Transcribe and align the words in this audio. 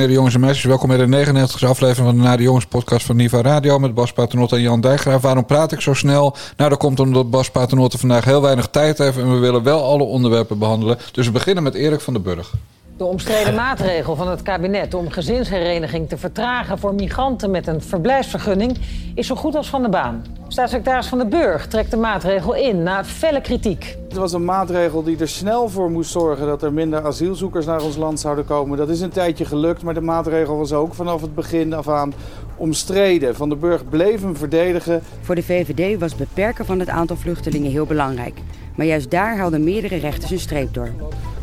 Heren, 0.00 0.14
jongens 0.14 0.34
en 0.34 0.40
meisjes, 0.40 0.64
welkom 0.64 0.88
bij 0.88 0.96
de 0.96 1.26
99e 1.26 1.66
aflevering 1.66 2.06
van 2.06 2.16
de 2.16 2.22
Na 2.22 2.36
de 2.36 2.42
Jongens 2.42 2.66
podcast 2.66 3.06
van 3.06 3.16
Niva 3.16 3.42
Radio 3.42 3.78
met 3.78 3.94
Bas 3.94 4.12
Paternotte 4.12 4.56
en 4.56 4.62
Jan 4.62 4.80
Dijkgraaf. 4.80 5.22
Waarom 5.22 5.46
praat 5.46 5.72
ik 5.72 5.80
zo 5.80 5.94
snel? 5.94 6.36
Nou, 6.56 6.70
dat 6.70 6.78
komt 6.78 7.00
omdat 7.00 7.30
Bas 7.30 7.50
Paternotte 7.50 7.98
vandaag 7.98 8.24
heel 8.24 8.42
weinig 8.42 8.68
tijd 8.68 8.98
heeft 8.98 9.16
en 9.16 9.32
we 9.32 9.38
willen 9.38 9.62
wel 9.62 9.84
alle 9.84 10.02
onderwerpen 10.02 10.58
behandelen. 10.58 10.98
Dus 11.12 11.26
we 11.26 11.32
beginnen 11.32 11.62
met 11.62 11.74
Erik 11.74 12.00
van 12.00 12.12
den 12.12 12.22
Burg. 12.22 12.52
De 13.00 13.06
omstreden 13.06 13.54
maatregel 13.54 14.16
van 14.16 14.28
het 14.28 14.42
kabinet 14.42 14.94
om 14.94 15.10
gezinshereniging 15.10 16.08
te 16.08 16.18
vertragen 16.18 16.78
voor 16.78 16.94
migranten 16.94 17.50
met 17.50 17.66
een 17.66 17.82
verblijfsvergunning 17.82 18.78
is 19.14 19.26
zo 19.26 19.34
goed 19.34 19.54
als 19.54 19.68
van 19.68 19.82
de 19.82 19.88
baan. 19.88 20.24
Staatssecretaris 20.48 21.06
Van 21.06 21.18
den 21.18 21.28
Burg 21.28 21.66
trekt 21.66 21.90
de 21.90 21.96
maatregel 21.96 22.54
in 22.54 22.82
na 22.82 23.04
felle 23.04 23.40
kritiek. 23.40 23.96
Het 24.08 24.16
was 24.16 24.32
een 24.32 24.44
maatregel 24.44 25.02
die 25.02 25.18
er 25.18 25.28
snel 25.28 25.68
voor 25.68 25.90
moest 25.90 26.10
zorgen 26.10 26.46
dat 26.46 26.62
er 26.62 26.72
minder 26.72 27.04
asielzoekers 27.04 27.66
naar 27.66 27.82
ons 27.82 27.96
land 27.96 28.20
zouden 28.20 28.44
komen. 28.44 28.78
Dat 28.78 28.88
is 28.88 29.00
een 29.00 29.10
tijdje 29.10 29.44
gelukt, 29.44 29.82
maar 29.82 29.94
de 29.94 30.00
maatregel 30.00 30.56
was 30.56 30.72
ook 30.72 30.94
vanaf 30.94 31.20
het 31.20 31.34
begin 31.34 31.72
af 31.72 31.88
aan 31.88 32.14
omstreden. 32.56 33.36
Van 33.36 33.48
den 33.48 33.60
Burg 33.60 33.88
bleef 33.88 34.20
hem 34.20 34.36
verdedigen. 34.36 35.02
Voor 35.20 35.34
de 35.34 35.42
VVD 35.42 35.98
was 35.98 36.16
beperken 36.16 36.66
van 36.66 36.78
het 36.78 36.88
aantal 36.88 37.16
vluchtelingen 37.16 37.70
heel 37.70 37.86
belangrijk. 37.86 38.38
Maar 38.74 38.86
juist 38.86 39.10
daar 39.10 39.36
haalden 39.36 39.64
meerdere 39.64 39.96
rechters 39.96 40.30
een 40.30 40.38
streep 40.38 40.74
door. 40.74 40.90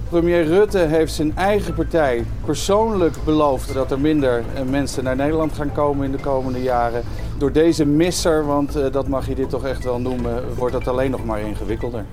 Premier 0.09 0.43
Rutte 0.45 0.77
heeft 0.77 1.13
zijn 1.13 1.37
eigen 1.37 1.73
partij 1.73 2.25
persoonlijk 2.45 3.15
beloofd 3.25 3.73
dat 3.73 3.91
er 3.91 3.99
minder 3.99 4.43
eh, 4.55 4.61
mensen 4.61 5.03
naar 5.03 5.15
Nederland 5.15 5.53
gaan 5.53 5.71
komen 5.71 6.05
in 6.05 6.11
de 6.11 6.17
komende 6.17 6.61
jaren. 6.61 7.03
Door 7.37 7.51
deze 7.51 7.85
misser, 7.85 8.45
want 8.45 8.75
eh, 8.75 8.91
dat 8.91 9.07
mag 9.07 9.27
je 9.27 9.35
dit 9.35 9.49
toch 9.49 9.65
echt 9.65 9.83
wel 9.83 9.99
noemen, 9.99 10.55
wordt 10.55 10.73
het 10.75 10.87
alleen 10.87 11.11
nog 11.11 11.25
maar 11.25 11.39
ingewikkelder. 11.39 12.05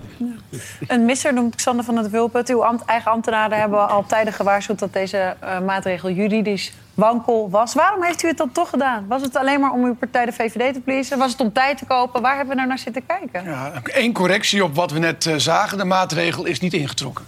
Een 0.87 1.05
misser 1.05 1.33
noemt 1.35 1.55
Xander 1.57 1.85
van 1.85 1.97
het 1.97 2.11
Wulpet. 2.11 2.49
Uw 2.49 2.65
ambt- 2.65 2.85
eigen 2.85 3.11
ambtenaren 3.11 3.59
hebben 3.59 3.89
al 3.89 4.05
tijden 4.07 4.33
gewaarschuwd 4.33 4.79
dat 4.79 4.93
deze 4.93 5.35
eh, 5.41 5.61
maatregel 5.61 6.11
juridisch 6.11 6.73
wankel 6.95 7.51
was. 7.51 7.75
Waarom 7.75 8.03
heeft 8.03 8.23
u 8.23 8.29
het 8.29 8.37
dan 8.37 8.53
toch 8.53 8.69
gedaan? 8.69 9.05
Was 9.09 9.23
het 9.23 9.37
alleen 9.37 9.61
maar 9.61 9.73
om 9.73 9.85
uw 9.85 9.95
partij 9.95 10.25
de 10.25 10.33
VVD 10.33 10.75
te 10.75 10.81
pleasen? 10.81 11.19
Was 11.19 11.33
het 11.33 11.41
om 11.41 11.53
tijd 11.53 11.79
te 11.79 11.85
kopen? 11.85 12.23
Waar 12.23 12.31
hebben 12.37 12.49
we 12.49 12.55
nou 12.55 12.69
naar 12.69 12.79
zitten 12.79 13.07
kijken? 13.07 13.45
Ja, 13.45 13.73
Eén 13.85 14.13
correctie 14.13 14.65
op 14.65 14.75
wat 14.75 14.91
we 14.91 14.99
net 14.99 15.27
eh, 15.27 15.35
zagen. 15.37 15.79
De 15.79 15.85
maatregel 15.85 16.45
is 16.45 16.61
niet 16.61 16.73
ingetrokken. 16.73 17.25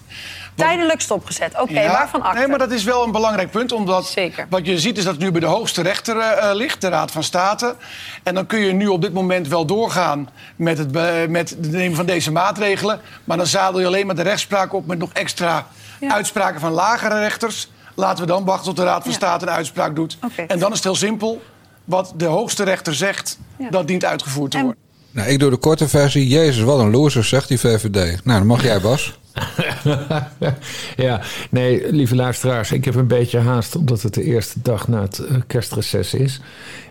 Tijdelijk 0.56 1.00
stopgezet. 1.00 1.60
Oké, 1.60 1.80
Ja, 1.80 1.90
waarvan 1.92 2.22
acte? 2.22 2.38
Nee, 2.38 2.48
maar 2.48 2.58
dat 2.58 2.70
is 2.70 2.84
wel 2.84 3.04
een 3.04 3.12
belangrijk 3.12 3.50
punt. 3.50 3.72
Omdat 3.72 4.06
Zeker. 4.06 4.46
wat 4.50 4.66
je 4.66 4.78
ziet 4.78 4.98
is 4.98 5.04
dat 5.04 5.12
het 5.14 5.22
nu 5.22 5.30
bij 5.30 5.40
de 5.40 5.46
hoogste 5.46 5.82
rechter 5.82 6.16
eh, 6.18 6.50
eh, 6.50 6.56
ligt, 6.56 6.80
de 6.80 6.88
Raad 6.88 7.10
van 7.10 7.22
State. 7.22 7.74
En 8.22 8.34
dan 8.34 8.46
kun 8.46 8.58
je 8.58 8.72
nu 8.72 8.86
op 8.86 9.02
dit 9.02 9.12
moment 9.12 9.48
wel 9.48 9.64
doorgaan 9.66 10.28
met 10.56 10.78
het, 10.78 10.92
met 11.30 11.50
het 11.50 11.70
nemen 11.70 11.96
van 11.96 12.06
deze 12.06 12.32
maatregelen. 12.32 13.00
Maar 13.24 13.36
dan 13.36 13.46
zadel 13.46 13.80
je 13.80 13.86
alleen 13.86 14.06
maar 14.06 14.16
de 14.16 14.22
rechtspraak 14.22 14.72
op 14.72 14.86
met 14.86 14.98
nog 14.98 15.10
extra 15.12 15.66
Ja. 16.00 16.12
uitspraken 16.12 16.60
van 16.60 16.72
lagere 16.72 17.18
rechters. 17.18 17.68
Laten 17.94 18.20
we 18.24 18.26
dan 18.30 18.44
wachten 18.44 18.64
tot 18.64 18.76
de 18.76 18.82
Raad 18.84 19.02
van 19.02 19.10
Ja. 19.10 19.16
State 19.16 19.46
een 19.46 19.52
uitspraak 19.52 19.96
doet. 19.96 20.18
En 20.46 20.58
dan 20.58 20.68
is 20.70 20.74
het 20.76 20.84
heel 20.84 20.94
simpel. 20.94 21.42
Wat 21.84 22.12
de 22.16 22.24
hoogste 22.24 22.64
rechter 22.64 22.94
zegt, 22.94 23.38
Ja. 23.58 23.70
dat 23.70 23.86
dient 23.86 24.04
uitgevoerd 24.04 24.50
te 24.50 24.56
En- 24.56 24.64
worden. 24.64 24.82
Nou, 25.10 25.28
ik 25.28 25.38
doe 25.38 25.50
de 25.50 25.56
korte 25.56 25.88
versie. 25.88 26.28
Jezus, 26.28 26.62
wat 26.62 26.78
een 26.78 26.90
loser, 26.90 27.24
zegt 27.24 27.48
die 27.48 27.60
VVD. 27.60 28.24
Nou, 28.24 28.38
dan 28.38 28.46
mag 28.46 28.62
jij, 28.62 28.80
Bas. 28.80 29.18
ja, 30.96 31.20
nee, 31.50 31.92
lieve 31.92 32.14
luisteraars, 32.14 32.72
ik 32.72 32.84
heb 32.84 32.94
een 32.94 33.06
beetje 33.06 33.38
haast 33.38 33.76
omdat 33.76 34.02
het 34.02 34.14
de 34.14 34.22
eerste 34.22 34.58
dag 34.62 34.88
na 34.88 35.00
het 35.00 35.18
eh, 35.18 35.36
kerstreces 35.46 36.14
is. 36.14 36.40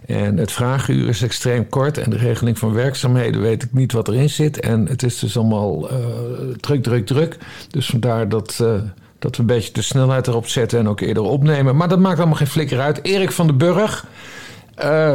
En 0.06 0.38
het 0.38 0.52
vraaguur 0.52 1.08
is 1.08 1.22
extreem 1.22 1.70
kort 1.70 1.98
en 1.98 2.10
de 2.10 2.18
regeling 2.18 2.60
van 2.60 2.74
werkzaamheden 2.74 3.42
weet 3.42 3.64
ik 3.64 3.74
niet 3.74 3.92
wat 3.92 4.08
erin 4.08 4.30
zit. 4.30 4.60
En 4.60 4.88
het 4.88 5.04
is 5.04 5.20
dus 5.20 5.38
allemaal 5.38 5.90
eh, 5.90 5.98
druk, 6.60 6.84
druk, 6.84 7.06
druk. 7.06 7.38
Dus 7.70 7.86
vandaar 7.86 8.30
dat, 8.30 8.60
eh, 8.62 8.74
dat 9.20 9.36
we 9.36 9.42
een 9.42 9.48
beetje 9.48 9.74
de 9.74 9.82
snelheid 9.82 10.28
erop 10.28 10.48
zetten 10.48 10.80
en 10.80 10.88
ook 10.90 11.00
eerder 11.00 11.24
opnemen. 11.24 11.76
Maar 11.76 11.88
dat 11.90 12.00
maakt 12.00 12.18
allemaal 12.18 12.38
geen 12.38 12.48
flikker 12.48 12.80
uit. 12.80 13.04
Erik 13.04 13.32
van 13.32 13.48
den 13.48 13.58
Burg. 13.58 14.06
eh, 14.76 15.14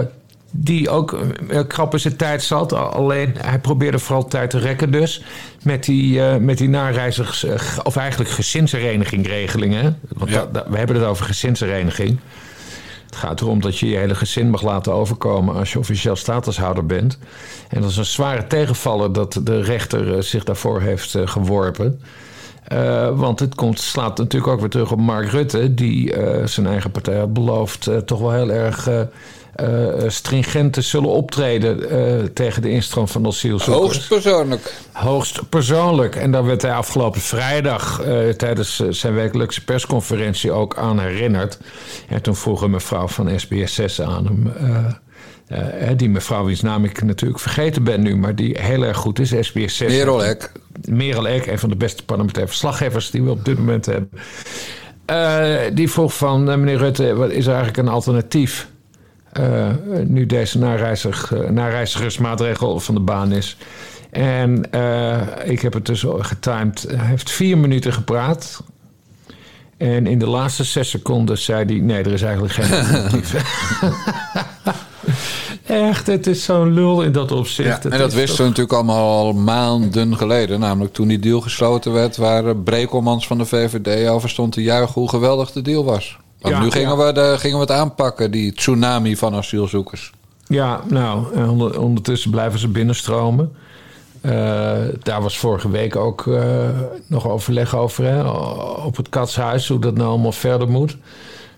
die 0.50 0.88
ook 0.90 1.18
eh, 1.48 1.60
krap 1.66 1.92
in 1.92 2.00
zijn 2.00 2.16
tijd 2.16 2.42
zat. 2.42 2.72
Alleen 2.72 3.34
hij 3.38 3.58
probeerde 3.58 3.98
vooral 3.98 4.24
tijd 4.28 4.50
te 4.50 4.58
rekken 4.58 4.90
dus. 4.92 5.22
Met 5.62 5.84
die, 5.84 6.22
eh, 6.24 6.36
met 6.36 6.58
die 6.58 6.68
nareizigers... 6.68 7.44
eh, 7.44 7.60
of 7.82 7.96
eigenlijk 7.96 8.30
gezinsherenigingregelingen. 8.30 9.98
Want 10.08 10.30
Ja. 10.30 10.36
dat- 10.38 10.54
dat- 10.54 10.66
we 10.68 10.76
hebben 10.76 10.96
het 10.96 11.04
over 11.04 11.24
gezinshereniging. 11.24 12.18
Het 13.06 13.16
gaat 13.18 13.40
erom 13.40 13.60
dat 13.60 13.78
je 13.78 13.88
je 13.88 13.96
hele 13.96 14.14
gezin 14.14 14.50
mag 14.50 14.62
laten 14.62 14.92
overkomen... 14.92 15.54
als 15.54 15.72
je 15.72 15.78
officieel 15.78 16.16
statushouder 16.16 16.86
bent. 16.86 17.18
En 17.68 17.80
dat 17.80 17.90
is 17.90 17.96
een 17.96 18.04
zware 18.04 18.46
tegenvaller... 18.46 19.12
dat 19.12 19.40
de 19.42 19.62
rechter 19.62 20.22
zich 20.24 20.44
daarvoor 20.44 20.80
heeft 20.80 21.16
geworpen... 21.24 22.00
Want 23.14 23.40
het 23.40 23.54
komt, 23.54 23.80
slaat 23.80 24.18
natuurlijk 24.18 24.52
ook 24.52 24.60
weer 24.60 24.68
terug 24.68 24.92
op 24.92 24.98
Mark 25.00 25.30
Rutte, 25.30 25.74
die 25.74 26.14
zijn 26.44 26.66
eigen 26.66 26.90
partij 26.90 27.18
had 27.18 27.32
beloofd 27.32 27.90
toch 28.04 28.18
wel 28.20 28.32
heel 28.32 28.50
erg 28.50 28.88
eh, 29.54 30.04
eh, 30.04 30.10
stringent 30.10 30.72
te 30.72 30.80
zullen 30.80 31.10
optreden 31.10 31.90
eh, 31.90 32.24
tegen 32.24 32.62
de 32.62 32.70
instroom 32.70 33.08
van 33.08 33.26
asielzoekers. 33.26 33.82
Hoogst 33.82 34.08
persoonlijk. 34.08 34.74
Hoogst 34.92 35.48
persoonlijk. 35.48 36.16
En 36.16 36.30
daar 36.30 36.44
werd 36.44 36.62
hij 36.62 36.72
afgelopen 36.72 37.20
vrijdag 37.20 38.02
tijdens 38.36 38.76
zijn 38.90 39.14
wekelijkse 39.14 39.64
persconferentie 39.64 40.52
ook 40.52 40.76
aan 40.76 41.00
herinnerd. 41.00 41.58
En 42.08 42.22
toen 42.22 42.36
vroeg 42.36 42.62
een 42.62 42.70
mevrouw 42.70 43.08
van 43.08 43.28
SBS6 43.40 44.04
aan 44.04 44.26
hem. 44.26 45.96
die 45.96 46.10
mevrouw 46.10 46.44
wiens 46.44 46.60
naam 46.60 46.84
ik 46.84 47.02
natuurlijk 47.02 47.40
vergeten 47.40 47.84
ben 47.84 48.02
nu, 48.02 48.16
maar 48.16 48.34
die 48.34 48.56
heel 48.60 48.82
erg 48.82 48.96
goed 48.96 49.18
is, 49.18 49.34
SBS6. 49.34 49.86
Merel 49.86 50.24
Eck. 50.24 50.52
Merel 50.88 51.28
een 51.28 51.58
van 51.58 51.68
de 51.68 51.76
beste 51.76 52.04
parlementaire 52.04 52.50
verslaggevers 52.50 53.10
die 53.10 53.22
we 53.22 53.30
op 53.30 53.44
dit 53.44 53.58
moment 53.58 53.86
hebben. 53.86 54.10
Die 55.74 55.90
vroeg 55.90 56.16
van, 56.16 56.44
meneer 56.44 56.76
Rutte, 56.76 57.14
wat 57.14 57.30
is 57.30 57.46
er 57.46 57.54
eigenlijk 57.54 57.78
een 57.78 57.94
alternatief? 57.94 58.68
Eh, 59.32 59.68
nu 60.04 60.26
deze 60.26 60.58
nareiziger, 60.58 61.44
eh, 61.44 61.50
nareizigersmaatregel 61.50 62.80
van 62.80 62.94
de 62.94 63.00
baan 63.00 63.32
is. 63.32 63.56
En 64.10 64.70
eh, 64.70 65.20
ik 65.44 65.60
heb 65.60 65.72
het 65.72 65.86
dus 65.86 66.04
getimed. 66.18 66.86
Hij 66.88 67.06
heeft 67.06 67.30
vier 67.30 67.58
minuten 67.58 67.92
gepraat. 67.92 68.62
En 69.76 70.06
in 70.06 70.18
de 70.18 70.26
laatste 70.26 70.64
zes 70.64 70.90
seconden 70.90 71.38
zei 71.38 71.64
hij... 71.64 71.74
nee, 71.74 72.02
er 72.02 72.12
is 72.12 72.22
eigenlijk 72.22 72.54
geen 72.54 72.78
alternatief. 72.78 73.34
Echt, 75.66 76.06
het 76.06 76.26
is 76.26 76.44
zo'n 76.44 76.72
lul 76.72 77.02
in 77.02 77.12
dat 77.12 77.32
opzicht. 77.32 77.68
Ja, 77.68 77.74
Het 77.74 77.92
en 77.92 77.98
dat 77.98 78.08
is 78.08 78.14
wisten 78.14 78.36
we 78.36 78.42
natuurlijk 78.48 78.74
allemaal 78.74 79.18
al 79.18 79.32
maanden 79.32 80.16
geleden. 80.16 80.60
Namelijk 80.60 80.94
toen 80.94 81.08
die 81.08 81.18
deal 81.18 81.40
gesloten 81.40 81.92
werd... 81.92 82.16
waar 82.16 82.56
Brekelmans 82.56 83.26
van 83.26 83.38
de 83.38 83.44
VVD 83.44 84.08
over 84.08 84.28
stond 84.28 84.52
te 84.52 84.62
juichen... 84.62 85.00
hoe 85.00 85.08
geweldig 85.08 85.52
de 85.52 85.62
deal 85.62 85.84
was. 85.84 86.18
Want 86.40 86.54
Ja, 86.54 86.60
nu 86.62 86.70
gingen, 86.70 86.98
ja. 86.98 87.06
we 87.06 87.12
de, 87.12 87.34
gingen 87.38 87.56
we 87.56 87.62
het 87.62 87.70
aanpakken, 87.72 88.30
die 88.30 88.52
tsunami 88.52 89.16
van 89.16 89.34
asielzoekers. 89.34 90.12
Ja, 90.46 90.80
nou, 90.88 91.38
onder- 91.48 91.80
ondertussen 91.80 92.30
blijven 92.30 92.58
ze 92.58 92.68
binnenstromen. 92.68 93.52
Eh, 94.20 94.76
daar 95.02 95.22
was 95.22 95.38
vorige 95.38 95.70
week 95.70 95.96
ook 95.96 96.26
eh, 96.26 96.68
nog 97.06 97.28
overleg 97.28 97.76
over 97.76 98.04
hè, 98.04 98.28
op 98.84 98.96
het 98.96 99.08
katshuis, 99.08 99.68
hoe 99.68 99.78
dat 99.78 99.94
nou 99.94 100.08
allemaal 100.08 100.32
verder 100.32 100.68
moet. 100.68 100.96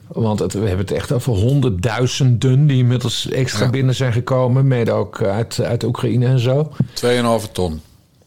Want 0.07 0.39
het, 0.39 0.53
we 0.53 0.59
hebben 0.59 0.79
het 0.87 0.91
echt 0.91 1.13
over 1.13 1.33
honderdduizenden 1.33 2.67
die 2.67 2.79
inmiddels 2.79 3.29
extra 3.29 3.65
Ja. 3.65 3.71
binnen 3.71 3.95
zijn 3.95 4.13
gekomen, 4.13 4.67
mede 4.67 4.93
ook 4.93 5.23
uit, 5.23 5.61
uit 5.63 5.85
Oekraïne 5.85 6.27
en 6.27 6.39
zo. 6.39 6.71
2,5 6.95 7.53
ton. 7.53 7.81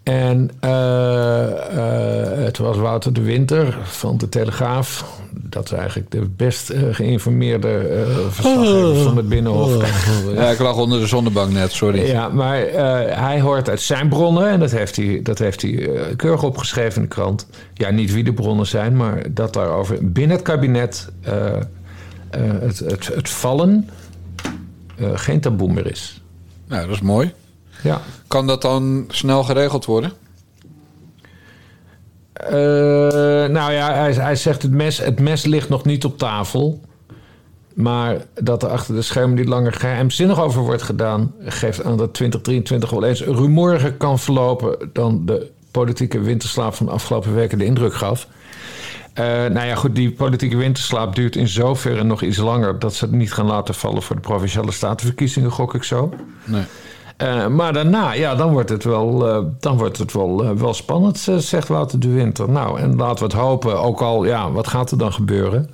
En 0.06 0.50
eh, 0.60 1.44
eh, 1.52 2.38
het 2.46 2.58
was 2.58 2.78
Wouter 2.78 3.14
de 3.14 3.22
Winter 3.22 3.78
van 3.84 4.18
de 4.18 4.30
Telegraaf. 4.30 5.06
Dat 5.32 5.66
is 5.66 5.72
eigenlijk 5.72 6.12
de 6.12 6.22
best 6.36 6.70
eh, 6.70 6.82
geïnformeerde 6.92 7.78
eh 7.78 8.28
verslaggever 8.30 9.04
van 9.04 9.18
het 9.18 9.30
Binnenhof. 9.30 9.74
Ja, 10.34 10.50
ik 10.50 10.60
lag 10.60 10.76
onder 10.76 11.00
de 11.00 11.08
zonnebank 11.08 11.52
net, 11.52 11.72
sorry. 11.72 12.08
Ja, 12.08 12.30
maar 12.30 12.62
eh, 12.62 13.18
hij 13.18 13.42
hoort 13.42 13.70
uit 13.70 13.82
zijn 13.82 14.10
bronnen, 14.10 14.50
en 14.50 14.60
dat 14.60 14.72
heeft 14.72 14.96
hij, 14.96 15.20
dat 15.24 15.40
heeft 15.40 15.62
hij 15.62 15.90
keurig 16.16 16.44
opgeschreven 16.44 16.96
in 16.96 17.02
de 17.02 17.08
krant. 17.16 17.48
Ja, 17.74 17.90
niet 17.90 18.14
wie 18.14 18.24
de 18.24 18.34
bronnen 18.34 18.68
zijn, 18.68 18.96
maar 18.96 19.34
dat 19.34 19.54
daarover 19.54 20.12
binnen 20.12 20.36
het 20.36 20.46
kabinet 20.46 21.10
eh, 21.22 21.56
eh, 21.56 21.62
het, 22.60 22.80
het, 22.80 23.08
het 23.08 23.30
vallen 23.30 23.90
eh, 24.96 25.10
geen 25.14 25.40
taboe 25.40 25.74
meer 25.74 25.92
is. 25.92 26.22
Nou, 26.68 26.86
dat 26.88 26.96
is 26.96 27.02
mooi. 27.02 27.34
Ja. 27.84 28.02
Kan 28.36 28.48
dat 28.48 28.62
dan 28.62 29.06
snel 29.08 29.44
geregeld 29.44 29.86
worden? 29.86 30.12
Eh, 32.34 32.52
nou 33.50 33.72
ja, 33.72 33.94
hij, 33.94 34.14
hij 34.14 34.36
zegt 34.36 34.62
het 34.62 34.72
mes, 34.72 34.98
het 34.98 35.20
mes 35.20 35.46
ligt 35.46 35.70
nog 35.70 35.86
niet 35.86 36.06
op 36.06 36.18
tafel. 36.18 36.82
Maar 37.74 38.26
dat 38.34 38.64
er 38.64 38.70
achter 38.70 38.96
de 38.96 39.02
schermen 39.02 39.36
niet 39.36 39.48
langer 39.48 39.74
geheimzinnig 39.74 40.42
over 40.42 40.62
wordt 40.62 40.82
gedaan... 40.82 41.34
geeft 41.40 41.84
aan 41.84 41.98
dat 41.98 42.14
2023 42.14 42.90
wel 42.90 43.04
eens 43.04 43.22
rumoeriger 43.22 43.94
kan 43.94 44.20
verlopen... 44.20 44.90
dan 44.94 45.26
de 45.26 45.52
politieke 45.72 46.20
winterslaap 46.20 46.74
van 46.74 46.86
de 46.86 46.92
afgelopen 46.92 47.34
weken 47.34 47.58
de 47.58 47.66
indruk 47.66 47.94
gaf. 47.94 48.28
Eh, 49.14 49.26
nou 49.26 49.66
ja, 49.66 49.76
goed, 49.76 49.96
die 49.96 50.12
politieke 50.12 50.58
winterslaap 50.58 51.16
duurt 51.16 51.36
in 51.36 51.48
zoverre 51.48 52.04
nog 52.04 52.22
iets 52.22 52.38
langer... 52.38 52.80
dat 52.80 52.94
ze 52.94 53.06
het 53.06 53.14
niet 53.14 53.34
gaan 53.34 53.48
laten 53.48 53.74
vallen 53.74 54.02
voor 54.02 54.16
de 54.16 54.22
Provinciale 54.22 54.72
Statenverkiezingen, 54.72 55.52
gok 55.52 55.74
ik 55.74 55.84
zo. 55.84 56.14
Nee. 56.44 56.64
Eh, 57.18 57.48
maar 57.48 57.74
daarna, 57.74 58.14
ja, 58.14 58.36
dan 58.36 58.52
wordt 58.52 58.70
het 58.70 58.84
wel, 58.84 59.28
eh, 59.28 59.44
dan 59.60 59.78
wordt 59.78 59.98
het 59.98 60.14
wel, 60.14 60.44
eh, 60.44 60.52
wel 60.52 60.74
spannend, 60.74 61.18
zegt 61.38 61.68
Wouter 61.68 62.00
de 62.00 62.10
Winter. 62.10 62.50
Nou, 62.50 62.80
en 62.80 62.96
laten 62.96 63.18
we 63.18 63.24
het 63.24 63.44
hopen. 63.44 63.80
Ook 63.82 64.02
al, 64.02 64.26
ja, 64.26 64.52
wat 64.52 64.68
gaat 64.68 64.92
er 64.92 64.98
dan 64.98 65.14
gebeuren? 65.14 65.70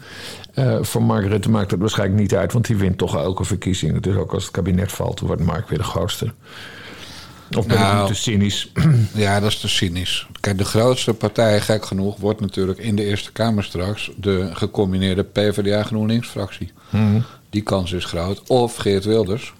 Voor 0.82 1.04
Mark 1.04 1.28
Rutte 1.28 1.50
maakt 1.50 1.72
het 1.72 1.80
waarschijnlijk 1.80 2.20
niet 2.20 2.36
uit, 2.36 2.54
want 2.54 2.68
die 2.68 2.76
wint 2.76 2.98
toch 2.98 3.16
elke 3.16 3.44
verkiezing. 3.44 4.00
Dus 4.02 4.16
ook 4.16 4.34
als 4.34 4.44
het 4.44 4.52
kabinet 4.52 4.92
valt, 4.92 5.18
dan 5.18 5.28
wordt 5.28 5.44
Mark 5.44 5.70
weer 5.70 5.78
de 5.78 5.84
grootste. 5.84 6.32
Of 7.58 7.68
ben 7.68 7.80
Nou. 7.80 8.08
te 8.08 8.14
cynisch? 8.16 8.72
Ja, 9.14 9.40
dat 9.40 9.50
is 9.50 9.60
te 9.60 9.68
cynisch. 9.70 10.28
Kijk, 10.40 10.58
de 10.58 10.66
grootste 10.66 11.14
partij, 11.14 11.62
gek 11.62 11.86
genoeg, 11.86 12.18
wordt 12.18 12.40
natuurlijk 12.40 12.80
in 12.80 12.96
de 12.96 13.04
Eerste 13.04 13.32
Kamer 13.32 13.64
straks 13.64 14.12
de 14.16 14.50
gecombineerde 14.54 15.24
PvdA-GroenLinks-fractie. 15.24 16.72
Die 17.50 17.62
kans 17.62 17.92
is 17.92 18.06
groot. 18.06 18.42
Of 18.48 18.76
Geert 18.76 19.06
Wilders. 19.06 19.54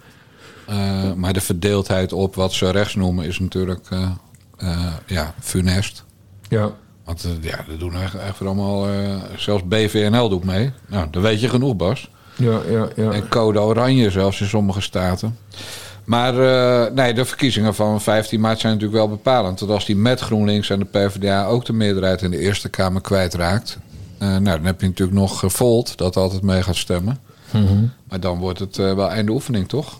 Eh, 0.68 1.14
maar 1.14 1.34
de 1.34 1.42
verdeeldheid 1.42 2.14
op 2.14 2.36
wat 2.36 2.54
ze 2.54 2.70
rechts 2.70 2.96
noemen 2.96 3.26
is 3.26 3.40
natuurlijk 3.40 3.88
eh, 3.90 4.10
eh, 4.58 4.94
ja, 5.06 5.34
funest. 5.40 6.04
ja. 6.50 6.72
Want 7.04 7.28
ja, 7.42 7.66
dat 7.68 7.80
doen 7.80 7.96
echt, 7.96 8.16
echt 8.16 8.42
allemaal... 8.42 8.88
zelfs 9.36 9.64
BVNL 9.68 10.30
doet 10.30 10.44
mee. 10.44 10.72
Nou, 10.88 11.08
dan 11.12 11.22
weet 11.22 11.42
je 11.42 11.50
genoeg, 11.50 11.76
Bas. 11.76 12.10
Ja, 12.36 12.60
ja, 12.70 12.88
ja. 12.96 13.12
En 13.12 13.28
code 13.28 13.60
oranje 13.60 14.10
zelfs 14.10 14.42
in 14.42 14.48
sommige 14.48 14.82
staten. 14.82 15.38
Maar 16.04 16.34
nee, 16.94 17.14
de 17.14 17.26
verkiezingen 17.26 17.76
van 17.76 18.02
15 18.02 18.40
maart 18.40 18.60
zijn 18.60 18.74
natuurlijk 18.74 19.00
wel 19.00 19.10
bepalend. 19.10 19.60
Dat 19.60 19.70
als 19.70 19.86
die 19.86 19.96
met 19.96 20.20
GroenLinks 20.20 20.70
en 20.70 20.80
de 20.80 20.86
PvdA 20.86 21.46
ook 21.46 21.66
de 21.66 21.74
meerderheid 21.74 22.22
in 22.22 22.32
de 22.32 22.38
Eerste 22.38 22.70
Kamer 22.70 23.02
kwijtraakt... 23.02 23.78
nou, 24.20 24.44
dan 24.44 24.66
heb 24.66 24.82
je 24.82 24.88
natuurlijk 24.88 25.18
nog 25.18 25.44
Volt 25.46 25.98
dat 25.98 26.16
altijd 26.18 26.42
mee 26.42 26.64
gaat 26.64 26.76
stemmen. 26.76 27.20
Maar 28.10 28.20
dan 28.20 28.40
wordt 28.40 28.60
het 28.60 28.76
wel 28.76 29.10
einde 29.10 29.32
oefening, 29.32 29.70
toch? 29.70 30.00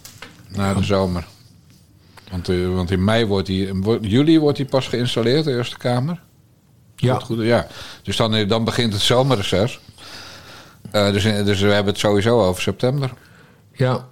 Na 0.56 0.74
de 0.74 0.84
zomer. 0.84 1.28
Want, 2.32 2.50
eh, 2.50 2.68
want 2.74 2.92
in 2.92 3.04
mei 3.04 3.26
wordt 3.26 3.48
die, 3.48 3.74
wordt- 3.74 4.06
juli 4.06 4.40
wordt 4.40 4.58
die 4.58 4.66
pas 4.66 4.88
geïnstalleerd, 4.88 5.44
de 5.44 5.52
Eerste 5.52 5.78
Kamer. 5.78 6.22
Ja. 6.96 7.14
Goed, 7.16 7.24
goed, 7.24 7.46
ja. 7.46 7.68
Dus 8.04 8.16
dan, 8.18 8.36
eh, 8.36 8.50
dan 8.50 8.64
begint 8.64 8.94
het 8.94 9.02
zomerreces. 9.02 9.80
Eh, 10.92 11.12
dus, 11.12 11.24
dus 11.24 11.60
we 11.60 11.68
hebben 11.68 11.92
het 11.94 12.02
sowieso 12.02 12.42
over 12.46 12.62
september. 12.62 13.14
ja. 13.74 14.08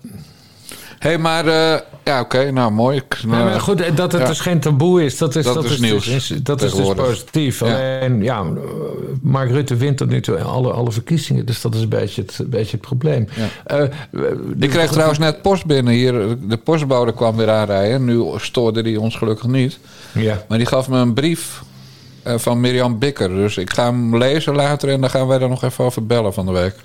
Hé, 0.99 1.09
hey, 1.09 1.17
maar 1.17 1.47
eh, 1.47 1.79
ja, 2.03 2.19
oké, 2.19 2.51
nou 2.51 2.71
mooi. 2.71 2.97
Ik, 2.97 3.23
maar 3.23 3.59
goed, 3.59 3.81
eh, 3.81 3.95
dat 3.95 4.11
het 4.11 4.27
dus 4.27 4.39
geen 4.39 4.59
taboe 4.59 5.03
is, 5.03 5.17
dat 5.17 5.35
is, 5.35 5.45
Dat 5.45 5.53
dat 5.53 5.63
is 5.63 5.79
nieuws 5.79 6.05
dus, 6.05 6.27
dat 6.27 6.61
is 6.61 6.73
dus 6.73 6.93
positief. 6.93 7.61
Alleen, 7.61 8.23
ja, 8.23 8.45
Mark 9.21 9.49
Rutte 9.49 9.75
wint 9.75 9.97
tot 9.97 10.09
nu 10.09 10.21
toe 10.21 10.41
alle, 10.41 10.71
alle 10.71 10.91
verkiezingen, 10.91 11.45
dus 11.45 11.61
dat 11.61 11.75
is 11.75 11.81
een 11.81 11.89
beetje 11.89 12.21
het, 12.21 12.39
een 12.39 12.49
beetje 12.49 12.71
het 12.71 12.81
probleem. 12.81 13.27
Ik 14.59 14.69
kreeg 14.69 14.91
trouwens 14.91 15.19
net 15.19 15.41
post 15.41 15.65
binnen 15.65 15.93
hier. 15.93 16.37
De 16.47 16.57
postbode 16.57 17.13
kwam 17.13 17.35
weer 17.35 17.49
aanrijden. 17.49 18.05
Nu 18.05 18.25
stoorde 18.37 18.83
die 18.83 18.99
ons 18.99 19.15
gelukkig 19.15 19.47
niet. 19.47 19.79
Ja. 20.11 20.43
Maar 20.47 20.57
die 20.57 20.67
gaf 20.67 20.89
me 20.89 20.97
een 20.97 21.13
brief 21.13 21.61
van 22.23 22.59
Mirjam 22.59 22.99
Bikker. 22.99 23.29
Dus 23.29 23.57
ik 23.57 23.73
ga 23.73 23.85
hem 23.85 24.17
lezen 24.17 24.55
later 24.55 24.89
en 24.89 25.01
dan 25.01 25.09
gaan 25.09 25.27
wij 25.27 25.39
er 25.39 25.49
nog 25.49 25.63
even 25.63 25.83
over 25.85 26.05
bellen 26.05 26.33
van 26.33 26.45
de 26.45 26.51
week. 26.51 26.75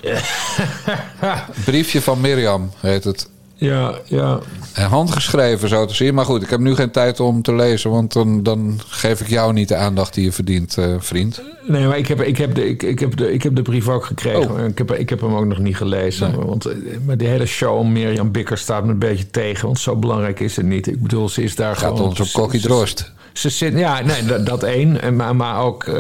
Briefje 1.65 2.03
van 2.03 2.21
Mirjam 2.21 2.71
heet 2.81 3.05
het. 3.05 3.33
Ja, 3.55 3.95
ja. 4.05 4.39
En 4.73 4.89
handgeschreven 4.89 5.69
zo 5.69 5.87
te 5.87 5.95
zien. 5.95 6.15
Maar 6.15 6.25
goed, 6.25 6.43
ik 6.43 6.51
heb 6.51 6.61
nu 6.61 6.75
geen 6.75 6.91
tijd 6.91 7.21
om 7.21 7.43
te 7.43 7.55
lezen. 7.55 7.91
Want 7.91 8.13
dan, 8.13 8.43
dan 8.43 8.81
geef 8.89 9.21
ik 9.21 9.29
jou 9.29 9.53
niet 9.53 9.69
de 9.69 9.77
aandacht 9.77 10.15
die 10.15 10.25
je 10.25 10.33
verdient, 10.33 10.79
eh, 10.79 10.95
vriend. 10.99 11.43
Nee, 11.67 11.87
maar 11.87 11.99
ik 11.99 12.09
heb, 12.09 12.23
ik, 12.23 12.37
heb 12.37 12.55
de, 12.55 12.69
ik, 12.69 12.83
ik, 12.83 12.99
heb 12.99 13.17
de, 13.17 13.33
ik 13.33 13.43
heb 13.43 13.57
de 13.57 13.63
brief 13.63 13.89
ook 13.89 14.05
gekregen. 14.05 14.51
Oh. 14.51 14.65
Ik, 14.65 14.79
heb, 14.79 14.93
ik 14.93 15.09
heb 15.09 15.21
hem 15.21 15.35
ook 15.35 15.47
nog 15.47 15.59
niet 15.59 15.77
gelezen. 15.77 16.47
Want 16.47 16.67
eh, 16.67 16.77
maar 17.07 17.17
die 17.17 17.29
hele 17.29 17.47
show 17.47 17.79
om 17.79 17.93
Mirjam 17.93 18.33
Bikker 18.33 18.59
staat 18.59 18.85
me 18.85 18.91
een 18.91 18.99
beetje 18.99 19.31
tegen. 19.31 19.67
Want 19.67 19.79
zo 19.79 19.97
belangrijk 19.97 20.41
is 20.41 20.57
het 20.57 20.67
niet. 20.67 20.87
Ik 20.87 21.03
bedoel, 21.03 21.29
ze 21.29 21.43
is 21.43 21.55
daar 21.55 21.77
Gaat 21.77 21.93
gewoon... 21.93 22.09
ons 22.09 22.21
op 22.21 22.29
kokkie 22.33 22.61
drost. 22.61 23.13
Ze 23.35 23.51
zit, 23.51 23.79
ja, 23.79 24.01
nee, 24.03 24.25
dat, 24.25 24.47
dat 24.47 24.63
één. 24.63 25.01
En 25.01 25.17
Maar, 25.17 25.37
maar 25.37 25.61
ook 25.61 25.85
eh 25.85 25.95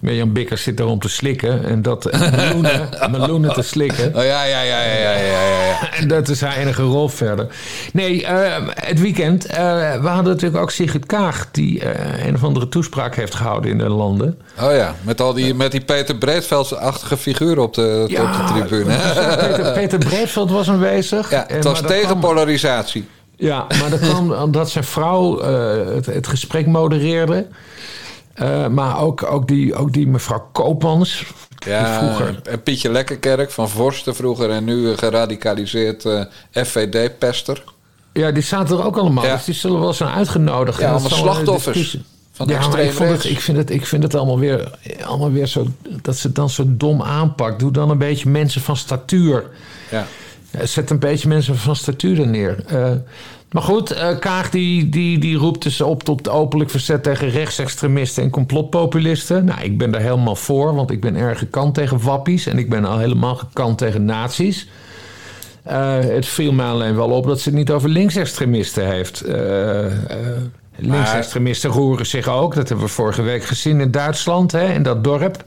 Mirjam 0.00 0.32
Bikker 0.32 0.58
zit 0.58 0.76
daar 0.76 0.86
om 0.86 0.98
te 0.98 1.08
slikken. 1.08 1.64
En 1.64 1.82
dat 1.82 2.06
en 2.06 2.30
meloenen, 2.36 2.88
meloenen 3.10 3.52
te 3.52 3.62
slikken. 3.62 4.06
Oh 4.16 4.22
ja, 4.24 4.44
ja, 4.44 4.60
ja, 4.60 4.82
ja, 4.82 4.94
ja, 4.94 5.12
ja, 5.16 5.64
ja. 5.66 5.90
En 6.00 6.08
dat 6.08 6.28
is 6.28 6.40
haar 6.40 6.56
enige 6.56 6.82
rol 6.82 7.08
verder. 7.08 7.46
Nee, 7.92 8.26
eh, 8.26 8.56
het 8.68 9.00
weekend. 9.00 9.46
eh, 9.46 9.56
we 10.00 10.08
hadden 10.08 10.32
natuurlijk 10.32 10.62
ook 10.62 10.70
Sigrid 10.70 11.06
Kaag... 11.06 11.48
die 11.52 11.82
een 12.26 12.34
of 12.34 12.44
andere 12.44 12.68
toespraak 12.68 13.14
heeft 13.16 13.34
gehouden 13.34 13.70
in 13.70 13.78
de 13.78 13.88
landen. 13.88 14.38
Oh 14.60 14.72
ja, 14.74 14.94
met, 15.02 15.20
al 15.20 15.32
die, 15.32 15.54
met 15.54 15.72
die 15.72 15.80
Peter 15.84 16.16
Breedveld-achtige 16.16 17.16
figuren 17.16 17.62
op 17.62 17.74
de, 17.74 18.02
op 18.02 18.08
de 18.08 18.44
tribune. 18.52 18.94
Peter, 19.46 19.72
Peter 19.72 19.98
Breedveld 19.98 20.50
was 20.50 20.68
aanwezig. 20.68 21.30
Ja, 21.30 21.48
En- 21.48 21.54
het 21.54 21.64
was 21.64 21.80
tegen 21.82 22.18
polarisatie. 22.18 23.08
Ja, 23.38 23.66
maar 23.80 23.90
dat 23.90 24.00
kwam 24.00 24.32
omdat 24.48 24.70
zijn 24.70 24.84
vrouw 24.84 25.40
eh, 25.40 25.94
het, 25.94 26.06
het 26.06 26.26
gesprek 26.26 26.66
modereerde. 26.66 27.46
Eh, 28.34 28.66
maar 28.66 29.00
ook, 29.00 29.22
ook, 29.22 29.48
die, 29.48 29.74
ook 29.74 29.92
die 29.92 30.06
mevrouw 30.06 30.48
Koopmans. 30.52 31.24
Ja, 31.66 31.98
vroeger. 31.98 32.40
en 32.42 32.62
Pietje 32.62 32.90
Lekkerkerk 32.90 33.50
van 33.50 33.68
Vorsten 33.68 34.14
vroeger 34.14 34.50
en 34.50 34.64
nu 34.64 34.96
geradicaliseerd 34.96 36.04
eh, 36.04 36.22
FVD-pester. 36.52 37.64
Ja, 38.12 38.30
die 38.30 38.42
zaten 38.42 38.78
er 38.78 38.84
ook 38.84 38.96
allemaal. 38.96 39.24
Ja. 39.24 39.34
Dus 39.34 39.44
die 39.44 39.54
zullen 39.54 39.80
wel 39.80 39.92
zijn 39.92 40.10
uitgenodigd. 40.10 40.80
Ja, 40.80 40.90
allemaal 40.90 41.10
slachtoffers 41.10 41.98
van 42.32 42.46
de 42.46 42.52
ja, 42.52 42.68
maar 42.68 42.80
ik, 42.80 42.92
vond 42.92 43.10
het, 43.10 43.24
ik, 43.24 43.40
vind 43.40 43.56
het, 43.56 43.70
ik 43.70 43.86
vind 43.86 44.02
het 44.02 44.14
allemaal 44.14 44.38
weer, 44.38 44.78
allemaal 45.04 45.32
weer 45.32 45.46
zo... 45.46 45.66
dat 46.02 46.16
ze 46.16 46.26
het 46.26 46.36
dan 46.36 46.50
zo 46.50 46.64
dom 46.66 47.02
aanpakt. 47.02 47.58
Doe 47.58 47.70
dan 47.70 47.90
een 47.90 47.98
beetje 47.98 48.28
mensen 48.28 48.60
van 48.60 48.76
statuur. 48.76 49.44
Ja. 49.90 50.06
Zet 50.62 50.90
een 50.90 50.98
beetje 50.98 51.28
mensen 51.28 51.56
van 51.56 51.76
statuur 51.76 52.20
er 52.20 52.26
neer. 52.26 52.64
Eh, 52.66 52.90
maar 53.50 53.62
goed, 53.62 53.90
eh, 53.90 54.18
Kaag 54.18 54.50
die, 54.50 54.88
die, 54.88 55.18
die 55.18 55.36
roept 55.36 55.62
dus 55.62 55.80
op 55.80 56.02
tot 56.02 56.28
openlijk 56.28 56.70
verzet 56.70 57.02
tegen 57.02 57.30
rechtsextremisten 57.30 58.22
en 58.22 58.30
complotpopulisten. 58.30 59.44
Nou, 59.44 59.60
ik 59.60 59.78
ben 59.78 59.90
daar 59.90 60.00
helemaal 60.00 60.36
voor, 60.36 60.74
want 60.74 60.90
ik 60.90 61.00
ben 61.00 61.16
erg 61.16 61.38
gekant 61.38 61.74
tegen 61.74 62.02
wappies 62.02 62.46
en 62.46 62.58
ik 62.58 62.68
ben 62.68 62.84
al 62.84 62.98
helemaal 62.98 63.36
gekant 63.36 63.78
tegen 63.78 64.04
nazi's. 64.04 64.68
Eh, 65.62 65.98
het 65.98 66.26
viel 66.26 66.52
me 66.52 66.62
alleen 66.62 66.96
wel 66.96 67.10
op 67.10 67.26
dat 67.26 67.40
ze 67.40 67.48
het 67.48 67.58
niet 67.58 67.70
over 67.70 67.88
linksextremisten 67.88 68.86
heeft. 68.86 69.24
Linksextremisten 70.76 71.70
roeren 71.70 72.06
zich 72.06 72.28
ook. 72.28 72.54
Dat 72.54 72.68
hebben 72.68 72.86
we 72.86 72.92
vorige 72.92 73.22
week 73.22 73.44
gezien 73.44 73.80
in 73.80 73.90
Duitsland, 73.90 74.52
hè, 74.52 74.72
in 74.72 74.82
dat 74.82 75.04
dorp. 75.04 75.44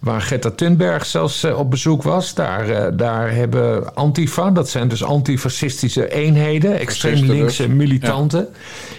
Waar 0.00 0.20
Greta 0.20 0.50
Thunberg 0.50 1.06
zelfs 1.06 1.42
eh, 1.42 1.58
op 1.58 1.70
bezoek 1.70 2.02
was. 2.02 2.34
Daar, 2.34 2.68
eh, 2.68 2.92
daar 2.96 3.32
hebben 3.34 3.94
Antifa, 3.94 4.50
dat 4.50 4.68
zijn 4.68 4.88
dus 4.88 5.04
antifascistische 5.04 6.12
eenheden, 6.12 6.78
extreem 6.78 7.12
Fascisten 7.12 7.38
linkse 7.38 7.66
dus. 7.66 7.76
militanten. 7.76 8.48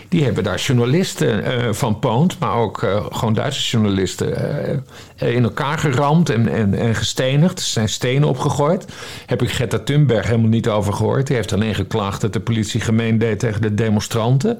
Die 0.09 0.23
hebben 0.23 0.43
daar 0.43 0.59
journalisten 0.59 1.43
eh, 1.43 1.73
van 1.73 1.99
Poont, 1.99 2.39
maar 2.39 2.55
ook 2.55 2.77
gewoon 3.11 3.33
Duitse 3.33 3.69
journalisten, 3.69 4.83
in 5.15 5.43
elkaar 5.43 5.77
geramd 5.77 6.29
en, 6.29 6.47
en, 6.47 6.73
en 6.73 6.95
gestenigd. 6.95 7.59
Er 7.59 7.65
zijn 7.65 7.89
stenen 7.89 8.27
opgegooid. 8.27 8.85
Heb 9.25 9.41
ik 9.41 9.51
Greta 9.51 9.79
Thunberg 9.79 10.25
helemaal 10.25 10.49
niet 10.49 10.69
over 10.69 10.93
gehoord. 10.93 11.27
Die 11.27 11.35
heeft 11.35 11.53
alleen 11.53 11.75
geklaagd 11.75 12.21
dat 12.21 12.33
de 12.33 12.39
politie 12.39 12.81
gemeen 12.81 13.17
deed 13.17 13.39
tegen 13.39 13.61
de 13.61 13.73
demonstranten. 13.73 14.59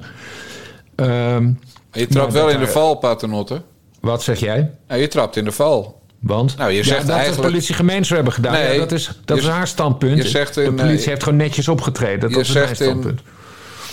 Ehm, 0.94 1.50
Je 1.92 2.06
trapt 2.06 2.32
Maar 2.32 2.42
wel 2.42 2.50
in 2.50 2.60
de 2.60 2.66
val, 2.66 2.94
Paternotte. 2.94 3.62
wat 4.00 4.22
zeg 4.22 4.38
jij? 4.40 4.70
Ja, 4.88 4.94
je 4.94 5.08
trapt 5.08 5.36
in 5.36 5.44
de 5.44 5.52
val. 5.52 6.01
Want 6.22 6.56
Nou, 6.56 6.70
je 6.70 6.76
ja, 6.76 6.82
zegt 6.84 7.00
dat 7.06 7.08
eigenlijk- 7.16 7.42
de 7.42 7.48
politie 7.48 7.74
gemeen 7.74 8.04
zou 8.04 8.14
hebben 8.14 8.32
gedaan. 8.32 8.52
Nee, 8.52 8.72
ja, 8.72 8.78
dat 8.78 8.92
is, 8.92 9.10
dat 9.24 9.36
je- 9.36 9.42
is 9.42 9.48
haar 9.48 9.66
standpunt. 9.68 10.22
je 10.22 10.28
zegt 10.28 10.56
in, 10.56 10.64
de 10.64 10.82
politie 10.82 11.00
eh, 11.00 11.06
heeft 11.06 11.22
gewoon 11.22 11.38
netjes 11.38 11.68
opgetreden. 11.68 12.30
Dat 12.32 12.40
is 12.40 12.54
in- 12.54 12.74
standpunt. 12.74 13.20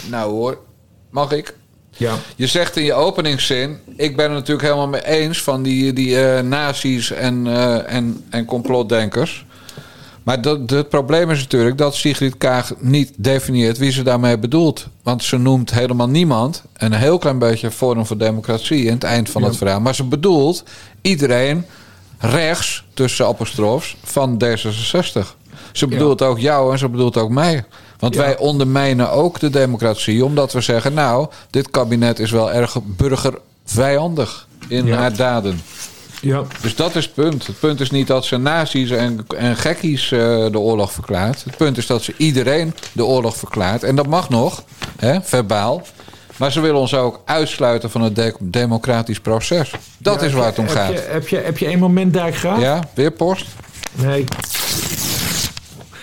Nou 0.09 0.31
hoor, 0.31 0.57
mag 1.09 1.31
ik? 1.31 1.53
Ja. 1.97 2.13
Je 2.35 2.47
zegt 2.47 2.75
in 2.77 2.83
je 2.83 2.93
openingszin, 2.93 3.77
ik 3.95 4.15
ben 4.15 4.25
het 4.25 4.33
natuurlijk 4.33 4.61
helemaal 4.61 4.87
mee 4.87 5.05
eens 5.05 5.41
van 5.41 5.63
die, 5.63 5.93
die 5.93 6.19
eh 6.21 6.41
nazi's 6.43 7.11
en, 7.11 7.47
eh, 7.47 7.93
en, 7.95 8.23
en 8.29 8.45
complotdenkers. 8.45 9.45
Maar 10.23 10.41
dat, 10.41 10.69
het 10.69 10.89
probleem 10.89 11.31
is 11.31 11.39
natuurlijk 11.39 11.77
dat 11.77 11.95
Sigrid 11.95 12.37
Kaag 12.37 12.73
niet 12.79 13.11
definieert 13.17 13.77
wie 13.77 13.91
ze 13.91 14.03
daarmee 14.03 14.37
bedoelt. 14.37 14.87
Want 15.03 15.23
ze 15.23 15.37
noemt 15.37 15.73
helemaal 15.73 16.09
niemand. 16.09 16.63
Een 16.77 16.93
heel 16.93 17.17
klein 17.17 17.39
beetje 17.39 17.71
Forum 17.71 18.05
voor 18.05 18.17
Democratie 18.17 18.83
in 18.85 18.93
het 18.93 19.03
eind 19.03 19.29
van 19.29 19.43
het 19.43 19.57
verhaal. 19.57 19.81
Maar 19.81 19.95
ze 19.95 20.03
bedoelt 20.03 20.63
iedereen 21.01 21.65
rechts, 22.19 22.83
tussen 22.93 23.25
apostrofs, 23.25 23.95
van 24.03 24.43
D66. 24.43 25.37
Ze 25.71 25.87
bedoelt 25.87 26.21
ook 26.21 26.39
jou 26.39 26.71
en 26.71 26.77
ze 26.79 26.89
bedoelt 26.89 27.17
ook 27.17 27.29
mij. 27.29 27.65
Want 27.99 28.15
wij 28.15 28.37
ondermijnen 28.37 29.11
ook 29.11 29.39
de 29.39 29.49
democratie. 29.49 30.25
Omdat 30.25 30.53
we 30.53 30.61
zeggen, 30.61 30.93
nou, 30.93 31.27
dit 31.49 31.69
kabinet 31.69 32.19
is 32.19 32.31
wel 32.31 32.51
erg 32.51 32.77
burgervijandig 32.83 34.47
in 34.67 34.85
Ja. 34.85 34.97
haar 34.97 35.15
daden. 35.15 35.61
Ja. 36.21 36.43
Dus 36.61 36.75
dat 36.75 36.95
is 36.95 37.05
het 37.05 37.13
punt. 37.13 37.47
Het 37.47 37.59
punt 37.59 37.79
is 37.79 37.91
niet 37.91 38.07
dat 38.07 38.25
ze 38.25 38.37
nazi's 38.37 38.89
en, 38.89 39.25
en 39.37 39.55
gekkies 39.55 40.11
eh, 40.11 40.19
de 40.51 40.59
oorlog 40.59 40.91
verklaart. 40.91 41.43
Het 41.43 41.57
punt 41.57 41.77
is 41.77 41.85
dat 41.87 42.03
ze 42.03 42.13
iedereen 42.17 42.73
de 42.91 43.05
oorlog 43.05 43.35
verklaart. 43.37 43.83
En 43.83 43.95
dat 43.95 44.07
mag 44.07 44.29
nog, 44.29 44.63
hè, 44.97 45.21
verbaal. 45.21 45.81
Maar 46.39 46.51
ze 46.51 46.59
willen 46.61 46.79
ons 46.79 46.93
ook 46.95 47.19
uitsluiten 47.25 47.89
van 47.91 48.01
het 48.01 48.15
de- 48.15 48.35
democratisch 48.39 49.19
proces. 49.19 49.71
Dat 49.97 50.21
is 50.21 50.33
waar 50.33 50.45
het 50.45 50.59
om 50.59 50.65
heb 50.65 50.75
gaat. 50.75 50.91
Je, 50.91 51.07
heb, 51.09 51.27
je, 51.27 51.37
heb 51.37 51.57
je 51.57 51.65
één 51.65 51.79
moment, 51.79 52.13
Dijkgraaf? 52.13 52.59
Ja, 52.61 52.83
weer 52.93 53.11
post? 53.11 53.45
Nee. 53.91 54.23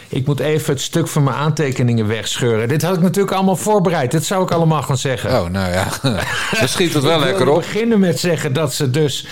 Ik 0.09 0.27
moet 0.27 0.41
even 0.41 0.73
het 0.73 0.83
stuk 0.83 1.09
van 1.09 1.23
mijn 1.23 1.37
aantekeningen 1.37 2.07
wegscheuren. 2.07 2.69
Dit 2.69 2.83
had 2.83 2.97
ik 2.97 3.03
natuurlijk 3.03 3.35
allemaal 3.35 3.57
voorbereid. 3.57 4.11
Dit 4.11 4.25
zou 4.25 4.43
ik 4.43 4.51
allemaal 4.51 4.83
gaan 4.83 4.99
zeggen. 4.99 5.31
Oh, 5.41 5.49
nou 5.49 5.73
ja. 5.73 5.87
Dan 6.59 6.69
schiet 6.69 6.95
het 6.95 7.03
wel 7.03 7.19
lekker 7.21 7.49
op. 7.49 7.57
beginnen 7.57 8.01
met 8.01 8.19
zeggen 8.21 8.53
dat 8.53 8.75
ze 8.75 8.91
dus 8.91 9.27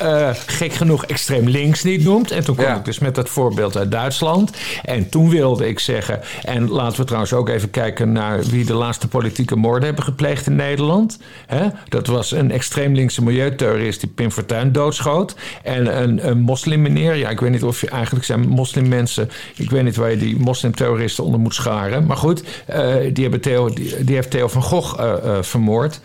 eh, 0.00 0.30
gek 0.46 0.72
genoeg 0.72 1.04
extreem 1.04 1.48
links 1.48 1.82
niet 1.82 2.04
noemt. 2.04 2.30
En 2.30 2.44
toen 2.44 2.54
kwam 2.54 2.68
Ja. 2.68 2.76
ik 2.76 2.84
dus 2.84 2.98
met 2.98 3.14
dat 3.14 3.28
voorbeeld 3.28 3.76
uit 3.76 3.90
Duitsland. 3.90 4.50
En 4.82 5.08
toen 5.08 5.30
wilde 5.30 5.68
ik 5.68 5.78
zeggen... 5.78 6.20
en 6.44 6.68
laten 6.68 7.00
we 7.00 7.04
trouwens 7.04 7.32
ook 7.32 7.48
even 7.48 7.70
kijken 7.70 8.12
naar... 8.12 8.42
wie 8.42 8.64
de 8.64 8.74
laatste 8.74 9.08
politieke 9.08 9.56
moorden 9.56 9.84
hebben 9.84 10.04
gepleegd 10.04 10.46
in 10.46 10.56
Nederland. 10.56 11.18
Hè? 11.46 11.66
Dat 11.88 12.06
was 12.06 12.32
een 12.32 12.50
extreem 12.50 12.94
linkse 12.94 13.22
milieutheorist 13.22 14.00
die 14.00 14.08
Pim 14.08 14.30
Fortuyn 14.30 14.72
doodschoot. 14.72 15.34
En 15.62 16.02
een, 16.02 16.28
een 16.28 16.40
moslimmeneer. 16.40 17.14
Ja, 17.14 17.28
ik 17.28 17.40
weet 17.40 17.50
niet 17.50 17.64
of 17.64 17.80
je 17.80 17.88
eigenlijk 17.90 18.24
zijn 18.24 18.48
moslimmensen... 18.48 19.30
ik 19.56 19.70
weet 19.70 19.84
niet 19.84 19.96
waar 19.96 20.10
je 20.10 20.16
die 20.16 20.38
moslimterroristen 20.38 21.24
onder 21.24 21.40
moet 21.40 21.54
scharen. 21.54 22.06
Maar 22.06 22.16
goed, 22.16 22.42
eh, 22.66 22.94
die, 23.12 23.22
hebben 23.22 23.40
Theo, 23.40 23.68
die, 23.68 24.04
die 24.04 24.14
heeft 24.14 24.30
Theo 24.30 24.48
van 24.48 24.62
Gogh 24.62 25.00
eh, 25.00 25.36
vermoord. 25.40 26.00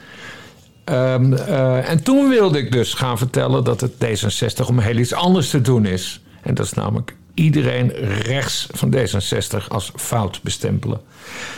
Ehm, 0.86 1.34
eh, 1.34 1.90
en 1.90 2.04
toen 2.04 2.30
wilde 2.30 2.58
ik 2.58 2.72
dus 2.72 2.94
gaan 2.94 3.18
vertellen 3.18 3.64
dat 3.64 3.82
het 3.82 3.92
D66 3.92 4.68
om 4.68 4.80
heel 4.80 4.98
iets 4.98 5.14
anders 5.14 5.50
te 5.50 5.62
doen 5.62 5.86
is. 5.86 6.22
En 6.42 6.54
dat 6.54 6.66
is 6.66 6.74
namelijk 6.74 7.16
iedereen 7.34 7.90
rechts 8.22 8.68
van 8.72 8.96
D66 8.96 9.68
als 9.68 9.92
fout 9.96 10.40
bestempelen. 10.44 11.02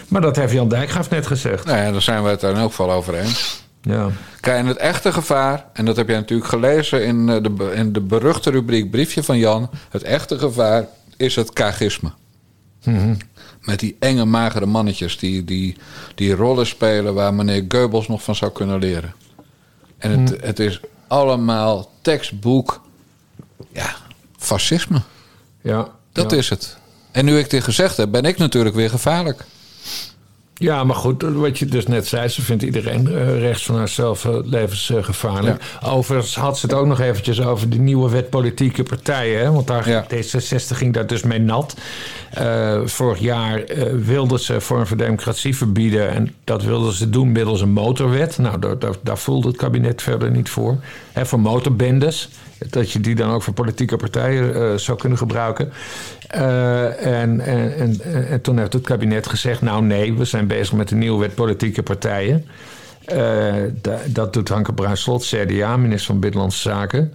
Maar 0.07 0.22
dat 0.22 0.36
heeft 0.36 0.53
Jan 0.53 0.69
Dijkgraaf 0.69 1.10
net 1.10 1.27
gezegd. 1.27 1.65
Nou 1.65 1.77
ja, 1.77 1.91
daar 1.91 2.01
zijn 2.01 2.24
we 2.24 2.29
het 2.29 2.43
in 2.43 2.55
elk 2.55 2.69
geval 2.69 2.91
over 2.91 3.13
eens. 3.13 3.65
Ja. 3.81 4.10
Kijk, 4.39 4.57
en 4.57 4.65
het 4.65 4.77
echte 4.77 5.12
gevaar, 5.12 5.65
en 5.74 5.86
dat 5.86 5.96
heb 5.96 6.07
jij 6.07 6.17
natuurlijk 6.17 6.50
gelezen 6.50 7.05
in 7.05 7.29
eh, 7.29 7.43
de, 7.43 7.72
in 7.74 7.93
de 7.93 8.01
beruchte 8.01 8.50
rubriek 8.50 8.91
Briefje 8.91 9.24
van 9.24 9.38
Jan. 9.38 9.69
Het 9.89 10.03
echte 10.03 10.39
gevaar 10.39 10.88
is 11.17 11.36
het 11.36 11.53
kagisme. 11.53 12.12
Met 13.67 13.79
die 13.79 13.95
enge, 14.00 14.25
magere 14.25 14.65
mannetjes 14.65 15.17
die, 15.17 15.43
die, 15.43 15.75
die 16.15 16.36
rollen 16.36 16.67
spelen 16.67 17.13
waar 17.13 17.33
meneer 17.33 17.65
Goebbels 17.67 18.07
nog 18.07 18.24
van 18.24 18.36
zou 18.36 18.51
kunnen 18.51 18.79
leren. 18.79 19.13
En 19.97 20.19
het, 20.19 20.41
het 20.41 20.59
is 20.59 20.79
allemaal 21.07 21.91
tekstboek, 22.01 22.81
ja, 23.71 23.95
fascisme. 24.38 25.01
Ja, 25.62 25.88
Dat 26.12 26.31
ja. 26.31 26.38
is 26.38 26.50
het. 26.50 26.77
En 27.12 27.25
nu 27.25 27.38
ik 27.38 27.50
dit 27.50 27.63
gezegd 27.63 27.97
heb, 27.97 28.12
ben 28.12 28.24
ik 28.24 28.38
natuurlijk 28.38 28.75
weer 28.75 28.89
gevaarlijk. 28.89 29.45
Ja, 30.59 30.83
maar 30.83 30.95
goed, 30.95 31.21
wat 31.21 31.59
je 31.59 31.65
dus 31.65 31.87
net 31.87 32.07
zei, 32.07 32.27
ze 32.27 32.41
vindt 32.41 32.63
iedereen 32.63 33.07
eh, 33.07 33.39
rechts 33.39 33.65
van 33.65 33.75
haarzelf 33.75 34.25
eh, 34.25 34.37
levensgevaarlijk. 34.43 35.63
Overigens 35.85 36.35
had 36.35 36.57
ze 36.57 36.65
het 36.65 36.75
ook 36.75 36.85
nog 36.85 36.99
eventjes 36.99 37.41
over 37.41 37.69
die 37.69 37.79
nieuwe 37.79 38.09
wet 38.09 38.29
politieke 38.29 38.83
partijen. 38.83 39.39
Hè? 39.39 39.51
Want 39.51 39.67
daar, 39.67 39.89
Ja. 39.89 40.05
D66 40.13 40.77
ging 40.77 40.93
daar 40.93 41.07
dus 41.07 41.23
mee 41.23 41.39
nat. 41.39 41.75
Eh, 42.31 42.81
vorig 42.85 43.19
jaar 43.19 43.63
eh, 43.63 43.93
wilden 43.93 44.39
ze 44.39 44.61
Vorm 44.61 44.87
voor 44.87 44.97
Democratie 44.97 45.55
verbieden. 45.55 46.09
En 46.09 46.33
dat 46.43 46.63
wilden 46.63 46.93
ze 46.93 47.09
doen 47.09 47.31
middels 47.31 47.61
een 47.61 47.71
motorwet. 47.71 48.37
Nou, 48.37 48.59
daar, 48.59 48.79
daar, 48.79 48.95
daar 49.01 49.17
voelde 49.17 49.47
het 49.47 49.57
kabinet 49.57 50.01
verder 50.01 50.31
niet 50.31 50.49
voor. 50.49 50.77
Hè, 51.13 51.25
voor 51.25 51.39
motorbendes. 51.39 52.29
Dat 52.69 52.91
je 52.91 52.99
die 52.99 53.15
dan 53.15 53.29
ook 53.29 53.43
voor 53.43 53.53
politieke 53.53 53.97
partijen 53.97 54.79
zou 54.79 54.97
kunnen 54.97 55.17
gebruiken. 55.17 55.71
En, 56.27 57.39
en, 57.39 57.75
en, 57.75 58.01
en 58.27 58.41
toen 58.41 58.57
heeft 58.57 58.73
het 58.73 58.83
kabinet 58.83 59.27
gezegd: 59.27 59.61
Nou, 59.61 59.83
nee, 59.83 60.13
we 60.13 60.25
zijn 60.25 60.47
bezig 60.48 60.74
met 60.74 60.92
een 60.92 60.98
nieuwe 60.98 61.20
wet 61.20 61.36
politieke 61.36 61.84
partijen. 61.84 62.46
Eh, 63.06 63.54
da- 63.82 64.00
dat 64.06 64.34
doet 64.34 64.50
Hanke 64.50 64.74
Bruinslot, 64.74 65.24
CDA, 65.25 65.77
minister 65.77 66.06
van 66.08 66.20
Binnenlandse 66.20 66.60
Zaken. 66.60 67.13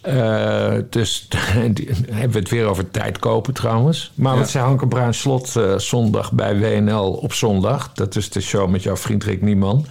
Eh, 0.00 0.72
dus 0.90 1.28
die, 1.74 1.88
hebben 2.10 2.32
we 2.32 2.38
het 2.38 2.48
weer 2.50 2.66
over 2.66 2.90
tijd 2.90 3.18
kopen 3.18 3.54
trouwens. 3.54 4.12
Maar 4.14 4.36
wat 4.36 4.50
zei 4.50 4.64
Hanke 4.64 4.86
Bruinslot 4.86 5.56
eh 5.56 5.78
zondag 5.78 6.32
bij 6.32 6.58
WNL 6.58 7.10
op 7.12 7.32
zondag? 7.32 7.92
Dat 7.92 8.16
is 8.16 8.30
de 8.30 8.40
show 8.40 8.68
met 8.68 8.82
jouw 8.82 8.96
vriend 8.96 9.24
Rick 9.24 9.42
Nieman. 9.42 9.86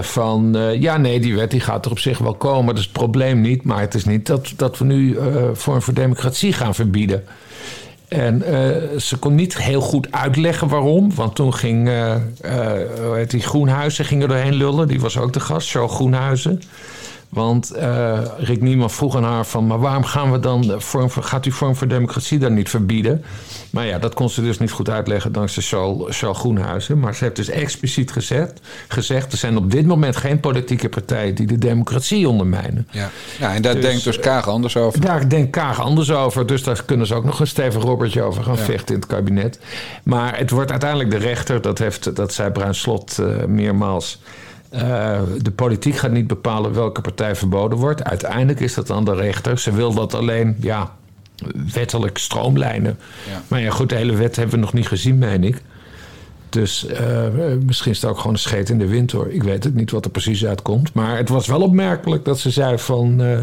Van 0.00 0.56
ja, 0.80 0.96
nee, 0.96 1.20
die 1.20 1.34
wet 1.34 1.50
die 1.50 1.60
gaat 1.60 1.84
er 1.84 1.90
op 1.90 1.98
zich 1.98 2.18
wel 2.18 2.34
komen. 2.34 2.66
Dat 2.66 2.76
is 2.78 2.82
het 2.84 2.92
probleem 2.92 3.40
niet. 3.40 3.64
Maar 3.64 3.80
het 3.80 3.94
is 3.94 4.04
niet 4.04 4.26
dat, 4.26 4.52
dat 4.56 4.78
we 4.78 4.84
nu 4.84 5.16
eh 5.16 5.48
Vorm 5.52 5.82
voor 5.82 5.94
Democratie 5.94 6.52
gaan 6.52 6.74
verbieden. 6.74 7.24
En 8.14 8.42
eh, 8.42 8.98
ze 8.98 9.16
kon 9.16 9.34
niet 9.34 9.58
heel 9.58 9.80
goed 9.80 10.12
uitleggen 10.12 10.68
waarom. 10.68 11.14
Want 11.14 11.34
toen 11.34 11.54
ging 11.54 11.88
eh, 11.88 12.14
eh, 12.14 13.28
die 13.28 13.40
Groenhuizen 13.40 14.04
ging 14.04 14.22
er 14.22 14.28
doorheen 14.28 14.54
lullen. 14.54 14.88
Die 14.88 15.00
was 15.00 15.18
ook 15.18 15.32
de 15.32 15.40
gast, 15.40 15.68
show 15.68 15.90
Groenhuizen. 15.90 16.62
Want 17.34 17.70
eh, 17.70 18.18
Rick 18.38 18.62
Nieman 18.62 18.90
vroeg 18.90 19.16
aan 19.16 19.24
haar 19.24 19.46
van... 19.46 19.66
maar 19.66 19.78
waarom 19.78 20.04
gaan 20.04 20.32
we 20.32 20.38
dan 20.38 20.74
vorm 20.78 21.10
voor, 21.10 21.22
gaat 21.22 21.46
u 21.46 21.52
Vorm 21.52 21.76
voor 21.76 21.88
Democratie 21.88 22.38
dan 22.38 22.54
niet 22.54 22.68
verbieden? 22.68 23.24
Maar 23.70 23.86
ja, 23.86 23.98
dat 23.98 24.14
kon 24.14 24.30
ze 24.30 24.42
dus 24.42 24.58
niet 24.58 24.70
goed 24.70 24.90
uitleggen 24.90 25.32
dankzij 25.32 25.62
Charles, 25.62 26.18
Charles 26.18 26.38
Groenhuizen. 26.38 26.98
Maar 26.98 27.14
ze 27.14 27.24
heeft 27.24 27.36
dus 27.36 27.48
expliciet 27.48 28.12
gezegd, 28.12 28.60
gezegd... 28.88 29.32
er 29.32 29.38
zijn 29.38 29.56
op 29.56 29.70
dit 29.70 29.86
moment 29.86 30.16
geen 30.16 30.40
politieke 30.40 30.88
partijen 30.88 31.34
die 31.34 31.46
de 31.46 31.58
democratie 31.58 32.28
ondermijnen. 32.28 32.88
Ja, 32.90 33.10
ja 33.38 33.54
en 33.54 33.62
daar 33.62 33.74
Dus, 33.74 33.82
denkt 33.82 34.04
dus 34.04 34.18
Kaag 34.18 34.48
anders 34.48 34.76
over. 34.76 35.00
Daar 35.00 35.28
denkt 35.28 35.50
Kaag 35.50 35.80
anders 35.80 36.10
over. 36.10 36.46
Dus 36.46 36.62
daar 36.62 36.84
kunnen 36.84 37.06
ze 37.06 37.14
ook 37.14 37.24
nog 37.24 37.40
een 37.40 37.46
stevig 37.46 37.82
robbertje 37.82 38.22
over 38.22 38.42
gaan 38.42 38.58
vechten 38.58 38.94
in 38.94 39.00
het 39.00 39.10
kabinet. 39.10 39.58
Maar 40.02 40.38
het 40.38 40.50
wordt 40.50 40.70
uiteindelijk 40.70 41.10
de 41.10 41.16
rechter, 41.16 41.60
dat, 41.60 41.78
heeft, 41.78 42.16
dat 42.16 42.32
zei 42.32 42.50
Bruin 42.50 42.74
Slot 42.74 43.18
eh, 43.18 43.44
meermaals. 43.44 44.20
Eh, 44.74 45.20
de 45.42 45.50
politiek 45.50 45.96
gaat 45.96 46.10
niet 46.10 46.26
bepalen 46.26 46.74
welke 46.74 47.00
partij 47.00 47.36
verboden 47.36 47.78
wordt. 47.78 48.04
Uiteindelijk 48.04 48.60
is 48.60 48.74
dat 48.74 48.86
dan 48.86 49.04
de 49.04 49.14
rechter. 49.14 49.58
Ze 49.58 49.72
wil 49.72 49.94
dat 49.94 50.14
alleen 50.14 50.56
ja, 50.60 50.92
wettelijk 51.72 52.18
stroomlijnen. 52.18 52.98
Ja. 53.30 53.42
Maar 53.48 53.60
ja, 53.60 53.70
goed, 53.70 53.88
de 53.88 53.94
hele 53.94 54.14
wet 54.16 54.36
hebben 54.36 54.54
we 54.54 54.60
nog 54.60 54.72
niet 54.72 54.88
gezien, 54.88 55.18
meen 55.18 55.44
ik. 55.44 55.62
Dus 56.48 56.86
eh, 56.86 57.26
misschien 57.66 57.90
is 57.90 58.00
het 58.00 58.10
ook 58.10 58.16
gewoon 58.16 58.32
een 58.32 58.38
scheet 58.38 58.68
in 58.68 58.78
de 58.78 58.86
wind 58.88 59.12
hoor. 59.12 59.28
Ik 59.30 59.42
weet 59.42 59.64
het 59.64 59.74
niet 59.74 59.90
wat 59.90 60.04
er 60.04 60.10
precies 60.10 60.46
uitkomt. 60.46 60.92
Maar 60.94 61.16
het 61.16 61.28
was 61.28 61.46
wel 61.46 61.60
opmerkelijk 61.62 62.24
dat 62.24 62.38
ze 62.38 62.50
zei 62.50 62.78
van. 62.78 63.20
eh, 63.22 63.38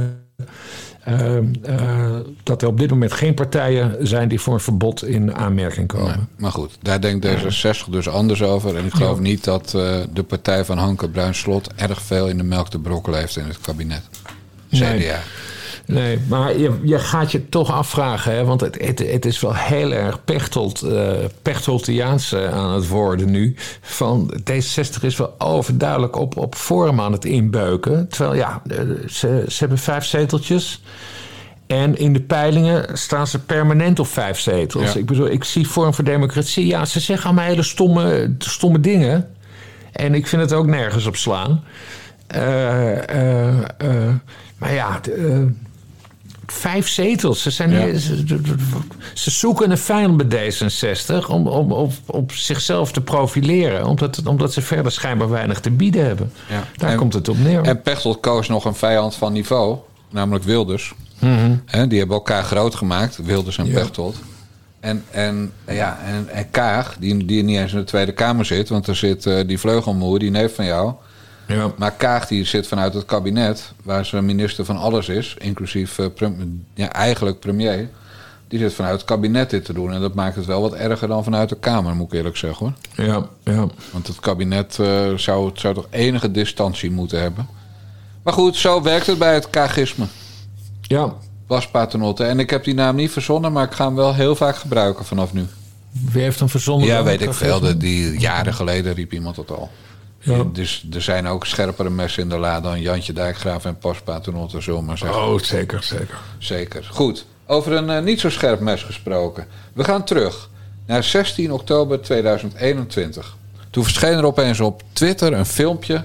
eh, 1.03 1.37
eh, 1.37 2.15
dat 2.43 2.61
er 2.61 2.67
op 2.67 2.79
dit 2.79 2.89
moment 2.89 3.13
geen 3.13 3.33
partijen 3.33 4.07
zijn 4.07 4.27
die 4.27 4.39
voor 4.41 4.53
een 4.53 4.59
verbod 4.59 5.05
in 5.05 5.35
aanmerking 5.35 5.87
komen. 5.87 6.07
Nee, 6.07 6.25
maar 6.37 6.51
goed, 6.51 6.77
daar 6.81 7.01
denkt 7.01 7.27
D66 7.27 7.89
dus 7.89 8.09
anders 8.09 8.43
over. 8.43 8.77
En 8.77 8.85
ik 8.85 8.93
geloof 8.93 9.19
niet 9.19 9.43
dat 9.43 9.73
eh, 9.73 9.99
de 10.13 10.23
partij 10.23 10.65
van 10.65 10.77
Hanke 10.77 11.09
Bruinslot 11.09 11.69
erg 11.75 12.01
veel 12.01 12.27
in 12.27 12.37
de 12.37 12.43
melk 12.43 12.69
te 12.69 12.79
brokkelen 12.79 13.19
heeft 13.19 13.37
in 13.37 13.45
het 13.45 13.61
kabinet. 13.61 14.03
CDA. 14.69 14.89
Nee. 14.89 15.11
Nee, 15.91 16.19
maar 16.27 16.57
je, 16.57 16.79
je 16.83 16.99
gaat 16.99 17.31
je 17.31 17.49
toch 17.49 17.71
afvragen, 17.71 18.35
hè, 18.35 18.45
want 18.45 18.61
het, 18.61 18.77
het, 18.81 18.99
het 18.99 19.25
is 19.25 19.39
wel 19.39 19.55
heel 19.55 19.91
erg 19.91 20.23
Pechtold, 20.23 20.81
eh, 20.81 22.51
aan 22.53 22.73
het 22.73 22.87
worden 22.87 23.31
nu. 23.31 23.55
Van 23.81 24.33
D66 24.51 25.01
is 25.01 25.17
wel 25.17 25.35
overduidelijk 25.37 26.15
op, 26.15 26.37
op 26.37 26.55
vorm 26.55 27.01
aan 27.01 27.11
het 27.11 27.25
inbeuken. 27.25 28.07
Terwijl 28.07 28.35
ja, 28.35 28.61
eh, 28.67 28.77
ze, 29.07 29.45
ze 29.47 29.59
hebben 29.59 29.77
vijf 29.77 30.05
zeteltjes. 30.05 30.83
En 31.67 31.97
in 31.97 32.13
de 32.13 32.21
peilingen 32.21 32.97
staan 32.97 33.27
ze 33.27 33.39
permanent 33.39 33.99
op 33.99 34.07
vijf 34.07 34.39
zetels. 34.39 34.93
Ja. 34.93 34.99
Ik 34.99 35.05
bedoel, 35.05 35.27
ik 35.27 35.43
zie 35.43 35.67
Vorm 35.67 35.93
voor 35.93 36.03
Democratie. 36.03 36.65
Ja, 36.65 36.85
ze 36.85 36.99
zeggen 36.99 37.25
allemaal 37.25 37.45
hele 37.45 37.63
stomme, 37.63 38.35
stomme 38.37 38.79
dingen. 38.79 39.29
En 39.91 40.13
ik 40.13 40.27
vind 40.27 40.41
het 40.41 40.53
ook 40.53 40.65
nergens 40.65 41.05
op 41.05 41.15
slaan. 41.15 41.63
Maar 44.57 44.73
ja, 44.73 44.99
vijf 46.51 46.87
zetels. 46.87 47.41
Ze, 47.41 47.49
zijn 47.51 47.71
Ja. 47.71 47.97
ze, 47.97 48.23
ze 49.13 49.31
zoeken 49.31 49.71
een 49.71 49.77
vijand 49.77 50.27
bij 50.29 50.51
D66 50.51 51.27
om, 51.27 51.47
om 51.47 51.71
op, 51.71 51.93
op 52.05 52.31
zichzelf 52.31 52.91
te 52.91 53.01
profileren. 53.01 53.85
Omdat, 53.85 54.21
omdat 54.27 54.53
ze 54.53 54.61
verder 54.61 54.91
schijnbaar 54.91 55.29
weinig 55.29 55.59
te 55.59 55.71
bieden 55.71 56.05
hebben. 56.05 56.31
Ja. 56.49 56.63
Daar 56.75 56.91
En- 56.91 56.97
komt 56.97 57.13
het 57.13 57.29
op 57.29 57.37
neer. 57.37 57.61
En 57.61 57.81
Pechtold 57.81 58.19
koos 58.19 58.47
nog 58.47 58.65
een 58.65 58.75
vijand 58.75 59.15
van 59.15 59.33
niveau, 59.33 59.77
namelijk 60.09 60.43
Wilders. 60.45 60.93
Hè, 61.65 61.87
die 61.87 61.97
hebben 61.99 62.15
elkaar 62.17 62.43
groot 62.43 62.75
gemaakt, 62.75 63.19
Wilders 63.23 63.57
en 63.57 63.65
Ja. 63.65 63.73
Pechtold. 63.73 64.15
En, 64.79 65.03
en, 65.11 65.51
ja, 65.67 65.99
en, 66.05 66.27
en 66.29 66.49
Kaag, 66.51 66.95
die, 66.99 67.25
die 67.25 67.43
niet 67.43 67.57
eens 67.57 67.71
in 67.73 67.77
de 67.77 67.83
Tweede 67.83 68.11
Kamer 68.11 68.45
zit, 68.45 68.69
want 68.69 68.87
er 68.87 68.95
zit 68.95 69.25
eh, 69.25 69.47
die 69.47 69.59
vleugelmoer, 69.59 70.19
die 70.19 70.31
neef 70.31 70.55
van 70.55 70.65
jou. 70.65 70.93
Ja. 71.47 71.71
Maar 71.77 71.91
Kaag 71.91 72.27
die 72.27 72.45
zit 72.45 72.67
vanuit 72.67 72.93
het 72.93 73.05
kabinet, 73.05 73.71
waar 73.83 74.05
ze 74.05 74.21
minister 74.21 74.65
van 74.65 74.77
alles 74.77 75.09
is, 75.09 75.35
inclusief 75.39 75.99
eh, 75.99 76.27
ja, 76.73 76.91
eigenlijk 76.91 77.39
premier. 77.39 77.89
Die 78.47 78.59
zit 78.59 78.73
vanuit 78.73 78.93
het 78.93 79.03
kabinet 79.05 79.49
dit 79.49 79.65
te 79.65 79.73
doen. 79.73 79.93
En 79.93 80.01
dat 80.01 80.13
maakt 80.13 80.35
het 80.35 80.45
wel 80.45 80.61
wat 80.61 80.73
erger 80.73 81.07
dan 81.07 81.23
vanuit 81.23 81.49
de 81.49 81.55
Kamer, 81.55 81.95
moet 81.95 82.07
ik 82.07 82.17
eerlijk 82.17 82.37
zeggen 82.37 82.65
hoor. 82.65 83.05
Ja, 83.05 83.25
ja. 83.43 83.67
Want 83.91 84.07
het 84.07 84.19
kabinet 84.19 84.79
eh, 84.79 85.13
zou, 85.15 85.51
zou 85.53 85.73
toch 85.73 85.87
enige 85.89 86.31
distantie 86.31 86.91
moeten 86.91 87.21
hebben. 87.21 87.47
Maar 88.23 88.33
goed, 88.33 88.55
zo 88.55 88.81
werkt 88.81 89.07
het 89.07 89.17
bij 89.17 89.33
het 89.33 89.49
kagisme. 89.49 90.05
ja. 90.81 91.13
Bas 91.47 91.67
Paternotte. 91.67 92.23
En 92.23 92.39
ik 92.39 92.49
heb 92.49 92.63
die 92.63 92.73
naam 92.73 92.95
niet 92.95 93.11
verzonnen, 93.11 93.51
maar 93.51 93.65
ik 93.65 93.71
ga 93.71 93.85
hem 93.85 93.95
wel 93.95 94.13
heel 94.15 94.35
vaak 94.35 94.55
gebruiken 94.55 95.05
vanaf 95.05 95.33
nu. 95.33 95.45
Wie 95.91 96.21
heeft 96.21 96.39
hem 96.39 96.49
verzonnen? 96.49 96.87
Ja, 96.87 97.03
weet 97.03 97.21
ik 97.21 97.33
veel. 97.33 97.77
Die, 97.77 98.19
jaren 98.19 98.53
geleden 98.53 98.93
riep 98.93 99.13
iemand 99.13 99.35
dat 99.35 99.51
al. 99.51 99.69
Ja. 100.23 100.43
Dus 100.43 100.87
er 100.93 101.01
zijn 101.01 101.27
ook 101.27 101.45
scherpere 101.45 101.89
messen 101.89 102.23
in 102.23 102.29
de 102.29 102.37
la 102.37 102.61
dan 102.61 102.81
Jantje 102.81 103.13
Dijkgraaf 103.13 103.65
en 103.65 103.77
Paternotte, 104.03 104.61
zullen 104.61 104.79
we 104.79 104.85
maar 104.85 104.97
zeggen. 104.97 105.21
Oh, 105.21 105.39
zeker, 105.39 105.83
zeker. 105.83 106.19
Zeker. 106.37 106.87
Goed. 106.91 107.25
Over 107.45 107.71
een 107.71 107.89
eh, 107.89 108.03
niet 108.03 108.19
zo 108.19 108.29
scherp 108.29 108.59
mes 108.59 108.83
gesproken. 108.83 109.47
We 109.73 109.83
gaan 109.83 110.03
terug 110.03 110.49
naar 110.85 111.03
16 111.03 111.51
oktober 111.51 112.01
2021. 112.01 113.35
Toen 113.69 113.83
verscheen 113.83 114.17
er 114.17 114.25
opeens 114.25 114.59
op 114.59 114.83
Twitter 114.93 115.33
een 115.33 115.45
filmpje 115.45 116.03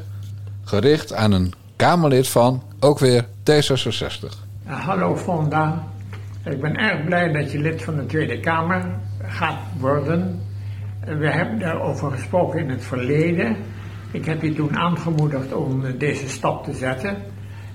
gericht 0.64 1.12
aan 1.12 1.32
een 1.32 1.54
Kamerlid 1.76 2.28
van, 2.28 2.62
ook 2.80 2.98
weer 2.98 3.24
D66. 3.24 4.28
hallo 4.64 5.16
Fonda. 5.16 5.86
Ik 6.44 6.60
ben 6.60 6.76
erg 6.76 7.04
blij 7.04 7.32
dat 7.32 7.52
je 7.52 7.58
lid 7.58 7.82
van 7.82 7.96
de 7.96 8.06
Tweede 8.06 8.40
Kamer 8.40 8.84
gaat 9.22 9.58
worden. 9.78 10.40
We 11.00 11.30
hebben 11.30 11.58
daarover 11.58 12.10
gesproken 12.10 12.58
in 12.58 12.70
het 12.70 12.84
verleden. 12.84 13.56
Ik 14.16 14.24
heb 14.24 14.42
je 14.42 14.52
toen 14.52 14.76
aangemoedigd 14.76 15.52
om 15.52 15.82
deze 15.98 16.28
stap 16.28 16.64
te 16.64 16.72
zetten. 16.72 17.16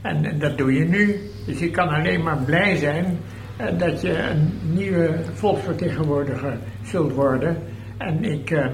En 0.01 0.39
dat 0.39 0.57
doe 0.57 0.73
je 0.73 0.85
nu. 0.85 1.19
Dus 1.45 1.59
je 1.59 1.69
kan 1.69 1.89
alleen 1.89 2.23
maar 2.23 2.37
blij 2.37 2.75
zijn 2.75 3.17
eh, 3.57 3.77
dat 3.77 4.01
je 4.01 4.17
een 4.17 4.51
nieuwe 4.73 5.19
volksvertegenwoordiger 5.33 6.57
zult 6.83 7.13
worden. 7.13 7.57
En 7.97 8.23
ik 8.23 8.51
eh, 8.51 8.67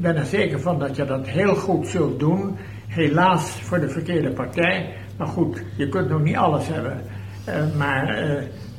ben 0.00 0.16
er 0.16 0.24
zeker 0.24 0.60
van 0.60 0.78
dat 0.78 0.96
je 0.96 1.04
dat 1.04 1.28
heel 1.28 1.54
goed 1.54 1.86
zult 1.86 2.18
doen. 2.18 2.56
Helaas 2.86 3.60
voor 3.60 3.80
de 3.80 3.88
verkeerde 3.88 4.32
partij. 4.32 4.94
Maar 5.18 5.28
goed, 5.28 5.62
je 5.76 5.88
kunt 5.88 6.08
nog 6.08 6.22
niet 6.22 6.36
alles 6.36 6.68
hebben. 6.68 7.02
Uh, 7.48 7.76
maar 7.76 8.16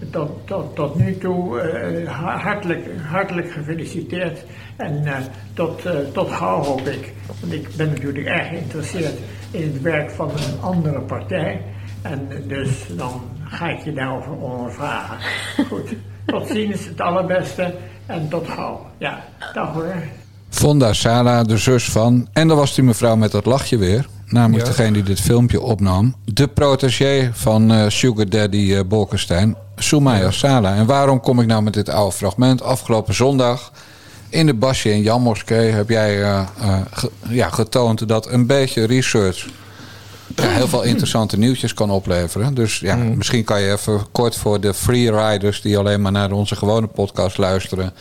tot, 0.10 0.48
tot, 0.48 0.76
tot 0.76 0.96
nu 0.96 1.18
toe 1.18 1.62
uh, 2.06 2.10
hartelijk, 2.44 2.90
hartelijk 3.10 3.52
gefeliciteerd. 3.52 4.44
En 4.76 5.04
tot, 5.54 5.82
tot 6.14 6.32
gauw 6.32 6.64
hoop 6.64 6.88
ik. 6.88 7.14
Want 7.40 7.54
ik 7.54 7.76
ben 7.76 7.88
natuurlijk 7.88 8.26
erg 8.26 8.48
geïnteresseerd 8.48 9.20
in 9.52 9.62
het 9.62 9.82
werk 9.82 10.12
van 10.12 10.30
een 10.30 10.62
andere 10.62 11.00
partij. 11.00 11.62
En 12.02 12.30
dus 12.48 12.70
dan 12.98 13.22
ga 13.44 13.70
ik 13.70 13.80
je 13.84 13.94
daarover 13.94 14.32
ondervragen. 14.32 15.18
Goed, 15.70 15.94
tot 16.26 16.48
ziens, 16.48 16.86
het 16.86 17.02
allerbeste 17.02 17.76
en 18.06 18.30
tot 18.30 18.48
gauw. 18.48 18.86
Ja, 18.98 19.24
dag 19.54 19.74
hoor. 19.74 19.96
Fonda 20.50 20.94
Sala, 20.94 21.44
de 21.44 21.58
zus 21.58 21.90
van. 21.90 22.28
En 22.34 22.48
dan 22.48 22.58
was 22.58 22.76
die 22.76 22.84
mevrouw 22.84 23.16
met 23.16 23.32
dat 23.32 23.46
lachje 23.46 23.78
weer. 23.78 24.06
Namelijk 24.32 24.66
Ja. 24.68 24.72
degene 24.72 24.92
die 24.92 25.04
dit 25.04 25.22
filmpje 25.22 25.62
opnam. 25.62 26.16
De 26.26 26.48
protégé 26.48 27.30
van 27.34 27.72
eh, 27.72 27.86
Sugar 27.88 28.30
Daddy 28.30 28.74
eh 28.74 28.80
Bolkestein, 28.88 29.56
Soumaya 29.76 30.32
Sala. 30.32 30.76
En 30.76 30.86
waarom 30.86 31.20
kom 31.20 31.40
ik 31.40 31.48
nou 31.48 31.62
met 31.64 31.74
dit 31.74 31.90
oude 31.90 32.16
fragment? 32.16 32.62
Afgelopen 32.64 33.14
zondag 33.14 33.72
in 34.30 34.46
de 34.46 34.54
Basje 34.54 34.90
en 34.92 35.02
Jan 35.02 35.22
Moskee 35.22 35.72
heb 35.72 35.90
jij 35.90 36.22
eh, 36.24 36.42
ge- 36.92 37.12
ja, 37.30 37.50
getoond 37.50 38.08
dat 38.08 38.30
een 38.32 38.48
beetje 38.48 38.86
research 38.86 39.48
ja, 40.36 40.48
heel 40.50 40.68
veel 40.68 40.82
interessante 40.84 41.38
nieuwtjes 41.38 41.74
kan 41.74 41.90
opleveren. 41.92 42.54
Dus 42.54 42.80
ja, 42.80 42.96
misschien 42.96 43.44
kan 43.44 43.62
je 43.62 43.72
even 43.72 44.02
kort 44.12 44.36
voor 44.36 44.60
de 44.62 44.74
freeriders 44.74 45.62
die 45.62 45.78
alleen 45.78 46.02
maar 46.02 46.12
naar 46.12 46.32
onze 46.32 46.56
gewone 46.56 46.88
podcast 46.88 47.38
luisteren. 47.38 47.94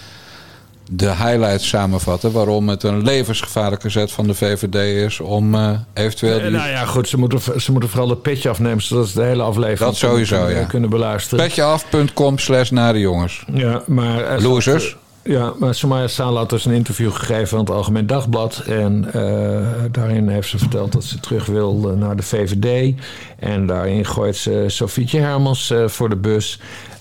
De 0.92 1.08
highlights 1.08 1.68
samenvatten 1.68 2.32
waarom 2.32 2.68
het 2.68 2.82
een 2.82 3.02
levensgevaarlijke 3.02 3.88
zet 3.88 4.12
van 4.12 4.26
de 4.26 4.34
VVD 4.34 4.74
is 5.06 5.20
om 5.20 5.54
eh, 5.54 5.70
eventueel 5.94 6.40
die 6.40 6.50
Nou 6.50 6.68
ja, 6.68 6.84
goed, 6.84 7.08
ze 7.08 7.18
moeten, 7.18 7.60
ze 7.60 7.72
moeten 7.72 7.90
vooral 7.90 8.08
het 8.08 8.22
petje 8.22 8.48
afnemen... 8.48 8.82
zodat 8.82 9.08
ze 9.08 9.14
de 9.18 9.24
hele 9.24 9.42
aflevering 9.42 9.78
Dat 9.78 9.96
sowieso, 9.96 10.36
kunnen, 10.36 10.60
ja. 10.60 10.66
kunnen 10.66 10.90
beluisteren. 10.90 11.44
petjeaf.com 11.44 12.38
slash 12.38 12.70
nare 12.70 12.98
jongens. 12.98 13.44
Ja, 13.52 13.82
maar... 13.86 14.24
er 14.24 14.42
Losers. 14.42 14.92
eh, 14.92 14.98
Ja, 15.22 15.52
maar 15.58 15.74
Samaya 15.74 16.06
Sala 16.06 16.38
had 16.38 16.50
dus 16.50 16.64
een 16.64 16.72
interview 16.72 17.12
gegeven 17.12 17.58
aan 17.58 17.64
het 17.64 17.72
Algemeen 17.72 18.06
Dagblad. 18.06 18.62
En 18.66 19.12
eh, 19.12 19.66
daarin 19.90 20.28
heeft 20.28 20.48
ze 20.48 20.58
verteld 20.58 20.92
dat 20.92 21.04
ze 21.04 21.20
terug 21.20 21.46
wil 21.46 21.90
eh, 21.90 21.96
naar 21.96 22.16
de 22.16 22.22
VVD. 22.22 22.94
En 23.38 23.66
daarin 23.66 24.04
gooit 24.06 24.36
ze 24.36 24.64
Sofietje 24.66 25.20
Hermans 25.20 25.70
eh, 25.70 25.88
voor 25.88 26.08
de 26.08 26.16
bus. 26.16 26.60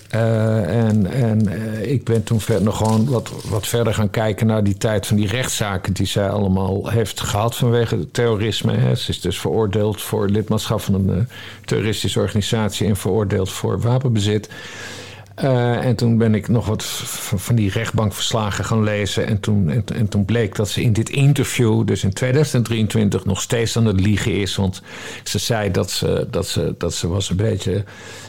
Eh, 0.09 0.87
en 0.87 1.05
en 1.05 1.47
eh, 1.47 1.91
ik 1.91 2.03
ben 2.03 2.23
toen 2.23 2.41
ver, 2.41 2.61
nog 2.61 2.77
gewoon 2.77 3.09
wat, 3.09 3.31
wat 3.49 3.67
verder 3.67 3.93
gaan 3.93 4.09
kijken 4.09 4.47
naar 4.47 4.63
die 4.63 4.77
tijd 4.77 5.07
van 5.07 5.17
die 5.17 5.27
rechtszaken 5.27 5.93
die 5.93 6.05
zij 6.05 6.29
allemaal 6.29 6.89
heeft 6.89 7.21
gehad 7.21 7.55
vanwege 7.55 7.95
het 7.95 8.13
terrorisme. 8.13 8.73
Hè. 8.73 8.95
Ze 8.95 9.09
is 9.09 9.21
dus 9.21 9.39
veroordeeld 9.39 10.01
voor 10.01 10.29
lidmaatschap 10.29 10.81
van 10.81 10.93
een 10.93 11.09
eh, 11.09 11.23
terroristische 11.65 12.19
organisatie 12.19 12.87
en 12.87 12.97
veroordeeld 12.97 13.51
voor 13.51 13.81
wapenbezit. 13.81 14.49
Eh, 15.39 15.85
en 15.85 15.95
toen 15.95 16.17
ben 16.17 16.35
ik 16.35 16.47
nog 16.47 16.65
wat 16.65 16.83
van 17.35 17.55
die 17.55 17.71
rechtbankverslagen 17.71 18.65
gaan 18.65 18.83
lezen. 18.83 19.27
En 19.27 19.39
toen, 19.39 19.69
en, 19.69 19.83
en 19.95 20.07
toen 20.09 20.25
bleek 20.25 20.55
dat 20.55 20.69
ze 20.69 20.81
in 20.81 20.93
dit 20.93 21.09
interview, 21.09 21.85
dus 21.87 22.03
in 22.03 22.13
2023, 22.13 23.25
nog 23.25 23.41
steeds 23.41 23.77
aan 23.77 23.85
het 23.85 23.99
liegen 23.99 24.33
is. 24.33 24.55
Want 24.55 24.81
ze 25.23 25.39
zei 25.39 25.71
dat 25.71 25.91
ze, 25.91 26.27
dat 26.31 26.47
ze, 26.47 26.75
dat 26.77 26.93
ze 26.93 27.07
was 27.07 27.29
een 27.29 27.35
beetje. 27.35 27.83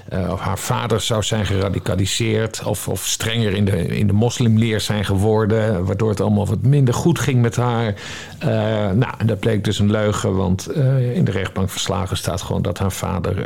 eh, 0.09 0.31
of 0.33 0.41
haar 0.41 0.59
vader 0.59 1.01
zou 1.01 1.23
zijn 1.23 1.47
geradicaliseerd. 1.47 2.63
Of, 2.65 2.89
of 2.89 3.07
strenger 3.07 3.53
in 3.55 3.65
de, 3.65 3.87
in 3.87 4.07
de 4.07 4.13
moslimleer 4.13 4.81
zijn 4.81 5.05
geworden. 5.05 5.85
Waardoor 5.85 6.09
het 6.11 6.21
allemaal 6.21 6.47
wat 6.47 6.63
minder 6.63 6.95
goed 6.95 7.19
ging 7.19 7.43
met 7.43 7.57
haar. 7.57 7.95
Eh, 8.39 8.49
nou, 8.91 9.13
en 9.19 9.27
dat 9.27 9.41
bleek 9.41 9.65
dus 9.65 9.79
een 9.79 9.91
leugen. 9.91 10.37
Want 10.37 10.73
in 11.15 11.25
de 11.25 11.31
rechtbankverslagen 11.31 12.17
staat 12.17 12.43
gewoon 12.43 12.63
dat 12.63 12.79
haar 12.79 12.93
vader. 12.93 13.37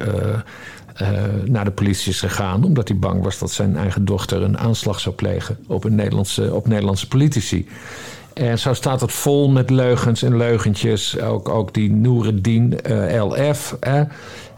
Eh, 0.95 1.09
naar 1.45 1.65
de 1.65 1.71
politie 1.71 2.13
is 2.13 2.21
gegaan. 2.21 2.65
omdat 2.65 2.89
hij 2.89 2.99
bang 2.99 3.23
was 3.23 3.39
dat 3.39 3.51
zijn 3.51 3.77
eigen 3.77 4.05
dochter 4.05 4.43
een 4.43 4.59
aanslag 4.59 5.01
zou 5.01 5.15
plegen 5.15 5.59
op, 5.67 5.85
een 5.85 5.95
Nederlandse, 5.95 6.55
op 6.55 6.69
Nederlandse 6.69 7.09
politici. 7.09 7.67
En 8.35 8.59
zo 8.59 8.75
staat 8.75 9.01
het 9.01 9.13
vol 9.13 9.49
met 9.49 9.71
leugens 9.71 10.23
en 10.23 10.37
leugentjes. 10.37 11.21
Ook, 11.21 11.49
ook 11.49 11.75
die 11.75 11.93
Noereddin 11.93 12.81
eh, 12.81 13.25
LF. 13.25 13.77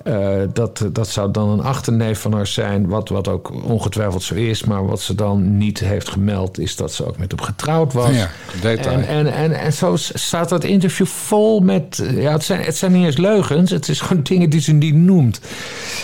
Eh, 0.06 0.36
dat, 0.52 0.84
dat 0.92 1.08
zou 1.08 1.30
dan 1.30 1.48
een 1.48 1.60
achterneef 1.62 2.20
van 2.20 2.32
haar 2.32 2.46
zijn. 2.46 2.88
Wat, 2.88 3.08
wat 3.08 3.28
ook 3.28 3.52
ongetwijfeld 3.64 4.22
zo 4.22 4.34
is. 4.34 4.64
Maar 4.64 4.86
wat 4.86 5.00
ze 5.00 5.14
dan 5.14 5.56
niet 5.56 5.78
heeft 5.80 6.08
gemeld. 6.08 6.58
is 6.58 6.76
dat 6.76 6.92
ze 6.92 7.06
ook 7.06 7.18
met 7.18 7.30
hem 7.30 7.40
getrouwd 7.40 7.92
was. 7.92 8.14
Ja, 8.14 8.30
detail. 8.60 8.96
En, 8.98 9.06
en, 9.08 9.32
en, 9.32 9.52
en 9.52 9.72
zo 9.72 9.96
staat 9.96 10.48
dat 10.48 10.64
interview 10.64 11.06
vol 11.06 11.60
met. 11.60 11.98
eh, 11.98 12.22
Ja, 12.22 12.32
het, 12.32 12.44
zijn, 12.44 12.60
het 12.60 12.76
zijn 12.76 12.92
niet 12.92 13.04
eens 13.04 13.16
leugens. 13.16 13.70
Het 13.70 13.88
is 13.88 14.00
gewoon 14.00 14.22
dingen 14.22 14.50
die 14.50 14.60
ze 14.60 14.72
niet 14.72 14.94
noemt. 14.94 15.40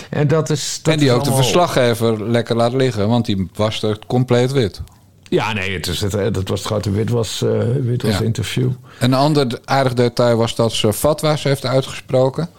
En 0.09 0.27
dat 0.27 0.49
is. 0.49 0.79
Dat 0.81 0.93
en 0.93 0.99
die 0.99 1.11
ook 1.11 1.23
de 1.23 1.33
verslaggever 1.33 2.29
lekker 2.29 2.55
laat 2.55 2.73
liggen, 2.73 3.07
want 3.07 3.25
die 3.25 3.49
was 3.55 3.83
er 3.83 3.99
compleet 4.07 4.51
wit. 4.51 4.81
Ja, 5.33 5.53
nee, 5.53 5.73
het 5.73 5.87
is 5.87 6.01
het, 6.01 6.13
eh, 6.13 6.25
dat 6.31 6.47
was 6.47 6.59
het 6.59 6.67
grote 6.67 6.91
witwas, 6.91 7.41
eh 7.41 7.49
witwas 7.81 8.17
Ja. 8.17 8.23
interview. 8.23 8.69
Een 8.99 9.13
ander 9.13 9.59
aardig 9.65 9.93
detail 9.93 10.37
was 10.37 10.55
dat 10.55 10.71
ze 10.71 10.93
fatwa's 10.93 11.43
heeft 11.43 11.65
uitgesproken 11.65 12.49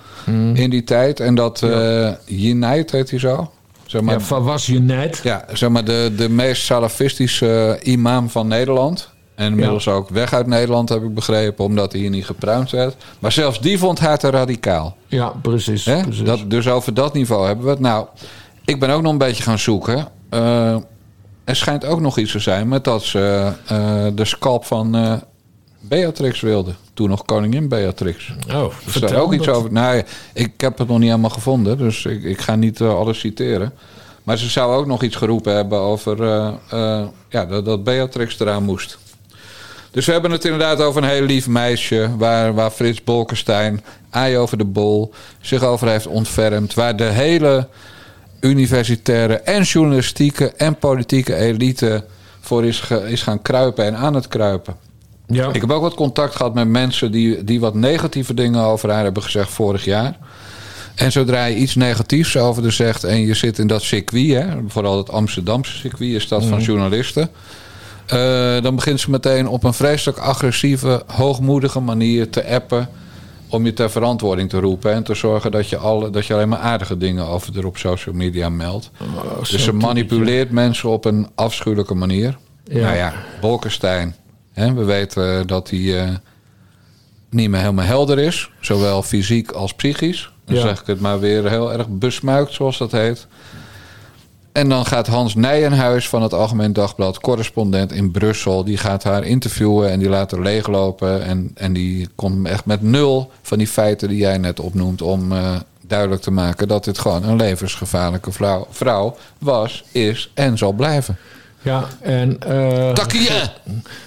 in 0.54 0.70
die 0.70 0.84
tijd. 0.84 1.20
En 1.20 1.34
dat 1.34 1.62
eh 1.62 2.10
Unite 2.26 2.96
heet 2.96 3.10
hij 3.10 3.18
zo. 3.18 3.50
Zeg 3.86 4.02
maar, 4.02 4.20
Ja, 4.28 4.40
was 4.40 4.68
Unite. 4.68 5.18
Ja, 5.22 5.44
zeg 5.52 5.68
maar 5.68 5.84
de, 5.84 6.12
de 6.16 6.28
meest 6.28 6.62
salafistische 6.64 7.78
imam 7.82 8.30
van 8.30 8.46
Nederland. 8.48 9.12
En 9.34 9.46
inmiddels 9.50 9.88
ook 9.88 10.08
weg 10.08 10.32
uit 10.32 10.46
Nederland, 10.46 10.88
heb 10.88 11.02
ik 11.02 11.14
begrepen, 11.14 11.64
omdat 11.64 11.92
hij 11.92 12.00
hier 12.00 12.10
niet 12.10 12.26
gepruimd 12.26 12.70
werd. 12.70 12.96
Maar 13.18 13.32
zelfs 13.32 13.60
die 13.60 13.78
vond 13.78 13.98
haar 13.98 14.18
te 14.18 14.30
radicaal. 14.30 14.96
Ja, 15.06 15.32
precies. 15.42 15.84
Dat, 16.24 16.40
dus 16.48 16.68
over 16.68 16.94
dat 16.94 17.14
niveau 17.14 17.46
hebben 17.46 17.64
we 17.64 17.70
het. 17.70 17.80
Nou, 17.80 18.06
ik 18.64 18.80
ben 18.80 18.90
ook 18.90 19.02
nog 19.02 19.12
een 19.12 19.18
beetje 19.18 19.42
gaan 19.42 19.58
zoeken. 19.58 20.08
Er 21.44 21.56
schijnt 21.56 21.84
ook 21.84 22.00
nog 22.00 22.18
iets 22.18 22.32
te 22.32 22.38
zijn 22.38 22.68
met 22.68 22.84
dat 22.84 23.02
ze 23.02 23.52
eh, 23.66 24.06
de 24.14 24.24
scalp 24.24 24.64
van 24.64 24.94
eh, 24.94 25.12
Beatrix 25.80 26.40
wilde. 26.40 26.74
Toen 26.94 27.08
nog 27.08 27.24
koningin 27.24 27.68
Beatrix. 27.68 28.34
oh, 28.48 28.62
Er 28.62 28.70
staat 28.80 28.92
vertel 28.92 29.22
ook 29.22 29.32
iets 29.32 29.46
dat. 29.46 29.56
over. 29.56 29.72
Nou, 29.72 30.02
ik 30.32 30.60
heb 30.60 30.78
het 30.78 30.88
nog 30.88 30.98
niet 30.98 31.08
helemaal 31.08 31.30
gevonden, 31.30 31.78
dus 31.78 32.04
ik, 32.04 32.22
ik 32.22 32.40
ga 32.40 32.54
niet 32.54 32.80
eh, 32.80 32.94
alles 32.96 33.18
citeren. 33.18 33.72
Maar 34.22 34.38
ze 34.38 34.48
zou 34.50 34.74
ook 34.74 34.86
nog 34.86 35.02
iets 35.02 35.16
geroepen 35.16 35.54
hebben 35.54 35.78
over 35.78 36.24
ja, 37.28 37.44
dat, 37.46 37.64
dat 37.64 37.84
Beatrix 37.84 38.40
eraan 38.40 38.62
moest. 38.62 38.98
Dus 39.90 40.06
we 40.06 40.12
hebben 40.12 40.30
het 40.30 40.44
inderdaad 40.44 40.80
over 40.80 41.02
een 41.02 41.08
heel 41.08 41.22
lief 41.22 41.48
meisje. 41.48 42.10
Waar, 42.18 42.54
waar 42.54 42.70
Frits 42.70 43.04
Bolkestein, 43.04 43.84
Aai 44.10 44.36
over 44.38 44.58
de 44.58 44.64
bol, 44.64 45.12
zich 45.40 45.62
over 45.62 45.88
heeft 45.88 46.06
ontfermd. 46.06 46.74
Waar 46.74 46.96
de 46.96 47.04
hele 47.04 47.68
universitaire 48.44 49.34
en 49.40 49.62
journalistieke 49.62 50.52
en 50.56 50.76
politieke 50.78 51.34
elite 51.34 52.04
voor 52.40 52.64
is, 52.64 52.80
ge- 52.80 53.10
is 53.10 53.22
gaan 53.22 53.42
kruipen 53.42 53.84
en 53.84 53.96
aan 53.96 54.14
het 54.14 54.28
kruipen. 54.28 54.76
Ja. 55.26 55.48
Ik 55.52 55.60
heb 55.60 55.70
ook 55.70 55.82
wat 55.82 55.94
contact 55.94 56.36
gehad 56.36 56.54
met 56.54 56.68
mensen 56.68 57.12
die, 57.12 57.44
die 57.44 57.60
wat 57.60 57.74
negatieve 57.74 58.34
dingen 58.34 58.60
over 58.62 58.90
haar 58.90 59.04
hebben 59.04 59.22
gezegd 59.22 59.50
vorig 59.50 59.84
jaar. 59.84 60.16
En 60.94 61.12
zodra 61.12 61.44
je 61.44 61.56
iets 61.56 61.74
negatiefs 61.74 62.36
over 62.36 62.62
haar 62.62 62.72
zegt 62.72 63.04
en 63.04 63.20
je 63.26 63.34
zit 63.34 63.58
in 63.58 63.66
dat 63.66 63.82
circuit, 63.82 64.32
hè, 64.32 64.46
vooral 64.68 64.98
het 64.98 65.10
Amsterdamse 65.10 65.76
circuit, 65.76 66.14
is 66.14 66.28
dat 66.28 66.44
van 66.44 66.60
journalisten. 66.62 67.30
eh, 68.06 68.62
dan 68.62 68.74
begint 68.76 69.00
ze 69.00 69.10
meteen 69.10 69.48
op 69.48 69.64
een 69.64 69.74
vreselijk 69.74 70.18
agressieve, 70.18 71.02
hoogmoedige 71.06 71.80
manier 71.80 72.30
te 72.30 72.46
appen. 72.46 72.88
Om 73.54 73.64
je 73.64 73.72
ter 73.72 73.90
verantwoording 73.90 74.48
te 74.50 74.58
roepen 74.60 74.92
en 74.92 75.02
te 75.02 75.14
zorgen 75.14 75.50
dat 75.50 75.68
je, 75.68 75.76
alle, 75.76 76.10
dat 76.10 76.26
je 76.26 76.34
alleen 76.34 76.48
maar 76.48 76.58
aardige 76.58 76.96
dingen 76.96 77.26
over 77.26 77.54
haar 77.54 77.64
op 77.64 77.76
social 77.78 78.14
media 78.14 78.48
meldt. 78.48 78.90
dus 79.50 79.64
ze 79.64 79.72
manipuleert 79.72 80.50
mensen 80.50 80.88
op 80.88 81.04
een 81.04 81.28
afschuwelijke 81.34 81.94
manier. 81.94 82.38
Ja. 82.64 82.80
Nou 82.84 82.96
ja, 82.96 83.12
Bolkestein. 83.40 84.14
Hè, 84.52 84.72
we 84.74 84.84
weten 84.84 85.46
dat 85.46 85.70
hij 85.70 86.02
eh, 86.02 86.08
niet 87.30 87.48
meer 87.50 87.60
helemaal 87.60 87.84
helder 87.84 88.18
is. 88.18 88.50
Zowel 88.60 89.02
fysiek 89.02 89.50
als 89.50 89.74
psychisch. 89.74 90.32
Dan 90.44 90.54
Ja. 90.56 90.60
zeg 90.60 90.80
ik 90.80 90.86
het 90.86 91.00
maar 91.00 91.20
weer 91.20 91.48
heel 91.50 91.72
erg 91.72 91.88
besmuikt, 91.88 92.52
zoals 92.52 92.78
dat 92.78 92.92
heet. 92.92 93.26
En 94.54 94.68
dan 94.68 94.86
gaat 94.86 95.06
Hans 95.06 95.34
Nijenhuis 95.34 96.08
van 96.08 96.22
het 96.22 96.32
Algemeen 96.34 96.72
Dagblad, 96.72 97.20
correspondent 97.20 97.92
in 97.92 98.10
Brussel, 98.10 98.64
die 98.64 98.76
gaat 98.76 99.02
haar 99.02 99.24
interviewen 99.24 99.90
en 99.90 99.98
die 99.98 100.08
laat 100.08 100.30
haar 100.30 100.40
leeglopen. 100.40 101.24
En, 101.24 101.50
en 101.54 101.72
die 101.72 102.08
komt 102.14 102.46
echt 102.48 102.64
met 102.64 102.82
nul 102.82 103.30
van 103.42 103.58
die 103.58 103.66
feiten 103.66 104.08
die 104.08 104.18
jij 104.18 104.38
net 104.38 104.60
opnoemt 104.60 105.02
om 105.02 105.32
eh, 105.32 105.54
duidelijk 105.86 106.22
te 106.22 106.30
maken 106.30 106.68
dat 106.68 106.84
dit 106.84 106.98
gewoon 106.98 107.24
een 107.24 107.36
levensgevaarlijke 107.36 108.32
vrouw, 108.32 108.66
vrouw 108.70 109.16
was, 109.38 109.84
is 109.92 110.30
en 110.34 110.58
zal 110.58 110.72
blijven. 110.72 111.16
Ja, 111.62 111.84
en... 112.00 112.40
eh, 112.40 112.92
Takia! 112.92 113.52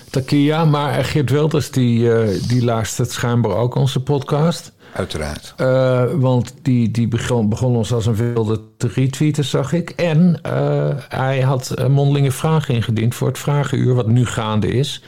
Takia, 0.09 0.65
maar 0.65 1.05
Geert 1.05 1.29
Wilders 1.29 1.71
die, 1.71 2.13
eh, 2.13 2.29
die 2.47 2.63
luistert 2.63 3.11
schijnbaar 3.11 3.55
ook 3.55 3.75
onze 3.75 3.99
podcast. 3.99 4.71
Uiteraard. 4.97 5.53
Eh, 5.57 6.03
want 6.13 6.53
die, 6.61 6.91
die 6.91 7.07
begon, 7.07 7.49
begon 7.49 7.75
ons 7.75 7.93
als 7.93 8.05
een 8.05 8.15
wilde 8.15 8.61
te 8.77 8.87
retweeten, 8.87 9.45
zag 9.45 9.73
ik. 9.73 9.89
En 9.89 10.39
eh, 10.41 10.89
hij 11.09 11.41
had 11.41 11.87
mondelinge 11.89 12.31
vragen 12.31 12.73
ingediend 12.73 13.15
voor 13.15 13.27
het 13.27 13.37
vragenuur, 13.37 13.93
wat 13.93 14.07
nu 14.07 14.25
gaande 14.25 14.67
is. 14.67 15.03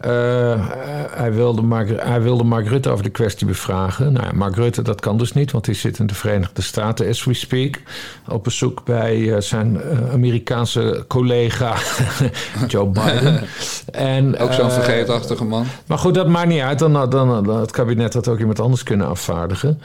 Eh, 0.00 0.66
hij, 1.10 1.32
wilde 1.32 1.62
Mark, 1.62 2.02
hij 2.02 2.22
wilde 2.22 2.44
Mark 2.44 2.68
Rutte 2.68 2.90
over 2.90 3.04
de 3.04 3.10
kwestie 3.10 3.46
bevragen. 3.46 4.12
Nou, 4.12 4.34
Mark 4.34 4.56
Rutte, 4.56 4.82
dat 4.82 5.00
kan 5.00 5.18
dus 5.18 5.32
niet, 5.32 5.50
want 5.50 5.66
hij 5.66 5.74
zit 5.74 5.98
in 5.98 6.06
de 6.06 6.14
Verenigde 6.14 6.62
Staten, 6.62 7.08
as 7.08 7.24
we 7.24 7.34
speak. 7.34 7.80
Op 8.28 8.44
bezoek 8.44 8.84
bij 8.84 9.34
eh, 9.34 9.40
zijn 9.40 9.80
eh, 9.80 10.12
Amerikaanse 10.12 11.04
collega 11.08 11.74
Joe 12.68 12.88
Biden. 12.88 13.40
en, 13.92 14.38
Ook 14.38 14.52
zo'n 14.52 14.70
vergeetachtige 14.70 15.44
man. 15.44 15.66
maar 15.86 15.98
goed, 15.98 16.14
dat 16.14 16.28
maakt 16.28 16.48
niet 16.48 16.60
uit. 16.60 16.78
Dan, 16.78 16.92
dan, 16.92 17.10
dan 17.10 17.60
het 17.60 17.70
kabinet 17.70 18.14
had 18.14 18.28
ook 18.28 18.38
iemand 18.38 18.60
anders 18.60 18.82
kunnen 18.82 19.08
afvaardigen. 19.08 19.80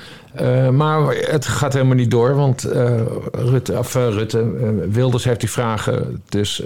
Maar 0.71 1.15
het 1.15 1.45
gaat 1.45 1.73
helemaal 1.73 1.95
niet 1.95 2.11
door, 2.11 2.35
want 2.35 2.63
eh, 2.63 3.01
Rutte, 3.31 3.77
of, 3.77 3.93
Rutte 3.93 4.43
Wilders 4.89 5.23
heeft 5.23 5.39
die 5.39 5.51
vragen 5.51 6.23
dus 6.29 6.63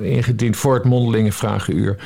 ingediend 0.00 0.56
voor 0.56 0.74
het 0.74 0.84
mondelinge 0.84 1.32
vragenuur. 1.32 1.96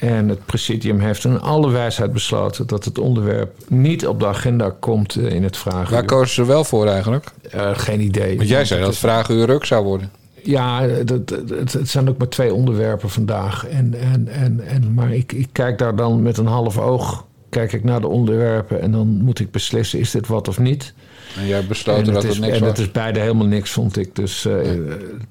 En 0.00 0.28
het 0.28 0.46
presidium 0.46 1.00
heeft 1.00 1.24
in 1.24 1.40
alle 1.40 1.70
wijsheid 1.70 2.12
besloten 2.12 2.66
dat 2.66 2.84
het 2.84 2.98
onderwerp 2.98 3.52
niet 3.68 4.06
op 4.06 4.20
de 4.20 4.26
agenda 4.26 4.74
komt 4.80 5.14
eh, 5.16 5.32
in 5.32 5.42
het 5.42 5.56
vragenuur. 5.56 5.90
Waar 5.90 6.04
kozen 6.04 6.34
ze 6.34 6.44
wel 6.44 6.64
voor 6.64 6.86
eigenlijk? 6.86 7.32
Eh, 7.50 7.70
geen 7.72 8.00
idee. 8.00 8.36
Want 8.36 8.48
jij 8.48 8.64
zei 8.64 8.80
dat 8.80 8.88
het 8.88 8.98
vragenuur 8.98 9.46
ruk 9.46 9.64
zou 9.64 9.84
worden. 9.84 10.10
Ja, 10.42 10.86
dat, 10.86 11.28
dat- 11.28 11.48
het, 11.48 11.72
het 11.72 11.88
zijn 11.88 12.08
ook 12.08 12.18
maar 12.18 12.28
twee 12.28 12.54
onderwerpen 12.54 13.10
vandaag. 13.10 13.66
En, 13.66 13.94
en, 14.00 14.28
en, 14.28 14.60
en, 14.66 14.94
maar 14.94 15.12
ik, 15.12 15.32
ik 15.32 15.48
kijk 15.52 15.78
daar 15.78 15.96
dan 15.96 16.22
met 16.22 16.38
een 16.38 16.46
half 16.46 16.78
oog 16.78 17.24
kijk 17.48 17.72
ik 17.72 17.84
naar 17.84 18.00
de 18.00 18.08
onderwerpen... 18.08 18.80
en 18.80 18.92
dan 18.92 19.06
moet 19.08 19.40
ik 19.40 19.50
beslissen, 19.50 19.98
is 19.98 20.10
dit 20.10 20.26
wat 20.26 20.48
of 20.48 20.58
niet? 20.58 20.94
En 21.36 21.46
jij 21.46 21.66
besloten 21.66 22.06
en 22.06 22.12
dat 22.12 22.14
het 22.14 22.22
het 22.22 22.32
is, 22.32 22.38
niks 22.38 22.54
en 22.54 22.60
was. 22.60 22.68
het 22.68 22.78
is 22.78 22.90
beide 22.90 23.20
helemaal 23.20 23.46
niks, 23.46 23.70
vond 23.70 23.96
ik. 23.96 24.14
Dus 24.16 24.44
eh, 24.44 24.54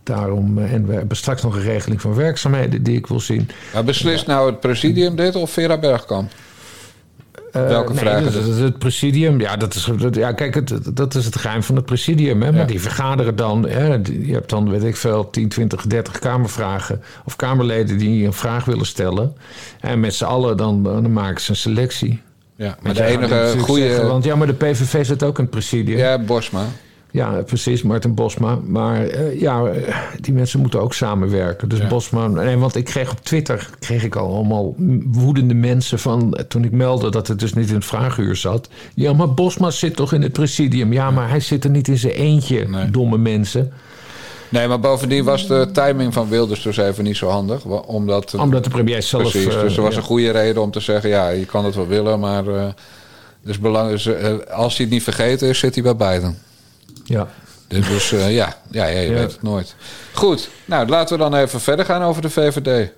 daarom... 0.03 0.57
eh, 0.57 0.73
en 0.73 0.85
we 0.87 0.93
hebben 0.93 1.17
straks 1.17 1.41
nog 1.41 1.55
een 1.55 1.61
regeling 1.61 2.01
van 2.01 2.13
werkzaamheden 2.15 2.83
die 2.83 2.97
ik 2.97 3.07
wil 3.07 3.19
zien. 3.19 3.49
Maar 3.73 3.83
beslist 3.83 4.27
nou 4.27 4.49
het 4.49 4.59
presidium 4.59 5.15
dit 5.15 5.35
of 5.35 5.51
Vera 5.51 5.77
Bergkamp? 5.79 6.31
Eh, 7.51 7.67
Welke 7.67 7.89
nee, 7.93 7.99
vragen? 8.01 8.33
dat 8.33 8.45
is 8.45 8.57
het 8.59 8.77
presidium. 8.79 9.39
Ja, 9.39 9.57
dat 9.57 9.75
is, 9.75 9.89
dat, 9.97 10.15
ja 10.15 10.31
kijk, 10.31 10.55
het, 10.55 10.95
dat 10.95 11.15
is 11.15 11.25
het 11.25 11.35
geheim 11.35 11.63
van 11.63 11.75
het 11.75 11.85
presidium. 11.85 12.41
Hè? 12.41 12.51
Maar 12.51 12.67
die 12.67 12.81
vergaderen 12.81 13.35
dan. 13.35 13.67
Hè? 13.67 14.01
die- 14.01 14.27
Je 14.27 14.33
hebt 14.33 14.49
dan, 14.49 14.69
weet 14.69 14.83
ik 14.83 14.95
veel, 14.95 15.29
10, 15.29 15.49
20, 15.49 15.81
30 15.87 16.19
Kamervragen. 16.19 17.01
Of 17.25 17.35
Kamerleden 17.35 17.97
die 17.97 18.25
een 18.25 18.33
vraag 18.33 18.65
willen 18.65 18.85
stellen. 18.85 19.33
En 19.79 19.99
met 19.99 20.13
z'n 20.13 20.23
allen 20.23 20.57
dan, 20.57 20.83
dan 20.83 21.13
maken 21.13 21.41
ze 21.41 21.49
een 21.49 21.55
selectie. 21.55 22.21
Ja, 22.59 22.77
maar 22.81 22.93
de 22.93 23.03
enige 23.03 23.55
goede... 23.59 23.87
zeggen, 23.87 24.07
want 24.07 24.23
ja, 24.23 24.35
maar 24.35 24.47
de 24.47 24.53
PVV 24.53 25.05
zit 25.05 25.23
ook 25.23 25.37
in 25.37 25.43
het 25.43 25.51
presidium. 25.53 25.97
Ja, 25.97 26.09
Ja, 26.09 26.19
Bosma. 26.19 26.63
precies, 27.45 27.81
Martin 27.83 28.13
Bosma. 28.13 28.59
Maar 28.65 29.03
eh, 29.07 29.39
ja, 29.41 29.65
eh, 29.65 29.95
die 30.21 30.33
mensen 30.33 30.59
moeten 30.59 30.81
ook 30.81 30.93
samenwerken. 30.93 31.69
Dus 31.69 31.79
Ja. 31.79 31.87
Bosma... 31.87 32.27
Nee, 32.27 32.57
want 32.57 32.75
ik 32.75 32.85
kreeg 32.85 33.11
op 33.11 33.19
Twitter 33.23 33.69
kreeg 33.79 34.03
ik 34.03 34.15
al 34.15 34.35
allemaal 34.35 34.75
woedende 35.05 35.53
mensen 35.53 35.99
van... 35.99 36.33
eh, 36.33 36.43
toen 36.43 36.63
ik 36.63 36.71
meldde 36.71 37.11
dat 37.11 37.27
het 37.27 37.39
dus 37.39 37.53
niet 37.53 37.69
in 37.69 37.75
het 37.75 37.85
vraaguur 37.85 38.35
zat. 38.35 38.69
Ja, 38.95 39.13
maar 39.13 39.33
Bosma 39.33 39.69
zit 39.71 39.95
toch 39.95 40.13
in 40.13 40.21
het 40.21 40.33
presidium? 40.33 40.93
Ja, 40.93 41.11
maar 41.11 41.29
hij 41.29 41.39
zit 41.39 41.63
er 41.63 41.69
niet 41.69 41.87
in 41.87 41.97
zijn 41.97 42.13
eentje, 42.13 42.67
Nee. 42.67 42.89
domme 42.91 43.17
mensen. 43.17 43.71
Nee, 44.49 44.67
maar 44.67 44.79
bovendien 44.79 45.23
was 45.23 45.47
de 45.47 45.69
timing 45.73 46.13
van 46.13 46.29
Wilders 46.29 46.61
dus 46.61 46.77
even 46.77 47.03
niet 47.03 47.17
zo 47.17 47.27
handig. 47.27 47.65
Omdat, 47.65 48.33
Omdat 48.33 48.63
de 48.63 48.69
premier 48.69 49.03
zelf... 49.03 49.21
Precies, 49.21 49.55
eh, 49.55 49.61
dus 49.61 49.75
er 49.77 49.81
was 49.81 49.93
ja. 49.93 49.99
een 49.99 50.05
goede 50.05 50.31
reden 50.31 50.61
om 50.61 50.71
te 50.71 50.79
zeggen... 50.79 51.09
ja, 51.09 51.29
je 51.29 51.45
kan 51.45 51.65
het 51.65 51.75
wel 51.75 51.87
willen, 51.87 52.19
maar... 52.19 52.47
eh 52.47 52.65
dus 53.41 53.59
belang, 53.59 53.89
dus, 53.89 54.05
eh, 54.05 54.33
als 54.51 54.77
hij 54.77 54.85
het 54.85 54.93
niet 54.93 55.03
vergeten 55.03 55.47
is, 55.47 55.59
zit 55.59 55.73
hij 55.75 55.83
bij 55.83 55.95
Biden. 55.95 56.39
Ja. 57.03 57.27
Dus, 57.67 58.11
eh, 58.11 58.35
ja, 58.35 58.55
ja, 58.71 58.85
ja, 58.85 58.99
je 58.99 59.09
Ja. 59.09 59.13
weet 59.13 59.31
het 59.31 59.41
nooit. 59.41 59.75
Goed, 60.13 60.49
nou 60.65 60.87
laten 60.87 61.17
we 61.17 61.23
dan 61.23 61.35
even 61.35 61.59
verder 61.61 61.85
gaan 61.85 62.01
over 62.03 62.21
de 62.21 62.29
VVD. 62.29 62.91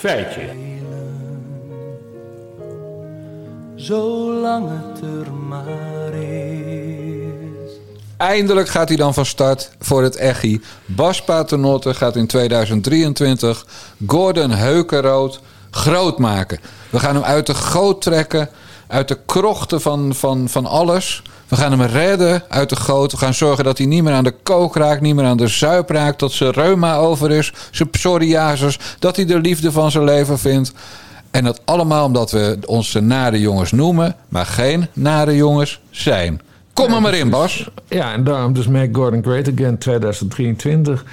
Feitje. 0.00 0.48
Zolang 3.74 4.68
het 4.70 5.00
er 5.00 5.32
maar 5.32 6.14
is. 6.14 7.70
Eindelijk 8.16 8.68
gaat 8.68 8.88
hij 8.88 8.96
dan 8.96 9.14
van 9.14 9.26
start 9.26 9.70
voor 9.78 10.02
het 10.02 10.16
Echi. 10.16 10.62
Bas 10.86 11.24
Paternotte 11.24 11.94
gaat 11.94 12.16
in 12.16 12.26
2023 12.26 13.66
Gordon 14.06 14.50
Heukenrood 14.50 15.40
groot 15.70 16.18
maken. 16.18 16.58
We 16.90 16.98
gaan 16.98 17.14
hem 17.14 17.24
uit 17.24 17.46
de 17.46 17.54
goot 17.54 18.02
trekken, 18.02 18.48
uit 18.86 19.08
de 19.08 19.18
krochten 19.26 19.80
van, 19.80 20.14
van, 20.14 20.48
van 20.48 20.66
alles. 20.66 21.22
We 21.50 21.56
gaan 21.56 21.78
hem 21.78 21.82
redden 21.82 22.42
uit 22.48 22.68
de 22.68 22.76
goot. 22.76 23.12
We 23.12 23.18
gaan 23.18 23.34
zorgen 23.34 23.64
dat 23.64 23.78
hij 23.78 23.86
niet 23.86 24.02
meer 24.02 24.12
aan 24.12 24.24
de 24.24 24.34
kook 24.42 24.76
raakt, 24.76 25.00
niet 25.00 25.14
meer 25.14 25.24
aan 25.24 25.36
de 25.36 25.48
zuip 25.48 25.90
raakt. 25.90 26.18
Dat 26.18 26.32
zijn 26.32 26.50
reuma 26.50 26.96
over 26.96 27.30
is, 27.30 27.52
zijn 27.70 27.90
psoriasis. 27.90 28.78
Dat 28.98 29.16
hij 29.16 29.24
de 29.24 29.38
liefde 29.38 29.72
van 29.72 29.90
zijn 29.90 30.04
leven 30.04 30.38
vindt. 30.38 30.72
En 31.30 31.44
dat 31.44 31.60
allemaal 31.64 32.04
omdat 32.04 32.30
we 32.30 32.58
ons 32.66 32.92
de 32.92 33.00
nare 33.00 33.40
jongens 33.40 33.72
noemen, 33.72 34.16
maar 34.28 34.46
geen 34.46 34.86
nare 34.92 35.36
jongens 35.36 35.80
zijn. 35.90 36.40
Kom 36.72 36.94
er 36.94 37.00
maar 37.00 37.14
in, 37.14 37.30
Bas. 37.30 37.70
Ja, 37.88 38.12
en 38.12 38.24
daarom 38.24 38.52
dus 38.52 38.66
Make 38.66 38.88
Gordon 38.92 39.22
Great 39.22 39.48
Again 39.52 39.78
2023. 39.78 41.04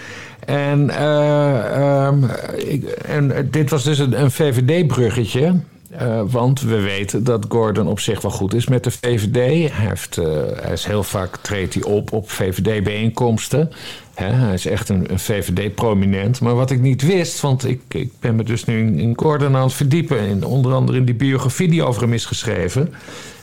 En, 0.46 0.90
eh, 0.90 2.06
ehm, 2.06 2.24
ik, 2.56 2.86
en 2.86 3.48
dit 3.52 3.70
was 3.70 3.84
dus 3.84 4.00
een, 4.00 4.22
een 4.22 4.32
VVD-bruggetje. 4.32 5.56
Eh, 5.90 6.22
want 6.26 6.62
we 6.62 6.80
weten 6.80 7.24
dat 7.24 7.46
Gordon 7.50 7.88
op 7.88 8.00
zich 8.00 8.22
wel 8.22 8.32
goed 8.32 8.54
is 8.54 8.68
met 8.68 8.84
de 8.84 8.92
VVD. 8.92 9.72
Hij, 9.74 9.88
heeft, 9.88 10.18
eh, 10.18 10.26
hij 10.62 10.74
is 10.74 10.86
heel 10.86 11.04
vaak 11.04 11.38
treedt 11.38 11.74
hij 11.74 11.84
op 11.84 12.12
op 12.12 12.30
VVD-bijeenkomsten. 12.30 13.72
Hij 14.14 14.54
is 14.54 14.66
echt 14.66 14.90
een, 14.90 15.12
een 15.12 15.20
VVD-prominent. 15.20 16.42
Maar 16.42 16.56
wat 16.56 16.72
ik 16.72 16.82
niet 16.82 17.02
wist, 17.02 17.40
want 17.42 17.66
ik, 17.66 17.82
ik 17.88 18.12
ben 18.20 18.36
me 18.36 18.44
dus 18.44 18.66
nu 18.66 18.80
in, 18.80 19.00
in 19.00 19.14
Gordon 19.16 19.56
aan 19.56 19.64
het 19.64 19.74
verdiepen. 19.74 20.20
En 20.20 20.46
onder 20.46 20.74
andere 20.74 20.98
in 20.98 21.06
die 21.06 21.16
biografie 21.16 21.70
die 21.70 21.84
over 21.84 22.02
hem 22.02 22.14
is 22.14 22.26
geschreven. 22.26 22.94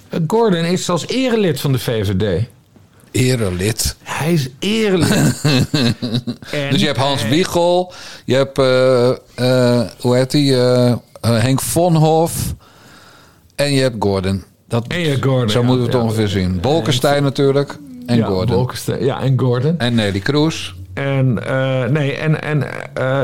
Eh, 0.08 0.20
Gordon 0.26 0.64
is 0.64 0.84
zelfs 0.84 1.06
erelid 1.06 1.60
van 1.60 1.72
de 1.72 1.78
VVD. 1.78 2.46
Erelid. 3.10 3.96
Hij 4.02 4.32
is. 4.32 4.48
En, 6.50 6.70
Dus 6.70 6.80
je 6.80 6.86
hebt 6.86 6.98
Hans 6.98 7.28
Wiegel, 7.28 7.92
je 8.24 8.34
hebt, 8.34 8.56
hoe 10.00 10.16
heet 10.16 10.34
eh, 10.34 10.88
eh, 10.90 10.96
Henk 11.32 11.60
Vonhof 11.60 12.54
en 13.54 13.72
je 13.72 13.80
hebt 13.80 13.96
Gordon. 13.98 14.44
Dat, 14.68 14.86
En 14.86 15.00
je 15.00 15.08
hebt 15.08 15.24
Gordon, 15.24 15.50
zo 15.50 15.60
ja, 15.60 15.66
moeten 15.66 15.84
we 15.84 15.90
het 15.92 16.00
ja. 16.00 16.06
ongeveer 16.06 16.28
zien. 16.28 16.60
Bolkestein 16.60 17.22
natuurlijk 17.22 17.78
en 18.06 18.16
ja, 18.16 18.26
Gordon. 18.26 18.56
Bolkestein, 18.56 19.04
ja, 19.04 19.20
en 19.20 19.40
Gordon. 19.40 19.78
En 19.78 19.94
Nelly 19.94 20.18
Kroes. 20.18 20.74
En, 20.94 21.46
eh, 21.46 21.84
nee, 21.84 22.16
en, 22.16 22.42
en 22.42 22.62
eh, 22.62 22.70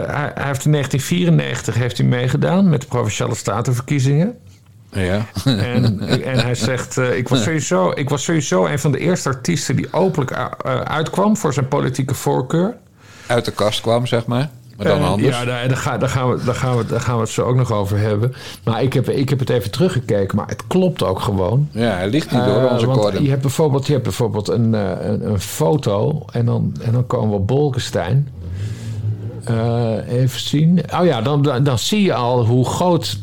hij, 0.07 0.33
hij 0.35 0.47
heeft 0.47 0.65
in 0.65 0.73
1994 0.73 1.75
heeft 1.75 1.99
hij 1.99 2.07
meegedaan 2.07 2.69
met 2.69 2.81
de 2.81 2.87
Provinciale 2.87 3.35
Statenverkiezingen. 3.35 4.37
Ja. 4.93 5.27
En, 5.45 6.01
en 6.23 6.39
hij 6.39 6.55
zegt, 6.55 6.99
eh, 6.99 7.17
ik, 7.17 7.29
was 7.29 7.43
sowieso, 7.43 7.93
ik 7.95 8.09
was 8.09 8.25
sowieso 8.25 8.67
een 8.67 8.79
van 8.79 8.93
de 8.93 8.99
eerste 8.99 9.29
artiesten 9.29 9.77
die 9.77 9.93
openlijk 9.93 10.31
eh, 10.31 10.81
uitkwam 10.81 11.37
voor 11.37 11.53
zijn 11.53 11.69
politieke 11.69 12.15
voorkeur. 12.15 12.77
Uit 13.27 13.45
de 13.45 13.51
kast 13.51 13.81
kwam, 13.81 14.07
zeg 14.07 14.27
maar. 14.27 14.51
Maar 14.83 14.89
dan 14.93 14.99
Eh, 15.03 15.11
anders. 15.11 15.37
Ja, 15.39 15.45
daar, 15.45 15.69
daar, 15.69 15.77
ga- 15.77 15.99
daar, 15.99 16.09
gaan 16.09 16.31
we, 16.31 16.45
daar, 16.45 16.55
gaan 16.55 16.77
we, 16.77 16.87
daar 16.87 17.01
gaan 17.01 17.15
we 17.15 17.21
het 17.21 17.31
zo 17.31 17.43
ook 17.43 17.57
nog 17.57 17.73
over 17.73 17.99
hebben. 17.99 18.35
Maar 18.65 18.83
ik 18.83 18.93
heb, 18.93 19.09
ik 19.09 19.29
heb 19.29 19.39
het 19.39 19.51
even 19.51 19.71
teruggekeken, 19.71 20.37
maar 20.37 20.49
het 20.49 20.67
klopt 20.67 21.03
ook 21.03 21.21
gewoon. 21.21 21.69
Ja, 21.73 21.91
hij 21.95 22.09
ligt 22.09 22.31
niet 22.33 22.45
door 22.45 22.57
Eh, 22.65 22.73
onze 22.73 22.87
want. 22.87 23.19
Je 23.19 23.29
hebt 23.29 23.43
bijvoorbeeld, 23.43 23.87
je 23.87 23.93
hebt 23.93 24.05
bijvoorbeeld 24.05 24.49
een, 24.49 24.75
eh, 24.75 24.91
een, 25.01 25.31
een 25.31 25.41
foto 25.41 26.25
en 26.33 26.47
dan, 26.47 26.75
en 26.83 26.93
dan 26.93 27.07
komen 27.07 27.29
we 27.31 27.35
op 27.37 27.47
Bolkestein. 27.47 28.29
Even 30.09 30.41
zien. 30.41 30.81
Oh 31.01 31.05
ja, 31.05 31.23
dan, 31.23 31.43
dan, 31.43 31.65
dan 31.65 31.79
zie 31.79 32.03
je 32.03 32.15
al 32.15 32.47
hoe 32.47 32.65
groot, 32.67 33.19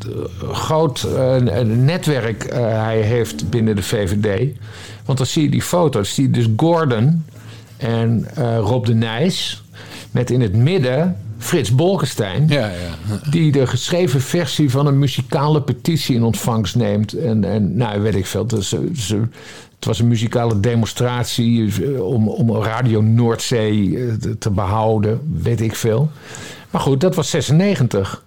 groot 0.51 1.07
een 1.45 1.85
netwerk 1.85 2.53
hij 2.53 3.01
heeft 3.01 3.49
binnen 3.49 3.75
de 3.75 3.83
VVD. 3.83 4.57
Want 5.05 5.17
dan 5.17 5.27
zie 5.27 5.43
je 5.43 5.49
die 5.49 5.61
foto's. 5.61 6.13
Zie 6.13 6.23
je 6.23 6.29
dus 6.31 6.47
Gordon 6.57 7.25
en 7.77 8.27
Rob 8.59 8.85
de 8.85 8.93
Nijs. 8.93 9.63
Met 10.11 10.29
in 10.31 10.41
het 10.41 10.55
midden 10.55 11.17
Frits 11.37 11.75
Bolkestein. 11.75 12.47
Ja, 12.47 12.67
ja. 12.67 13.29
Die 13.29 13.51
de 13.51 13.67
geschreven 13.67 14.21
versie 14.21 14.69
van 14.71 14.85
een 14.87 14.99
muzikale 14.99 15.61
petitie 15.61 16.15
in 16.15 16.23
ontvangst 16.23 16.75
neemt. 16.75 17.13
En, 17.13 17.43
en 17.43 17.77
nou, 17.77 18.01
weet 18.01 18.15
ik 18.15 18.25
veel. 18.25 18.45
Dus, 18.47 18.75
ze- 18.93 19.21
het 19.75 19.85
was 19.85 19.99
een 19.99 20.07
muzikale 20.07 20.59
demonstratie 20.59 21.71
eh, 21.83 22.05
om, 22.05 22.27
om 22.29 22.51
Radio 22.55 23.01
Noordzee 23.01 23.97
eh, 23.97 24.13
te 24.39 24.49
behouden. 24.49 25.19
Weet 25.41 25.61
ik 25.61 25.75
veel. 25.75 26.11
Maar 26.71 26.81
goed, 26.81 27.01
dat 27.01 27.15
was 27.15 27.29
96. 27.29 28.23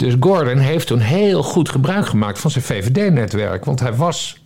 Dus 0.00 0.14
Gordon 0.20 0.58
heeft 0.58 0.86
toen 0.86 0.98
heel 0.98 1.42
goed 1.42 1.68
gebruik 1.68 2.06
gemaakt 2.06 2.38
van 2.38 2.50
zijn 2.50 2.64
VVD-netwerk. 2.64 3.64
Want 3.64 3.80
hij 3.80 3.94
was 3.94 4.36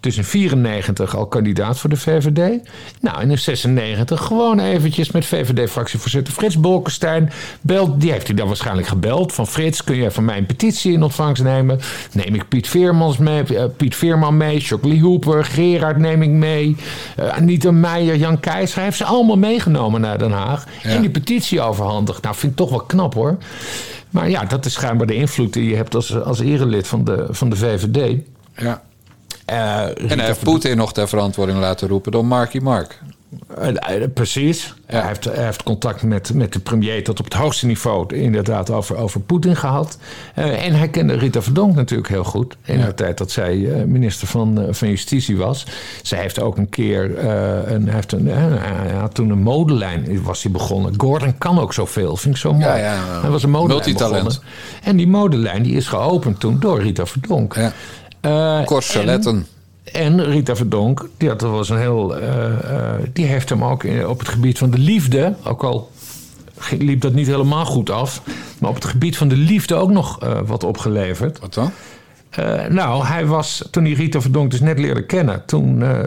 dus 0.00 0.16
in 0.16 0.24
94 0.24 1.16
al 1.16 1.26
kandidaat 1.26 1.78
voor 1.78 1.90
de 1.90 1.96
VVD. 1.96 2.60
Nou, 3.00 3.20
en 3.20 3.30
in 3.30 3.38
96 3.38 4.24
gewoon 4.24 4.60
eventjes 4.60 5.10
met 5.10 5.26
VVD-fractievoorzitter 5.26 6.34
Frits 6.34 6.60
Bolkestein. 6.60 7.30
Belt, 7.60 8.00
die 8.00 8.12
heeft 8.12 8.26
hij 8.26 8.36
dan 8.36 8.46
waarschijnlijk 8.46 8.86
gebeld. 8.86 9.32
Van 9.32 9.46
Frits, 9.46 9.84
kun 9.84 9.96
jij 9.96 10.10
van 10.10 10.24
mij 10.24 10.38
een 10.38 10.46
petitie 10.46 10.92
in 10.92 11.02
ontvangst 11.02 11.42
nemen? 11.42 11.80
Neem 12.12 12.34
ik 12.34 12.48
Piet 12.48 12.68
Veermans 12.68 13.18
mee, 13.18 13.42
eh, 13.56 13.64
Piet 13.76 13.96
Veerman 13.96 14.36
mee, 14.36 14.58
Jocely 14.58 15.00
Hooper, 15.00 15.44
Gerard 15.44 15.98
neem 15.98 16.22
ik 16.22 16.30
mee. 16.30 16.76
eh, 17.16 17.28
Anita 17.28 17.70
Meijer, 17.70 18.16
Jan 18.16 18.40
Keijs. 18.40 18.74
Hij 18.74 18.84
heeft 18.84 18.96
ze 18.96 19.04
allemaal 19.04 19.36
meegenomen 19.38 20.00
naar 20.00 20.18
Den 20.18 20.32
Haag. 20.32 20.64
En 20.82 21.00
die 21.00 21.10
petitie 21.10 21.60
overhandigd. 21.60 22.22
Nou, 22.22 22.34
vind 22.34 22.52
ik 22.52 22.58
toch 22.58 22.70
wel 22.70 22.80
knap 22.80 23.14
hoor. 23.14 23.36
Maar 24.14 24.30
ja, 24.30 24.44
dat 24.44 24.64
is 24.64 24.72
schijnbaar 24.72 25.06
de 25.06 25.14
invloed 25.14 25.52
die 25.52 25.68
je 25.68 25.76
hebt 25.76 25.94
als, 25.94 26.20
als 26.22 26.40
erelid 26.40 26.86
van 26.86 27.04
de, 27.04 27.26
van 27.30 27.50
de 27.50 27.56
VVD. 27.56 28.22
ja. 28.56 28.82
Eh, 29.44 30.10
En 30.10 30.18
hij 30.18 30.26
heeft 30.26 30.42
Poetin 30.42 30.76
nog 30.76 30.92
ter 30.92 31.08
verantwoording 31.08 31.58
laten 31.58 31.88
roepen 31.88 32.12
door 32.12 32.24
Marky 32.24 32.58
Mark. 32.58 33.00
Eh, 33.58 34.02
eh, 34.02 34.10
precies. 34.14 34.74
Hij, 34.86 35.06
heeft, 35.06 35.24
hij 35.24 35.44
heeft 35.44 35.62
contact 35.62 36.02
met, 36.02 36.34
met 36.34 36.52
de 36.52 36.58
premier 36.58 37.04
tot 37.04 37.18
op 37.18 37.24
het 37.24 37.34
hoogste 37.34 37.66
niveau 37.66 38.14
inderdaad 38.14 38.70
over, 38.70 38.96
over 38.96 39.20
Poetin 39.20 39.56
gehad. 39.56 39.98
Eh, 40.34 40.66
en 40.66 40.74
hij 40.74 40.88
kende 40.88 41.14
Rita 41.14 41.42
Verdonk 41.42 41.74
natuurlijk 41.74 42.08
heel 42.08 42.24
goed. 42.24 42.56
In 42.64 42.80
de 42.80 42.94
tijd 42.94 43.18
dat 43.18 43.30
zij 43.30 43.56
minister 43.86 44.26
van, 44.26 44.66
van 44.70 44.88
Justitie 44.88 45.36
was. 45.36 45.66
Zij 46.02 46.20
heeft 46.20 46.40
ook 46.40 46.56
een 46.56 46.68
keer, 46.68 47.16
eh, 47.16 47.72
een, 47.72 47.88
heeft 47.88 48.12
een, 48.12 48.26
hij 48.26 48.92
had 48.92 49.14
toen 49.14 49.30
een 49.30 49.42
modelijn 49.42 50.22
was 50.22 50.42
hij 50.42 50.52
begonnen. 50.52 50.94
Gordon 50.96 51.38
kan 51.38 51.58
ook 51.58 51.72
zoveel, 51.72 52.16
vind 52.16 52.34
ik 52.34 52.40
zo 52.40 52.52
mooi. 52.52 52.64
Ja, 52.64 52.76
ja. 52.76 53.20
hij 53.20 53.30
was 53.30 53.42
een 53.42 53.50
modelijn 53.50 53.84
Multitalent. 53.84 54.24
begonnen. 54.24 54.50
En 54.82 54.96
die 54.96 55.08
modelijn 55.08 55.62
die 55.62 55.76
is 55.76 55.86
geopend 55.86 56.40
toen 56.40 56.60
door 56.60 56.82
Rita 56.82 57.06
Verdonk. 57.06 57.56
Ja. 58.20 58.64
Corseletten. 58.64 59.46
En 59.94 60.24
Rita 60.24 60.56
Verdonk, 60.56 61.08
die, 61.16 61.28
had, 61.28 61.40
dat 61.40 61.50
was 61.50 61.68
een 61.68 61.78
heel, 61.78 62.16
eh, 62.16 62.44
eh, 62.46 63.00
die 63.12 63.26
heeft 63.26 63.48
hem 63.48 63.64
ook 63.64 63.84
op 64.06 64.18
het 64.18 64.28
gebied 64.28 64.58
van 64.58 64.70
de 64.70 64.78
liefde, 64.78 65.34
ook 65.44 65.62
al 65.62 65.90
liep 66.78 67.00
dat 67.00 67.12
niet 67.12 67.26
helemaal 67.26 67.64
goed 67.64 67.90
af, 67.90 68.22
maar 68.58 68.70
op 68.70 68.74
het 68.74 68.84
gebied 68.84 69.16
van 69.16 69.28
de 69.28 69.36
liefde 69.36 69.74
ook 69.74 69.90
nog 69.90 70.22
eh, 70.22 70.38
wat 70.46 70.64
opgeleverd. 70.64 71.40
Wat 71.40 71.54
dan? 71.54 71.70
Nou, 72.68 73.04
hij 73.04 73.26
was, 73.26 73.68
toen 73.70 73.84
hij 73.84 73.92
Rita 73.92 74.20
Verdonk 74.20 74.50
dus 74.50 74.60
net 74.60 74.78
leerde 74.78 75.06
kennen, 75.06 75.42
toen, 75.46 75.82
eh, 75.82 75.98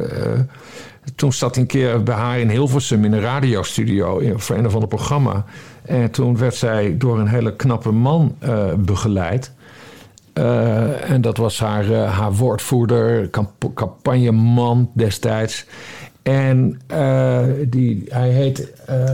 toen 1.16 1.34
zat 1.34 1.54
hij 1.56 1.64
een 1.64 1.70
keer 1.70 2.04
bij 2.04 2.16
haar 2.16 2.40
in 2.40 2.50
Hilversum 2.50 3.06
in 3.06 3.14
een 3.14 3.22
radiostudio 3.22 4.18
in- 4.18 4.40
voor 4.40 4.56
een 4.56 4.66
of 4.66 4.74
ander 4.74 4.90
programma. 4.90 5.46
En 5.82 6.12
toen 6.12 6.38
werd 6.38 6.56
zij 6.56 6.98
door 6.98 7.20
een 7.20 7.28
hele 7.28 7.56
knappe 7.56 7.92
man 7.92 8.36
begeleid. 8.78 9.52
Eh, 10.38 11.10
en 11.10 11.22
dat 11.22 11.38
was 11.38 11.60
haar, 11.60 11.92
eh, 11.92 12.18
haar 12.18 12.34
woordvoerder, 12.34 13.30
camp- 13.30 13.70
campagneman 13.74 14.90
destijds. 14.94 15.66
En 16.24 16.82
eh, 16.88 17.44
die, 17.68 18.04
hij 18.10 18.30
heet, 18.30 18.68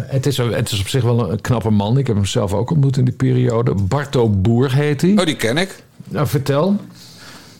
het, 0.07 0.25
is, 0.25 0.37
het 0.37 0.71
is 0.71 0.79
op 0.79 0.87
zich 0.87 1.03
wel 1.03 1.31
een 1.31 1.41
knappe 1.41 1.69
man. 1.69 1.97
Ik 1.97 2.07
heb 2.07 2.15
hem 2.15 2.25
zelf 2.25 2.53
ook 2.53 2.71
ontmoet 2.71 2.97
in 2.97 3.05
die 3.05 3.13
periode. 3.13 3.73
Barto 3.73 4.29
Boer 4.29 4.73
heet 4.73 5.01
hij. 5.01 5.11
Oh, 5.11 5.25
die 5.25 5.35
ken 5.35 5.57
ik. 5.57 5.83
Nou, 6.07 6.27
vertel. 6.27 6.75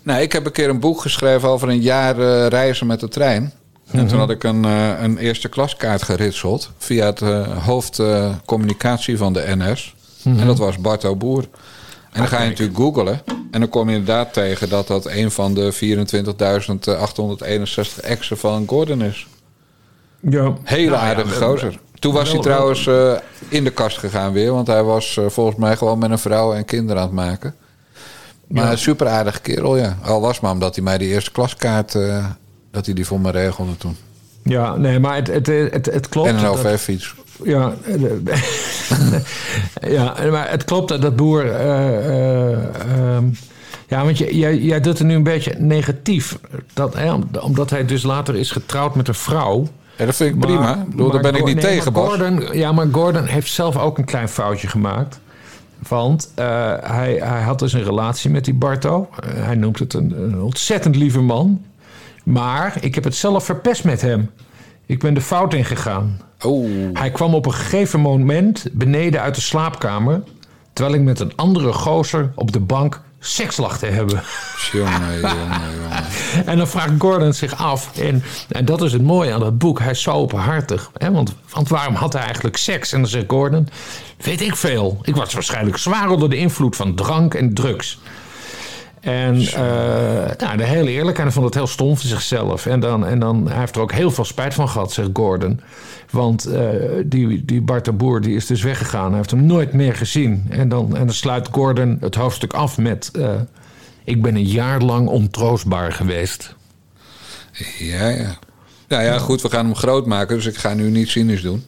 Nou, 0.03 0.21
ik 0.21 0.31
heb 0.31 0.45
een 0.45 0.51
keer 0.51 0.69
een 0.69 0.79
boek 0.79 1.01
geschreven 1.01 1.49
over 1.49 1.69
een 1.69 1.81
jaar 1.81 2.15
reizen 2.47 2.87
met 2.87 2.99
de 2.99 3.07
trein. 3.07 3.53
En 3.91 4.07
toen 4.07 4.19
had 4.19 4.29
ik 4.29 4.43
een, 4.43 4.63
een 5.03 5.17
eerste 5.17 5.49
klaskaart 5.49 6.03
geritseld 6.03 6.71
via 6.77 7.05
het 7.05 7.21
eh, 7.21 7.65
hoofd 7.65 7.99
eh, 7.99 8.35
communicatie 8.45 9.17
van 9.17 9.33
de 9.33 9.43
NS. 9.47 9.95
En 10.23 10.45
dat 10.45 10.57
was 10.57 10.77
Barto 10.77 11.15
Boer. 11.15 11.47
En 12.13 12.19
dan 12.19 12.27
ga 12.27 12.41
je 12.41 12.49
natuurlijk 12.49 12.77
googlen. 12.77 13.21
En 13.51 13.59
dan 13.59 13.69
kom 13.69 13.89
je 13.89 13.95
inderdaad 13.95 14.33
tegen 14.33 14.69
dat 14.69 14.87
dat 14.87 15.05
een 15.05 15.31
van 15.31 15.53
de 15.53 15.73
24.861 15.73 15.79
exen 18.01 18.37
van 18.37 18.63
Gordon 18.67 19.01
is. 19.01 19.27
Ja. 20.19 20.53
Hele 20.63 20.89
Nou 20.89 21.01
aardige 21.01 21.39
we- 21.39 21.45
gozer. 21.45 21.79
Toen 21.99 22.13
was 22.13 22.31
hij 22.31 22.41
trouwens 22.41 22.87
eh, 22.87 23.13
in 23.47 23.63
de 23.63 23.69
kast 23.69 23.97
gegaan 23.97 24.33
weer. 24.33 24.51
Want 24.51 24.67
hij 24.67 24.83
was 24.83 25.17
eh, 25.17 25.25
volgens 25.29 25.57
mij 25.57 25.77
gewoon 25.77 25.99
met 25.99 26.09
een 26.11 26.19
vrouw 26.19 26.53
en 26.53 26.65
kinderen 26.65 27.01
aan 27.01 27.07
het 27.07 27.15
maken. 27.15 27.55
Maar 28.47 28.69
Ja. 28.69 28.75
super 28.75 29.07
aardige 29.07 29.41
kerel, 29.41 29.77
ja. 29.77 29.97
Al 30.03 30.21
was 30.21 30.39
maar 30.39 30.51
omdat 30.51 30.75
hij 30.75 30.83
mij 30.83 30.97
die 30.97 31.07
eerste 31.07 31.31
klaskaart... 31.31 31.95
eh, 31.95 32.25
dat 32.71 32.85
hij 32.85 32.95
die 32.95 33.05
voor 33.05 33.19
me 33.19 33.31
regelde 33.31 33.77
toen. 33.77 33.95
Ja, 34.43 34.75
nee, 34.75 34.99
maar 34.99 35.15
het, 35.15 35.27
het, 35.27 35.47
het, 35.47 35.85
het 35.85 36.09
klopt. 36.09 36.27
en 36.29 36.35
een 36.35 36.41
dat- 36.43 36.65
OV-fiets. 36.65 37.15
Ja, 37.43 37.73
eh, 37.85 38.01
ja, 39.91 40.15
maar 40.31 40.49
het 40.49 40.63
klopt 40.63 40.89
dat 40.89 41.01
dat 41.01 41.15
boer. 41.15 41.45
eh, 41.51 41.97
eh, 42.07 43.15
ehm, 43.15 43.25
ja, 43.87 44.03
want 44.03 44.17
je, 44.17 44.37
jij, 44.37 44.57
jij 44.57 44.79
doet 44.81 44.97
het 44.97 45.07
nu 45.07 45.15
een 45.15 45.23
beetje 45.23 45.55
negatief. 45.57 46.37
Dat, 46.73 46.93
hè, 46.93 47.13
om- 47.13 47.29
omdat 47.41 47.69
hij 47.69 47.85
dus 47.85 48.03
later 48.03 48.35
is 48.35 48.51
getrouwd 48.51 48.95
met 48.95 49.07
een 49.07 49.13
vrouw. 49.13 49.67
Ja, 49.97 50.05
dat 50.05 50.15
vind 50.15 50.29
ik 50.29 50.35
Maar- 50.35 50.47
prima. 50.47 50.85
Bedoel, 50.89 51.11
daar 51.11 51.21
ben 51.21 51.35
ik 51.35 51.45
niet 51.45 51.55
nee, 51.55 51.63
tegen, 51.63 51.93
Bas. 51.93 52.07
Gordon, 52.09 52.57
ja, 52.57 52.71
maar 52.71 52.87
Gordon 52.91 53.25
heeft 53.25 53.51
zelf 53.51 53.77
ook 53.77 53.97
een 53.97 54.05
klein 54.05 54.29
foutje 54.29 54.67
gemaakt. 54.67 55.19
Want 55.87 56.31
hij, 56.35 57.19
hij 57.23 57.41
had 57.41 57.59
dus 57.59 57.73
een 57.73 57.83
relatie 57.83 58.29
met 58.29 58.45
die 58.45 58.53
Barto. 58.53 59.09
Hij 59.25 59.55
noemt 59.55 59.79
het 59.79 59.93
een, 59.93 60.13
een 60.23 60.41
ontzettend 60.41 60.95
lieve 60.95 61.21
man. 61.21 61.61
Maar 62.23 62.77
ik 62.81 62.95
heb 62.95 63.03
het 63.03 63.15
zelf 63.15 63.45
verpest 63.45 63.83
met 63.83 64.01
hem. 64.01 64.29
Ik 64.85 64.99
ben 64.99 65.13
de 65.13 65.21
fout 65.21 65.53
ingegaan. 65.53 66.19
Oh, 66.43 66.69
Hij 66.93 67.11
kwam 67.11 67.33
op 67.35 67.45
een 67.45 67.53
gegeven 67.53 67.99
moment 67.99 68.65
beneden 68.71 69.21
uit 69.21 69.35
de 69.35 69.41
slaapkamer... 69.41 70.21
terwijl 70.73 70.95
ik 70.95 71.01
met 71.01 71.19
een 71.19 71.35
andere 71.35 71.73
gozer 71.73 72.31
op 72.35 72.51
de 72.51 72.59
bank 72.59 73.01
seks 73.19 73.57
lag 73.57 73.77
te 73.77 73.85
hebben. 73.85 74.23
jongen, 74.71 75.19
jongen, 75.19 75.61
jongen. 75.81 76.05
En 76.45 76.57
dan 76.57 76.67
vraagt 76.67 76.91
Gordon 76.97 77.33
zich 77.33 77.55
af, 77.57 77.97
en, 77.97 78.23
en 78.49 78.65
dat 78.65 78.81
is 78.81 78.93
het 78.93 79.01
mooie 79.01 79.33
aan 79.33 79.39
dat 79.39 79.57
boek, 79.57 79.79
hij 79.79 79.91
is 79.91 80.01
zo 80.01 80.11
openhartig. 80.11 80.91
Hè? 80.97 81.11
Want, 81.11 81.35
want 81.49 81.69
waarom 81.69 81.95
had 81.95 82.13
hij 82.13 82.21
eigenlijk 82.21 82.57
seks? 82.57 82.93
En 82.93 83.01
dan 83.01 83.09
zegt 83.09 83.25
Gordon, 83.27 83.67
weet 84.17 84.41
ik 84.41 84.55
veel. 84.55 84.99
Ik 85.01 85.15
was 85.15 85.33
waarschijnlijk 85.33 85.77
zwaar 85.77 86.09
onder 86.09 86.29
de 86.29 86.37
invloed 86.37 86.75
van 86.75 86.95
drank 86.95 87.33
en 87.33 87.53
drugs. 87.53 87.99
En 89.03 89.39
eh, 89.39 90.35
nou, 90.37 90.57
de 90.57 90.63
hele 90.63 90.91
eerlijk, 90.91 91.17
en 91.17 91.23
hij 91.23 91.31
vond 91.31 91.45
het 91.45 91.53
heel 91.53 91.67
stom 91.67 91.97
van 91.97 92.09
zichzelf. 92.09 92.65
En, 92.65 92.79
dan, 92.79 93.05
en 93.05 93.19
dan, 93.19 93.47
hij 93.47 93.59
heeft 93.59 93.75
er 93.75 93.81
ook 93.81 93.91
heel 93.91 94.11
veel 94.11 94.25
spijt 94.25 94.53
van 94.53 94.69
gehad, 94.69 94.91
zegt 94.91 95.09
Gordon. 95.13 95.59
Want 96.09 96.45
eh, 96.45 96.69
die, 97.05 97.45
die 97.45 97.61
Bart 97.61 97.85
de 97.85 97.91
Boer 97.91 98.21
die 98.21 98.35
is 98.35 98.45
dus 98.45 98.61
weggegaan. 98.61 99.07
Hij 99.07 99.17
heeft 99.17 99.31
hem 99.31 99.45
nooit 99.45 99.73
meer 99.73 99.95
gezien. 99.95 100.45
En 100.49 100.69
dan, 100.69 100.95
en 100.95 101.05
dan 101.05 101.15
sluit 101.15 101.47
Gordon 101.51 101.97
het 102.01 102.15
hoofdstuk 102.15 102.53
af 102.53 102.77
met... 102.77 103.09
eh, 103.13 103.29
ik 104.03 104.21
ben 104.21 104.35
een 104.35 104.45
jaar 104.45 104.81
lang 104.81 105.07
ontroostbaar 105.07 105.91
geweest. 105.91 106.55
Ja, 107.77 108.07
ja. 108.07 108.37
Nou 108.87 109.03
ja, 109.03 109.17
goed, 109.17 109.41
we 109.41 109.49
gaan 109.49 109.65
hem 109.65 109.75
groot 109.75 110.05
maken. 110.05 110.35
Dus 110.35 110.45
ik 110.45 110.57
ga 110.57 110.73
nu 110.73 110.89
niet 110.89 111.09
cynisch 111.09 111.41
doen. 111.41 111.63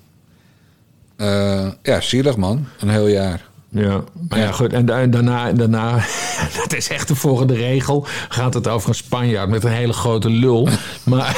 Ja, 1.82 2.02
zielig 2.02 2.38
man. 2.38 2.66
Een 2.80 2.90
heel 2.90 3.08
jaar. 3.08 3.46
Ja, 3.76 4.04
maar 4.30 4.40
ja, 4.40 4.52
goed. 4.52 4.74
En, 4.74 4.86
da- 4.86 5.00
en 5.00 5.12
daarna, 5.12 5.52
daarna, 5.52 5.92
dat 6.62 6.74
is 6.74 6.90
echt 6.90 7.08
de 7.08 7.16
volgende 7.16 7.54
regel, 7.54 8.06
gaat 8.30 8.54
het 8.54 8.68
over 8.68 8.90
een 8.90 8.96
Spanjaard 8.96 9.50
met 9.50 9.64
een 9.64 9.72
hele 9.72 9.94
grote 9.94 10.30
lul. 10.30 10.68
Maar, 11.04 11.38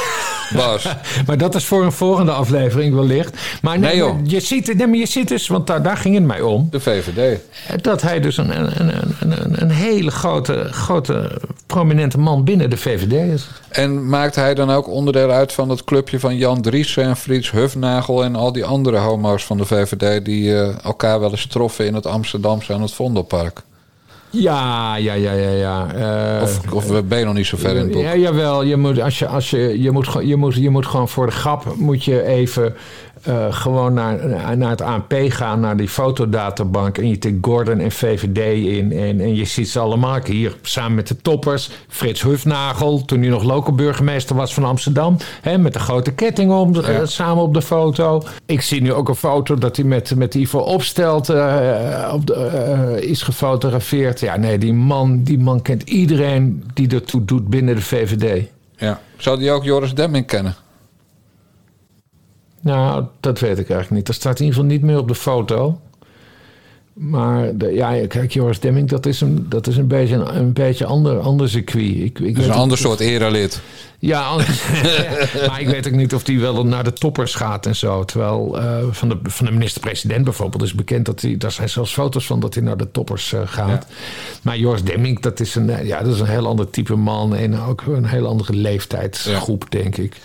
Bas. 0.54 0.86
maar 1.26 1.38
dat 1.38 1.54
is 1.54 1.64
voor 1.64 1.84
een 1.84 1.92
volgende 1.92 2.32
aflevering 2.32 2.94
wellicht. 2.94 3.36
Maar 3.62 3.78
nee, 3.78 3.88
Nee, 3.88 3.96
joh. 3.98 4.16
je 4.22 4.40
ziet, 4.40 4.74
nee, 4.76 4.86
maar 4.86 4.96
je 4.98 5.06
ziet 5.06 5.28
dus, 5.28 5.48
want 5.48 5.66
daar, 5.66 5.82
daar 5.82 5.96
ging 5.96 6.14
het 6.14 6.24
mij 6.24 6.40
om, 6.40 6.68
De 6.70 6.80
VVD. 6.80 7.40
dat 7.82 8.02
hij 8.02 8.20
dus 8.20 8.36
een, 8.36 8.58
een, 8.60 8.80
een, 8.80 9.14
een, 9.44 9.62
een 9.62 9.70
hele 9.70 10.10
grote, 10.10 10.68
grote, 10.70 11.40
prominente 11.68 12.18
man 12.18 12.44
binnen 12.44 12.70
de 12.70 12.76
VVD 12.76 13.32
is. 13.34 13.48
En 13.68 14.08
maakt 14.08 14.34
hij 14.34 14.54
dan 14.54 14.70
ook 14.70 14.88
onderdeel 14.88 15.30
uit 15.30 15.52
van 15.52 15.68
het 15.68 15.84
clubje 15.84 16.20
van 16.20 16.36
Jan 16.36 16.60
Driessen 16.60 17.04
en 17.04 17.16
Frits 17.16 17.50
Hufnagel 17.50 18.24
en 18.24 18.36
al 18.36 18.52
die 18.52 18.64
andere 18.64 18.96
homo's 18.98 19.44
van 19.44 19.56
de 19.56 19.64
VVD 19.64 20.24
die 20.24 20.54
eh, 20.60 20.84
elkaar 20.84 21.20
wel 21.20 21.30
eens 21.30 21.46
troffen 21.46 21.86
in 21.86 21.94
het 21.94 22.06
Amsterdamse 22.06 22.72
aan 22.72 22.82
het 22.82 22.92
Vondelpark? 22.92 23.62
Ja, 24.30 24.96
ja, 24.96 25.12
ja, 25.12 25.32
ja, 25.32 25.50
ja. 25.50 25.86
Eh, 26.36 26.42
Of, 26.42 26.72
of 26.72 27.04
ben 27.04 27.18
je 27.18 27.24
nog 27.24 27.34
niet 27.34 27.46
zo 27.46 27.56
ver 27.56 27.70
in 27.70 27.76
het 27.76 27.90
boek? 27.90 28.02
Ja, 28.02 28.16
jawel. 28.16 28.62
Je 28.62 28.76
moet, 28.76 29.00
als 29.00 29.18
je, 29.18 29.26
als 29.26 29.50
je, 29.50 29.82
je, 29.82 29.90
moet, 29.90 30.08
gewoon- 30.08 30.26
je, 30.26 30.36
moet, 30.36 30.54
je 30.54 30.70
moet 30.70 30.86
gewoon 30.86 31.08
voor 31.08 31.26
de 31.26 31.32
grap 31.32 31.74
moet 31.76 32.04
je 32.04 32.22
even 32.24 32.74
eh, 33.28 33.46
gewoon 33.50 33.94
naar, 33.94 34.56
naar 34.56 34.70
het 34.70 34.80
ANP 34.80 35.14
gaan, 35.28 35.60
naar 35.60 35.76
die 35.76 35.88
fotodatabank. 35.88 36.98
En 36.98 37.08
je 37.08 37.18
tikt 37.18 37.46
Gordon 37.46 37.78
en 37.78 37.90
VVD 37.90 38.66
in. 38.66 38.92
En, 38.92 39.20
en 39.20 39.34
je 39.34 39.44
ziet 39.44 39.68
ze 39.68 39.78
allemaal 39.78 40.18
hier 40.24 40.56
samen 40.62 40.94
met 40.94 41.08
de 41.08 41.16
toppers. 41.16 41.70
Frits 41.88 42.22
Hufnagel, 42.22 43.04
toen 43.04 43.20
hij 43.20 43.28
nog 43.28 43.42
lokale 43.42 43.76
burgemeester 43.76 44.36
was 44.36 44.54
van 44.54 44.64
Amsterdam. 44.64 45.16
Hè, 45.42 45.58
met 45.58 45.72
de 45.72 45.78
grote 45.78 46.12
ketting 46.12 46.52
om, 46.52 46.74
eh, 46.74 47.00
samen 47.04 47.42
op 47.42 47.54
de 47.54 47.62
foto. 47.62 48.22
Ik 48.46 48.60
zie 48.60 48.82
nu 48.82 48.92
ook 48.92 49.08
een 49.08 49.14
foto 49.14 49.54
dat 49.54 49.76
hij 49.76 49.84
met, 49.84 50.16
met 50.16 50.34
Ivo 50.34 50.58
Opstelt 50.58 51.28
eh, 51.28 52.10
op 52.12 52.26
de, 52.26 52.98
is 53.00 53.22
gefotografeerd. 53.22 54.20
Ja, 54.20 54.36
nee, 54.36 54.58
die 54.58 54.72
man, 54.72 55.22
die 55.22 55.38
man 55.38 55.62
kent 55.62 55.82
iedereen 55.82 56.64
die 56.74 56.88
ertoe 56.88 57.24
doet 57.24 57.48
binnen 57.48 57.74
de 57.74 57.82
VVD. 57.82 58.46
Ja. 58.76 59.00
Zou 59.16 59.38
die 59.38 59.50
ook 59.50 59.64
Joris 59.64 59.94
Demming 59.94 60.26
kennen? 60.26 60.54
Nou, 62.60 63.04
dat 63.20 63.40
weet 63.40 63.58
ik 63.58 63.70
eigenlijk 63.70 63.90
niet. 63.90 64.06
Dat 64.06 64.14
staat 64.14 64.38
in 64.38 64.44
ieder 64.44 64.60
geval 64.60 64.76
niet 64.76 64.82
meer 64.82 64.98
op 64.98 65.08
de 65.08 65.14
foto. 65.14 65.80
Maar 66.98 67.56
de, 67.56 67.72
ja, 67.72 68.06
kijk, 68.06 68.32
Joris 68.32 68.60
Demming, 68.60 68.88
dat 68.88 69.06
is 69.06 69.20
een, 69.20 69.46
dat 69.48 69.66
is 69.66 69.76
een 69.76 69.86
beetje 69.86 70.14
een, 70.14 70.36
een 70.36 70.52
beetje 70.52 70.84
ander, 70.84 71.18
ander 71.18 71.48
circuit. 71.48 71.96
Ik, 71.96 72.18
ik 72.18 72.34
Dus 72.34 72.44
een 72.44 72.52
ander 72.52 72.78
soort 72.78 73.00
erelid. 73.00 73.60
Ja, 73.98 74.36
maar 75.48 75.60
ik 75.60 75.68
weet 75.68 75.86
ook 75.86 75.92
niet 75.92 76.14
of 76.14 76.22
die 76.22 76.40
wel 76.40 76.66
naar 76.66 76.84
de 76.84 76.92
toppers 76.92 77.34
gaat 77.34 77.66
en 77.66 77.76
zo. 77.76 78.04
Terwijl 78.04 78.58
eh, 78.60 78.78
van, 78.90 79.08
de, 79.08 79.18
van 79.22 79.46
de 79.46 79.52
minister-president 79.52 80.24
bijvoorbeeld 80.24 80.62
is 80.62 80.74
bekend 80.74 81.06
dat 81.06 81.20
hij... 81.20 81.36
Daar 81.36 81.52
zijn 81.52 81.68
zelfs 81.68 81.92
foto's 81.92 82.26
van 82.26 82.40
dat 82.40 82.54
hij 82.54 82.62
naar 82.62 82.76
de 82.76 82.90
toppers 82.90 83.32
eh, 83.32 83.40
gaat. 83.44 83.86
Maar 84.42 84.58
Joris 84.58 84.84
Demming, 84.84 85.20
dat 85.20 85.40
is, 85.40 85.54
een, 85.54 85.86
ja, 85.86 86.02
dat 86.02 86.14
is 86.14 86.20
een 86.20 86.26
heel 86.26 86.46
ander 86.46 86.70
type 86.70 86.96
man. 86.96 87.34
En 87.34 87.60
ook 87.60 87.82
een 87.86 88.06
heel 88.06 88.26
andere 88.26 88.52
leeftijdsgroep, 88.52 89.70
denk 89.70 89.96
ik. 89.96 90.16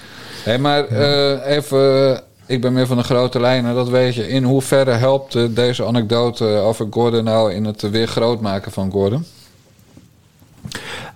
Hé, 0.44 0.58
maar 0.58 0.88
eh, 0.88 1.56
even, 1.56 2.22
ik 2.46 2.62
ben 2.62 2.74
meer 2.74 2.88
van 2.88 2.98
de 2.98 3.04
grote 3.04 3.40
lijnen, 3.40 3.76
dat 3.76 3.90
weet 3.90 4.16
je. 4.16 4.28
In 4.28 4.44
hoeverre 4.44 4.92
helpt 4.92 5.36
eh, 5.36 5.44
deze 5.50 5.86
anekdote 5.86 6.46
over 6.46 6.88
Gordon 6.90 7.24
nou 7.24 7.54
in 7.54 7.66
het 7.66 7.82
weer 7.82 8.08
groot 8.08 8.42
maken 8.42 8.72
van 8.72 8.92
Gordon? 8.92 9.26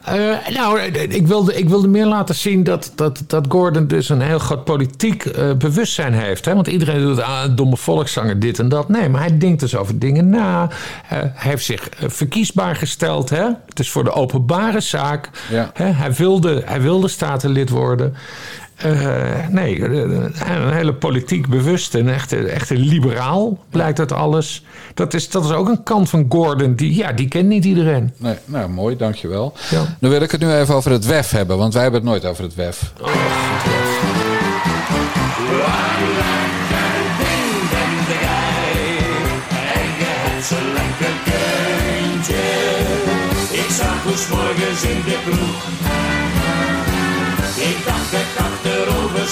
Eh, 0.07 0.47
nou, 0.53 0.79
ik 1.09 1.27
wilde, 1.27 1.55
ik 1.55 1.69
wilde 1.69 1.87
meer 1.87 2.05
laten 2.05 2.35
zien 2.35 2.63
dat, 2.63 2.91
dat, 2.95 3.23
dat 3.27 3.45
Gordon 3.49 3.87
dus 3.87 4.09
een 4.09 4.21
heel 4.21 4.39
groot 4.39 4.63
politiek 4.63 5.25
eh, 5.25 5.53
bewustzijn 5.53 6.13
heeft. 6.13 6.45
Hè? 6.45 6.53
Want 6.53 6.67
iedereen 6.67 7.01
doet 7.01 7.21
ah, 7.21 7.55
domme 7.55 7.77
volkszanger, 7.77 8.39
dit 8.39 8.59
en 8.59 8.69
dat. 8.69 8.89
Nee, 8.89 9.09
maar 9.09 9.21
hij 9.21 9.37
denkt 9.37 9.59
dus 9.59 9.75
over 9.75 9.99
dingen 9.99 10.29
na. 10.29 10.63
Eh, 10.63 10.69
hij 11.09 11.31
heeft 11.33 11.65
zich 11.65 11.89
eh, 11.89 12.09
verkiesbaar 12.09 12.75
gesteld. 12.75 13.29
Hè? 13.29 13.43
Het 13.65 13.79
is 13.79 13.91
voor 13.91 14.03
de 14.03 14.11
openbare 14.11 14.79
zaak. 14.79 15.29
Ja. 15.49 15.71
Hè? 15.73 15.85
Hij, 15.85 16.13
wilde, 16.13 16.61
hij 16.65 16.81
wilde 16.81 17.07
statenlid 17.07 17.69
worden. 17.69 18.15
Eh, 18.77 19.47
nee, 19.49 19.85
eh, 19.85 19.91
een 19.91 20.73
hele 20.73 20.93
politiek 20.93 21.47
bewust 21.47 21.95
en 21.95 22.13
echt, 22.13 22.33
echt 22.45 22.69
een 22.69 22.79
liberaal 22.79 23.57
blijkt 23.69 23.99
uit 23.99 24.11
alles. 24.11 24.65
Dat 24.93 25.13
is, 25.13 25.29
dat 25.29 25.45
is 25.45 25.51
ook 25.51 25.67
een 25.67 25.83
kant 25.83 26.09
van 26.09 26.25
Gordon, 26.29 26.75
die, 26.75 26.95
ja, 26.95 27.11
die 27.11 27.27
kent 27.27 27.47
niet 27.47 27.65
iedereen. 27.65 28.13
Nee, 28.17 28.35
nou 28.45 28.69
mooi, 28.69 28.95
dankjewel. 28.95 29.53
Ja. 29.69 29.95
Dan 29.99 30.09
wil 30.09 30.21
ik 30.21 30.31
het 30.31 30.41
nu 30.41 30.51
even 30.51 30.75
over 30.75 30.91
het 30.91 31.05
WEF 31.05 31.31
hebben, 31.31 31.57
want 31.57 31.73
wij 31.73 31.81
hebben 31.81 32.01
het 32.01 32.09
nooit 32.09 32.25
over 32.25 32.43
het 32.43 32.55
WEF. 32.55 32.93
Kuntje. 41.23 42.35
Ik 43.51 43.69
zag 43.69 44.03
morgens 44.29 44.83
in 44.83 45.03
de 45.05 45.17
kroeg. 45.25 46.06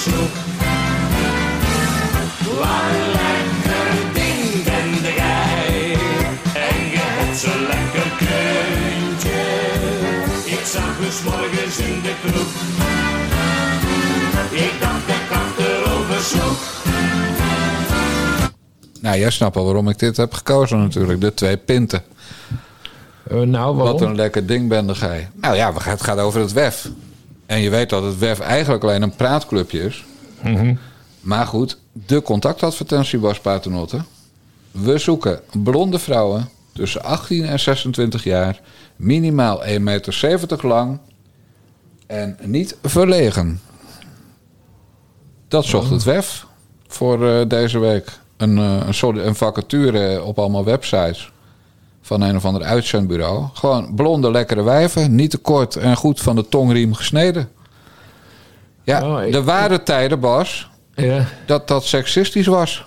Wat 0.05 0.13
een 2.91 3.11
lekker 3.11 4.13
ding 4.13 4.63
ben 4.63 5.13
jij. 5.13 5.93
En 6.53 6.79
je 6.91 7.03
hebt 7.17 7.37
zo'n 7.37 7.61
lekker 7.61 8.09
kuntje. 8.17 9.41
Ik 10.45 10.65
zag 10.65 10.97
hoe 10.97 11.11
's 11.11 11.23
morgens 11.23 11.77
in 11.77 12.01
de 12.01 12.13
kroeg. 12.21 12.51
Ik 14.51 14.73
dacht 14.79 15.07
dat 15.07 15.15
ik 15.15 15.31
achterover 15.31 16.21
sloeg. 16.21 16.83
Nou, 19.01 19.17
jij 19.17 19.29
snapt 19.29 19.55
al 19.55 19.65
waarom 19.65 19.89
ik 19.89 19.99
dit 19.99 20.17
heb 20.17 20.33
gekozen 20.33 20.79
natuurlijk. 20.79 21.21
De 21.21 21.33
twee 21.33 21.57
pinten. 21.57 22.03
Eh, 23.27 23.37
nou, 23.37 23.75
waarom? 23.75 23.99
Wat 23.99 24.01
een 24.01 24.15
lekker 24.15 24.45
ding 24.45 24.69
ben 24.69 24.95
gij. 24.95 25.29
Nou 25.33 25.55
ja, 25.55 25.73
het 25.83 26.03
gaat 26.03 26.19
over 26.19 26.39
het 26.39 26.53
WEF. 26.53 26.89
En 27.45 27.59
je 27.59 27.69
weet 27.69 27.89
dat 27.89 28.03
het 28.03 28.17
WEF 28.17 28.39
eigenlijk 28.39 28.83
alleen 28.83 29.01
een 29.01 29.15
praatclubje 29.15 29.83
is. 29.83 30.03
Mhm. 30.41 30.75
Maar 31.19 31.45
goed, 31.45 31.77
de 31.91 32.21
contactadvertentie 32.21 33.19
was 33.19 33.39
Paternotte. 33.39 34.01
We 34.71 34.97
zoeken 34.97 35.41
blonde 35.63 35.99
vrouwen 35.99 36.49
tussen 36.73 37.03
18 37.03 37.45
en 37.45 37.59
26 37.59 38.23
jaar. 38.23 38.61
Minimaal 38.95 39.63
1,70 39.65 39.81
meter 39.81 40.59
lang. 40.61 40.99
En 42.07 42.37
niet 42.41 42.77
verlegen. 42.81 43.61
Dat 45.47 45.65
zocht 45.65 45.89
het 45.89 46.03
WEF 46.03 46.45
voor 46.87 47.29
eh, 47.29 47.47
deze 47.47 47.79
week. 47.79 48.19
Een, 48.37 48.57
eh, 48.57 48.87
een, 49.01 49.35
vacature 49.35 50.23
op 50.23 50.39
allemaal 50.39 50.63
websites 50.63 51.31
van 52.05 52.21
een 52.21 52.35
of 52.35 52.45
ander 52.45 52.63
uitzendbureau. 52.63 53.45
Gewoon 53.53 53.95
blonde, 53.95 54.31
lekkere 54.31 54.63
wijven. 54.63 55.15
Niet 55.15 55.29
te 55.31 55.37
kort 55.37 55.75
en 55.75 55.95
goed 55.95 56.21
van 56.21 56.35
de 56.35 56.47
tongriem 56.49 56.93
gesneden. 56.93 57.49
Ja, 58.83 59.11
Oh, 59.15 59.23
ik- 59.23 59.33
er 59.33 59.43
waren 59.43 59.83
tijden, 59.83 60.19
Bas, 60.19 60.69
Ja, 60.95 61.25
dat 61.45 61.67
dat 61.67 61.85
seksistisch 61.85 62.47
was. 62.47 62.85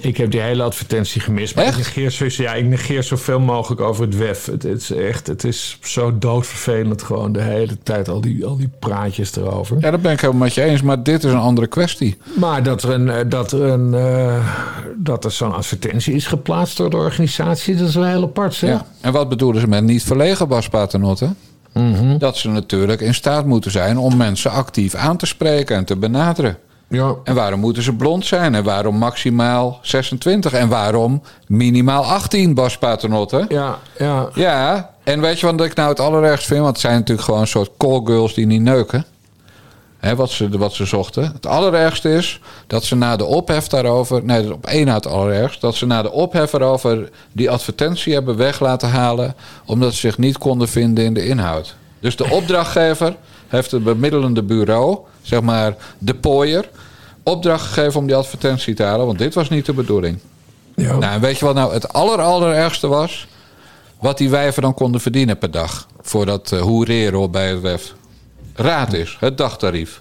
Ik 0.00 0.16
heb 0.16 0.30
die 0.30 0.40
hele 0.40 0.62
advertentie 0.62 1.20
gemist. 1.20 1.54
Maar 1.54 1.64
Echt? 1.64 1.78
ik 1.78 1.84
negeer, 1.84 2.30
zo, 2.30 2.42
ja, 2.42 2.54
ik 2.54 2.64
negeer 2.64 3.02
zoveel 3.02 3.40
mogelijk 3.40 3.80
over 3.80 4.04
het 4.04 4.16
WEF. 4.16 4.46
Het, 4.46 4.62
het 4.62 4.80
is 4.80 4.90
echt, 4.90 5.26
het 5.26 5.44
is 5.44 5.78
zo 5.82 6.18
doodvervelend 6.18 7.02
gewoon 7.02 7.32
de 7.32 7.42
hele 7.42 7.78
tijd. 7.82 8.08
Al 8.08 8.20
die, 8.20 8.46
al 8.46 8.56
die 8.56 8.70
praatjes 8.78 9.36
erover. 9.36 9.76
Ja, 9.80 9.90
dat 9.90 10.02
ben 10.02 10.12
ik 10.12 10.20
helemaal 10.20 10.42
met 10.42 10.54
je 10.54 10.62
eens. 10.62 10.82
Maar 10.82 11.02
dit 11.02 11.24
is 11.24 11.32
een 11.32 11.38
andere 11.38 11.66
kwestie. 11.66 12.16
Maar 12.34 12.62
dat 12.62 12.82
er, 12.82 12.90
een, 12.90 13.10
eh, 13.10 13.24
dat 13.28 13.52
er, 13.52 13.62
een, 13.62 13.94
eh, 13.94 14.56
dat 14.96 15.24
er 15.24 15.30
zo'n 15.30 15.54
advertentie 15.54 16.14
is 16.14 16.26
geplaatst 16.26 16.76
door 16.76 16.90
de 16.90 16.96
organisatie, 16.96 17.76
dat 17.76 17.88
is 17.88 17.94
wel 17.94 18.04
heel 18.04 18.22
apart. 18.22 18.54
Zeg. 18.54 18.70
Ja. 18.70 18.86
En 19.00 19.12
wat 19.12 19.28
bedoelen 19.28 19.60
ze 19.60 19.66
met 19.66 19.84
niet 19.84 20.04
verlegen, 20.04 20.48
Bas 20.48 20.68
Paternotte? 20.68 21.28
Dat 22.18 22.36
ze 22.36 22.48
natuurlijk 22.48 23.00
in 23.00 23.14
staat 23.14 23.46
moeten 23.46 23.70
zijn 23.70 23.98
om 23.98 24.16
mensen 24.16 24.50
actief 24.50 24.94
aan 24.94 25.16
te 25.16 25.26
spreken 25.26 25.76
en 25.76 25.84
te 25.84 25.96
benaderen. 25.96 26.58
Ja. 26.88 27.14
En 27.24 27.34
waarom 27.34 27.60
moeten 27.60 27.82
ze 27.82 27.92
blond 27.92 28.26
zijn? 28.26 28.54
En 28.54 28.64
waarom 28.64 28.96
maximaal 28.96 29.78
26? 29.82 30.52
En 30.52 30.68
waarom 30.68 31.22
minimaal 31.46 32.04
18, 32.04 32.54
Bas 32.54 32.78
Paternotte? 32.78 33.44
Ja, 33.48 33.78
ja. 33.98 34.28
Ja, 34.34 34.90
en 35.04 35.20
weet 35.20 35.40
je 35.40 35.46
wat 35.46 35.60
ik 35.60 35.74
nou 35.74 35.88
het 35.88 36.00
allerergst 36.00 36.46
vind? 36.46 36.60
Want 36.60 36.72
het 36.72 36.80
zijn 36.80 36.94
natuurlijk 36.94 37.26
gewoon 37.26 37.40
een 37.40 37.46
soort 37.46 37.70
callgirls 37.76 38.34
die 38.34 38.46
niet 38.46 38.60
neuken. 38.60 39.04
Hè, 39.98 40.16
wat, 40.16 40.30
ze, 40.30 40.58
wat 40.58 40.72
ze 40.72 40.84
zochten. 40.84 41.32
Het 41.32 41.46
allerergste 41.46 42.14
is 42.14 42.40
dat 42.66 42.84
ze 42.84 42.96
na 42.96 43.16
de 43.16 43.24
ophef 43.24 43.66
daarover... 43.68 44.24
Nee, 44.24 44.52
op 44.52 44.66
één 44.66 44.86
na 44.86 44.94
het 44.94 45.06
allerergst. 45.06 45.60
Dat 45.60 45.74
ze 45.74 45.86
na 45.86 46.02
de 46.02 46.12
ophef 46.12 46.52
erover 46.52 47.10
die 47.32 47.50
advertentie 47.50 48.12
hebben 48.12 48.36
weg 48.36 48.60
laten 48.60 48.88
halen... 48.88 49.34
omdat 49.64 49.92
ze 49.92 49.98
zich 49.98 50.18
niet 50.18 50.38
konden 50.38 50.68
vinden 50.68 51.04
in 51.04 51.14
de 51.14 51.26
inhoud. 51.26 51.76
Dus 52.00 52.16
de 52.16 52.30
opdrachtgever 52.30 53.16
heeft 53.48 53.70
het 53.70 53.84
bemiddelende 53.84 54.42
bureau... 54.42 54.98
zeg 55.26 55.40
maar 55.40 55.76
de 55.98 56.14
pooier... 56.14 56.68
opdracht 57.22 57.66
gegeven 57.66 58.00
om 58.00 58.06
die 58.06 58.16
advertentie 58.16 58.74
te 58.74 58.82
halen. 58.82 59.06
Want 59.06 59.18
dit 59.18 59.34
was 59.34 59.48
niet 59.48 59.66
de 59.66 59.72
bedoeling. 59.72 60.18
Ja. 60.74 60.96
Nou, 60.96 61.12
en 61.12 61.20
weet 61.20 61.38
je 61.38 61.44
wat 61.44 61.54
nou 61.54 61.72
het 61.72 61.92
aller, 61.92 62.20
allerergste 62.20 62.86
was? 62.86 63.26
Wat 64.00 64.18
die 64.18 64.30
wijven 64.30 64.62
dan 64.62 64.74
konden 64.74 65.00
verdienen 65.00 65.38
per 65.38 65.50
dag. 65.50 65.86
Voor 66.00 66.26
dat 66.26 66.52
uh, 66.52 66.60
hoereren 66.60 67.30
bij 67.30 67.48
het 67.48 67.60
WEF. 67.60 67.94
Raad 68.54 68.92
is, 68.92 69.16
het 69.20 69.38
dagtarief. 69.38 70.00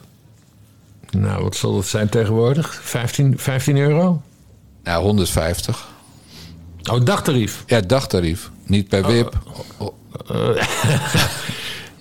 Nou, 1.12 1.44
wat 1.44 1.56
zal 1.56 1.78
het 1.78 1.86
zijn 1.86 2.10
tegenwoordig? 2.10 2.80
15, 2.84 3.34
15 3.38 3.78
euro? 3.78 4.22
Nou, 4.84 5.04
150. 5.04 5.88
Oh, 6.92 7.06
dagtarief. 7.06 7.64
Ja, 7.68 7.82
dagtarief. 7.82 8.52
Niet 8.66 8.88
per 8.88 9.06
WIP. 9.08 9.38
Oh, 9.78 9.90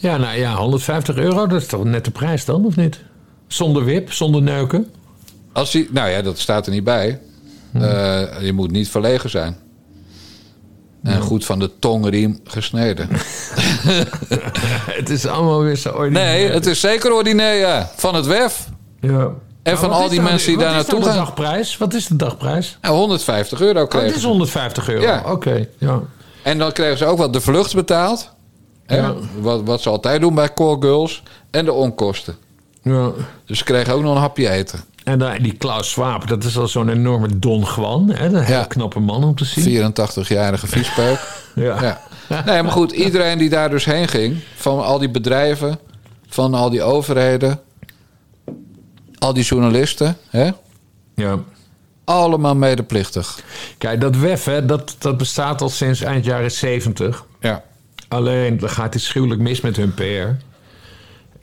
Ja, 0.05 0.16
nou 0.16 0.39
ja, 0.39 0.55
150 0.55 1.16
euro, 1.16 1.47
dat 1.47 1.61
is 1.61 1.66
toch 1.66 1.85
net 1.85 2.05
de 2.05 2.11
prijs 2.11 2.45
dan, 2.45 2.64
of 2.64 2.77
niet? 2.77 3.01
Zonder 3.55 3.84
wip, 3.84 4.12
zonder 4.12 4.42
neuken. 4.42 4.90
Als 5.52 5.70
die, 5.70 5.88
nou 5.92 6.09
ja, 6.11 6.22
dat 6.22 6.38
staat 6.38 6.66
er 6.66 6.72
niet 6.72 6.84
bij. 6.84 7.20
Uh, 7.76 7.82
je 8.42 8.52
moet 8.52 8.70
niet 8.70 8.88
verlegen 8.88 9.30
zijn. 9.30 9.57
En 11.02 11.20
goed 11.20 11.44
van 11.44 11.59
de 11.59 11.70
tongriem 11.78 12.40
gesneden. 12.44 13.09
het 15.00 15.11
is 15.11 15.26
allemaal 15.26 15.62
weer 15.62 15.76
zo 15.76 15.88
ordinair. 15.90 16.38
Nee, 16.38 16.50
het 16.50 16.66
is 16.66 16.80
zeker 16.80 17.12
ordinair, 17.12 17.59
ja. 17.59 17.90
Van 17.96 18.14
het 18.14 18.26
WEF. 18.26 18.68
Ja. 19.00 19.30
En 19.62 19.78
van 19.78 19.88
Maar 19.88 19.98
wat 19.98 20.02
al 20.02 20.09
die 20.09 20.11
is 20.11 20.16
nou 20.16 20.28
mensen 20.30 20.50
de- 20.52 20.57
die 20.57 20.64
daar 20.66 20.74
Wat 20.74 20.84
is 20.84 20.90
naartoe 20.92 20.98
nou 20.98 21.11
de 21.11 21.16
gaan. 21.16 21.24
dagprijs? 21.24 21.76
Wat 21.76 21.94
is 21.94 22.07
de 22.07 22.16
dagprijs? 22.16 22.78
Nou, 22.80 22.96
150 22.96 23.61
euro 23.61 23.82
Oh, 23.82 23.88
kregen 23.88 24.07
het 24.07 24.16
is 24.16 24.22
ze. 24.22 24.28
150 24.28 24.88
euro. 24.88 25.02
Ja. 25.02 25.22
Oké, 25.26 25.66
ja. 25.78 26.00
En 26.42 26.59
dan 26.59 26.72
kregen 26.72 26.98
ze 26.98 27.05
ook 27.05 27.18
wat 27.18 27.32
de 27.32 27.40
vlucht 27.40 27.74
betaald. 27.74 28.30
Wat, 29.40 29.62
wat 29.64 29.80
ze 29.82 29.88
altijd 29.88 30.20
doen 30.20 30.34
bij 30.34 30.52
call 30.55 30.76
girls. 30.80 31.22
En 31.50 31.64
de 31.64 31.72
onkosten. 31.72 32.36
Ja. 32.85 33.11
Dus 33.47 33.59
ze 33.59 33.64
kregen 33.64 33.95
ook 33.95 34.03
nog 34.03 34.14
een 34.14 34.20
hapje 34.20 34.51
eten. 34.51 34.80
En 35.05 35.18
dan, 35.18 35.37
die 35.39 35.55
Klaus 35.55 35.91
Schwab, 35.91 36.28
dat 36.28 36.45
is 36.45 36.59
al 36.59 36.68
zo'n 36.68 36.89
enorme 36.89 37.39
Don 37.39 37.66
Juan. 37.76 38.11
Hè? 38.11 38.24
Een 38.24 38.37
hele 38.37 38.66
knappe 38.66 39.01
man 39.01 39.24
om 39.24 39.35
te 39.35 39.45
zien. 39.45 39.93
84-jarige 39.93 40.66
viespeuk. 40.66 41.18
Ja. 41.55 41.82
ja. 41.82 42.01
Nee, 42.45 42.62
maar 42.62 42.72
goed, 42.72 42.93
iedereen 42.93 43.39
die 43.39 43.49
daar 43.49 43.70
dus 43.70 43.85
heen 43.85 44.09
ging, 44.09 44.37
van 44.55 44.85
al 44.85 44.99
die 44.99 45.11
bedrijven, 45.11 45.78
van 46.28 46.55
al 46.55 46.70
die 46.70 46.82
overheden, 46.82 47.61
al 49.18 49.32
die 49.32 49.45
journalisten, 49.45 50.16
hè? 50.28 50.51
Ja. 51.14 51.39
Allemaal 52.05 52.55
medeplichtig. 52.55 53.41
Kijk, 53.78 54.01
dat 54.01 54.16
WEF, 54.16 54.45
hè, 54.45 54.64
dat, 54.64 54.97
dat 54.99 55.16
bestaat 55.16 55.61
al 55.61 55.68
sinds 55.68 56.01
eind 56.01 56.24
jaren 56.24 56.51
70. 56.51 57.24
Ja. 57.41 57.62
Alleen, 58.09 58.59
dan 58.59 58.70
gaat 58.70 58.95
het 58.95 59.03
schuwelijk 59.03 59.41
mis 59.41 59.61
met 59.61 59.76
hun 59.76 59.95
PR. 59.95 60.45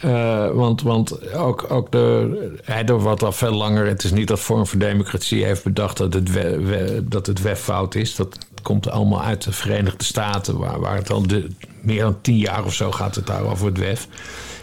Eh, 0.02 0.50
want, 0.52 0.82
want 0.82 1.34
ook, 1.34 1.66
ook 1.72 1.92
de, 1.92 2.56
hij 2.64 2.84
doet 2.84 3.02
wat 3.02 3.24
al 3.24 3.32
veel 3.32 3.52
langer. 3.54 3.86
Het 3.88 4.04
is 4.04 4.12
niet 4.12 4.28
dat 4.28 4.40
Vorm 4.40 4.68
voor 4.68 4.80
Democratie 4.80 5.46
heeft 5.46 5.64
bedacht 5.64 5.98
dat 5.98 6.14
het, 6.14 6.32
we, 6.32 6.60
we- 6.62 7.04
dat 7.08 7.26
het 7.28 7.42
WEF 7.42 7.60
fout 7.60 7.96
is. 7.96 8.16
Dat 8.16 8.38
komt 8.62 8.90
allemaal 8.90 9.22
uit 9.24 9.44
de 9.44 9.52
Verenigde 9.52 10.04
Staten, 10.04 10.58
waar, 10.58 10.80
waar 10.80 10.96
het 10.96 11.12
al 11.12 11.28
de, 11.28 11.48
meer 11.82 12.02
dan 12.02 12.18
tien 12.22 12.38
jaar 12.38 12.66
of 12.66 12.74
zo 12.74 12.92
gaat 12.92 13.16
het 13.16 13.28
daar 13.28 13.44
over 13.44 13.66
het 13.66 13.78
WEF. 13.78 14.08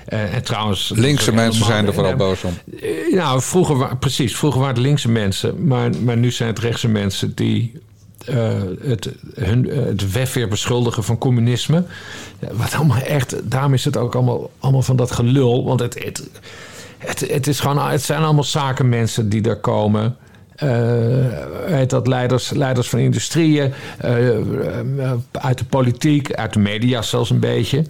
Eh, 0.07 0.35
en 0.35 0.43
trouwens. 0.43 0.93
Linkse 0.95 1.33
mensen 1.33 1.65
zijn 1.65 1.87
er 1.87 1.95
vooral 1.95 2.17
boos 2.17 2.45
om. 2.45 2.53
eh, 2.81 3.15
Nou, 3.15 3.41
vroeger, 3.43 3.77
wa- 3.77 3.95
precies. 3.95 4.37
Vroeger 4.37 4.61
waren 4.61 4.75
het 4.75 4.85
linkse 4.85 5.09
mensen. 5.09 5.67
Maar, 5.67 5.91
maar 6.05 6.17
nu 6.17 6.31
zijn 6.31 6.49
het 6.49 6.59
rechtse 6.59 6.89
mensen 6.89 7.35
die 7.35 7.73
eh, 8.27 8.61
het, 8.81 9.11
hun, 9.35 9.71
eh, 9.71 9.85
het 9.85 10.13
WEF 10.13 10.33
weer 10.33 10.49
beschuldigen 10.49 11.05
van 11.05 11.19
communisme. 11.19 11.85
Wat 12.53 12.75
allemaal 12.75 12.99
echt... 12.99 13.51
Daarom 13.51 13.75
is 13.75 13.85
het 13.85 13.97
ook 13.97 14.15
allemaal, 14.15 14.51
allemaal 14.59 14.83
van 14.83 14.97
dat 14.97 15.11
gelul. 15.11 15.65
Want 15.65 15.81
het, 15.81 16.05
het, 16.05 16.31
het, 16.99 17.31
het, 17.31 17.47
is 17.47 17.61
gewoon, 17.61 17.89
het 17.91 18.03
zijn 18.03 18.23
allemaal 18.23 18.45
zakenmensen 18.45 19.29
die 19.29 19.41
daar 19.41 19.61
komen... 19.61 20.17
Heet 21.67 21.91
dat 21.91 22.07
leiders, 22.07 22.51
leiders 22.51 22.89
van 22.89 22.99
industrieën, 22.99 23.73
uit 25.33 25.59
de 25.59 25.65
politiek, 25.69 26.35
uit 26.35 26.53
de 26.53 26.59
media 26.59 27.03
zelfs 27.03 27.31
een 27.31 27.41
beetje. 27.41 27.85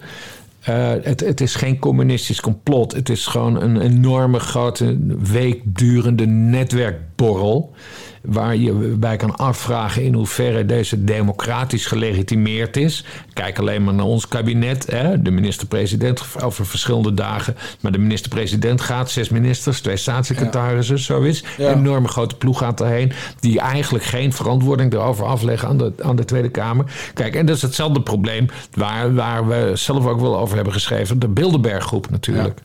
Het, 1.01 1.19
het 1.19 1.41
is 1.41 1.55
geen 1.55 1.79
communistisch 1.79 2.41
complot. 2.41 2.93
Het 2.93 3.09
is 3.09 3.25
gewoon 3.25 3.61
een 3.61 3.81
enorme 3.81 4.39
grote 4.39 4.97
week 5.19 5.61
durende 5.65 6.25
netwerkborrel. 6.25 7.73
Waar 8.21 8.55
je 8.55 8.73
bij 8.73 9.17
kan 9.17 9.35
afvragen 9.35 10.03
in 10.03 10.13
hoeverre 10.13 10.65
deze 10.65 11.03
democratisch 11.03 11.85
gelegitimeerd 11.85 12.77
is. 12.77 13.05
Kijk 13.33 13.59
alleen 13.59 13.83
maar 13.83 13.93
naar 13.93 14.05
ons 14.05 14.27
kabinet. 14.27 14.91
Hè? 14.91 15.21
De 15.21 15.31
minister-president 15.31 16.23
over 16.43 16.65
verschillende 16.65 17.13
dagen. 17.13 17.55
Maar 17.79 17.91
de 17.91 17.97
minister-president 17.97 18.81
gaat, 18.81 19.11
zes 19.11 19.29
ministers, 19.29 19.81
twee 19.81 19.97
staatssecretarissen, 19.97 20.99
zoiets. 20.99 21.43
Ja. 21.57 21.71
Een 21.71 21.77
enorme 21.77 22.07
grote 22.07 22.35
ploeg 22.35 22.57
gaat 22.57 22.81
erheen. 22.81 23.11
Die 23.39 23.59
eigenlijk 23.59 24.03
geen 24.03 24.33
verantwoording 24.33 24.93
erover 24.93 25.25
afleggen 25.25 25.67
aan 25.67 25.77
de, 25.77 25.93
aan 26.01 26.15
de 26.15 26.25
Tweede 26.25 26.49
Kamer. 26.49 26.85
Kijk, 27.13 27.35
en 27.35 27.45
dat 27.45 27.55
is 27.55 27.61
hetzelfde 27.61 28.01
probleem 28.01 28.47
waar, 28.73 29.13
waar 29.13 29.47
we 29.47 29.71
zelf 29.73 30.05
ook 30.05 30.19
wel 30.19 30.37
over 30.39 30.55
hebben 30.55 30.73
geschreven. 30.73 31.19
De 31.19 31.27
Bilderberggroep 31.27 32.09
natuurlijk. 32.09 32.59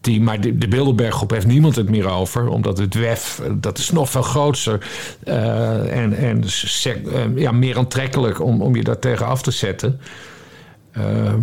Die, 0.00 0.20
maar 0.20 0.40
de, 0.40 0.58
de 0.58 0.68
Bilderberggroep 0.68 1.30
heeft 1.30 1.46
niemand 1.46 1.76
het 1.76 1.88
meer 1.88 2.10
over. 2.10 2.48
Omdat 2.48 2.78
het 2.78 2.94
WEF, 2.94 3.40
eh, 3.44 3.50
dat 3.54 3.78
is 3.78 3.90
nog 3.90 4.10
veel 4.10 4.22
groter. 4.22 4.86
eh, 5.24 5.96
en 5.96 6.12
en 6.12 6.44
eh, 6.84 7.36
ja, 7.36 7.52
meer 7.52 7.78
aantrekkelijk 7.78 8.40
om, 8.40 8.62
om 8.62 8.76
je 8.76 8.84
daar 8.84 8.98
tegen 8.98 9.26
af 9.26 9.42
te 9.42 9.50
zetten. 9.50 10.00
Ehm, 10.92 11.40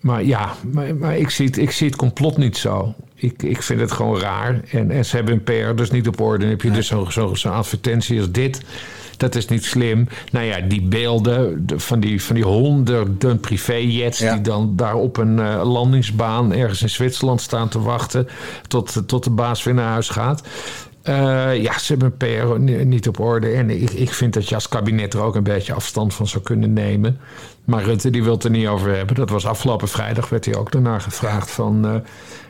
maar 0.00 0.24
ja, 0.24 0.54
maar, 0.72 0.96
maar 0.96 1.16
ik, 1.16 1.30
zie 1.30 1.50
ik 1.50 1.70
zie 1.70 1.86
het 1.86 1.96
complot 1.96 2.36
niet 2.36 2.56
zo. 2.56 2.94
Ik, 3.14 3.42
ik 3.42 3.62
vind 3.62 3.80
het 3.80 3.92
gewoon 3.92 4.20
raar. 4.20 4.60
En, 4.70 4.90
en 4.90 5.04
ze 5.04 5.16
hebben 5.16 5.42
hun 5.44 5.68
PR 5.70 5.74
dus 5.76 5.90
niet 5.90 6.08
op 6.08 6.20
orde. 6.20 6.38
Dan 6.38 6.48
heb 6.48 6.60
je 6.62 6.70
dus 6.70 6.86
zo'n 6.86 7.36
zo, 7.36 7.48
advertentie 7.48 8.18
als 8.20 8.30
dit. 8.30 8.60
Dat 9.16 9.34
is 9.34 9.46
niet 9.46 9.64
slim. 9.64 10.08
Nou 10.32 10.44
ja, 10.46 10.60
die 10.60 10.82
beelden 10.82 11.66
de- 11.66 11.78
van 11.78 12.00
die, 12.00 12.22
van 12.22 12.34
die 12.34 12.44
honderden 12.44 13.40
privéjets... 13.40 14.18
die 14.18 14.40
dan 14.40 14.72
daar 14.76 14.94
op 14.94 15.16
een 15.16 15.38
eh, 15.38 15.60
landingsbaan 15.72 16.52
ergens 16.52 16.82
in 16.82 16.90
Zwitserland 16.90 17.40
staan 17.40 17.68
te 17.68 17.80
wachten... 17.80 18.28
tot, 18.68 19.02
tot 19.06 19.24
de 19.24 19.30
baas 19.30 19.62
weer 19.62 19.74
naar 19.74 19.90
huis 19.90 20.08
gaat. 20.08 20.42
Eh, 21.02 21.14
ja, 21.62 21.78
ze 21.78 21.92
hebben 21.96 22.14
hun 22.18 22.44
PR 22.46 22.60
ni- 22.60 22.84
niet 22.84 23.08
op 23.08 23.20
orde. 23.20 23.48
En 23.50 23.70
ik, 23.70 23.90
ik 23.90 24.12
vind 24.12 24.32
dat 24.34 24.48
je 24.48 24.54
als 24.54 24.68
kabinet 24.68 25.14
er 25.14 25.20
ook 25.20 25.34
een 25.34 25.42
beetje 25.42 25.72
afstand 25.72 26.14
van 26.14 26.26
zou 26.26 26.42
kunnen 26.44 26.72
nemen. 26.72 27.18
Maar 27.64 27.82
Rutte 27.82 28.10
die 28.10 28.22
wil 28.22 28.32
het 28.32 28.44
er 28.44 28.50
niet 28.50 28.66
over 28.66 28.96
hebben. 28.96 29.16
Dat 29.16 29.30
was 29.30 29.46
afgelopen 29.46 29.88
vrijdag, 29.88 30.28
werd 30.28 30.44
hij 30.44 30.56
ook 30.56 30.72
daarna 30.72 30.98
gevraagd 30.98 31.50
van... 31.50 31.86
eh, 31.86 31.94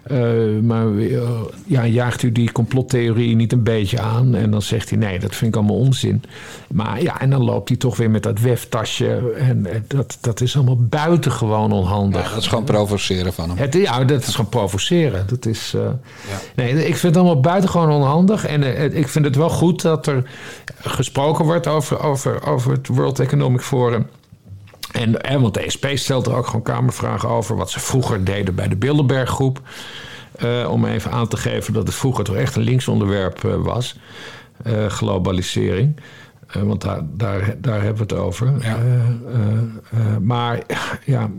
eh, 0.04 0.62
maar 0.62 0.96
eh, 0.96 1.20
ja, 1.66 1.86
jaagt 1.86 2.22
u 2.22 2.32
die 2.32 2.52
complottheorie 2.52 3.36
niet 3.36 3.52
een 3.52 3.62
beetje 3.62 4.00
aan? 4.00 4.34
En 4.34 4.50
dan 4.50 4.62
zegt 4.62 4.90
hij, 4.90 4.98
nee, 4.98 5.18
dat 5.18 5.34
vind 5.34 5.54
ik 5.54 5.56
allemaal 5.56 5.78
onzin. 5.78 6.22
Maar 6.72 7.02
ja, 7.02 7.20
en 7.20 7.30
dan 7.30 7.44
loopt 7.44 7.68
hij 7.68 7.78
toch 7.78 7.96
weer 7.96 8.10
met 8.10 8.22
dat 8.22 8.40
weftasje. 8.40 9.32
En 9.38 9.66
dat, 9.86 10.18
dat 10.20 10.40
is 10.40 10.56
allemaal 10.56 10.78
buitengewoon 10.80 11.72
onhandig. 11.72 12.30
Dat 12.30 12.40
is 12.40 12.46
gewoon 12.46 12.64
provoceren 12.64 13.32
van 13.32 13.48
hem. 13.48 13.58
Het, 13.58 13.74
ja, 13.74 14.04
dat 14.04 14.26
is 14.26 14.34
gewoon 14.34 14.50
provoceren. 14.50 15.26
Dat 15.26 15.46
is, 15.46 15.74
eh, 15.74 15.88
nee, 16.54 16.70
ik 16.70 16.96
vind 16.96 17.14
het 17.14 17.16
allemaal 17.16 17.40
buitengewoon 17.40 17.90
onhandig. 17.90 18.46
En 18.46 18.96
ik 18.96 19.08
vind 19.08 19.24
het 19.24 19.36
wel 19.36 19.50
goed 19.50 19.82
dat 19.82 20.06
er 20.06 20.30
gesproken 20.78 21.44
wordt 21.44 21.66
over, 21.66 22.00
over, 22.00 22.46
over 22.46 22.72
het 22.72 22.88
World 22.88 23.18
Economic 23.20 23.60
Forum. 23.60 24.06
En, 24.94 25.20
en 25.20 25.40
want 25.40 25.54
de 25.54 25.70
SP 25.74 25.86
stelt 25.94 26.26
er 26.26 26.34
ook 26.34 26.46
gewoon 26.46 26.62
kamervragen 26.62 27.28
over... 27.28 27.56
wat 27.56 27.70
ze 27.70 27.80
vroeger 27.80 28.24
deden 28.24 28.54
bij 28.54 28.68
de 28.68 28.76
Bilderberggroep. 28.76 29.60
Eh, 30.36 30.68
om 30.70 30.84
even 30.84 31.10
aan 31.10 31.28
te 31.28 31.36
geven 31.36 31.72
dat 31.72 31.86
het 31.86 31.96
vroeger 31.96 32.24
toch 32.24 32.36
echt 32.36 32.56
een 32.56 32.62
linksonderwerp 32.62 33.44
eh, 33.44 33.54
was. 33.54 33.96
eh, 34.62 34.86
globalisering. 34.86 35.96
Want 36.52 36.80
daar, 36.80 37.00
daar, 37.12 37.54
daar 37.58 37.82
hebben 37.82 38.06
we 38.06 38.14
het 38.14 38.22
over. 38.22 38.52
Maar 40.20 40.62
ja, 41.04 41.30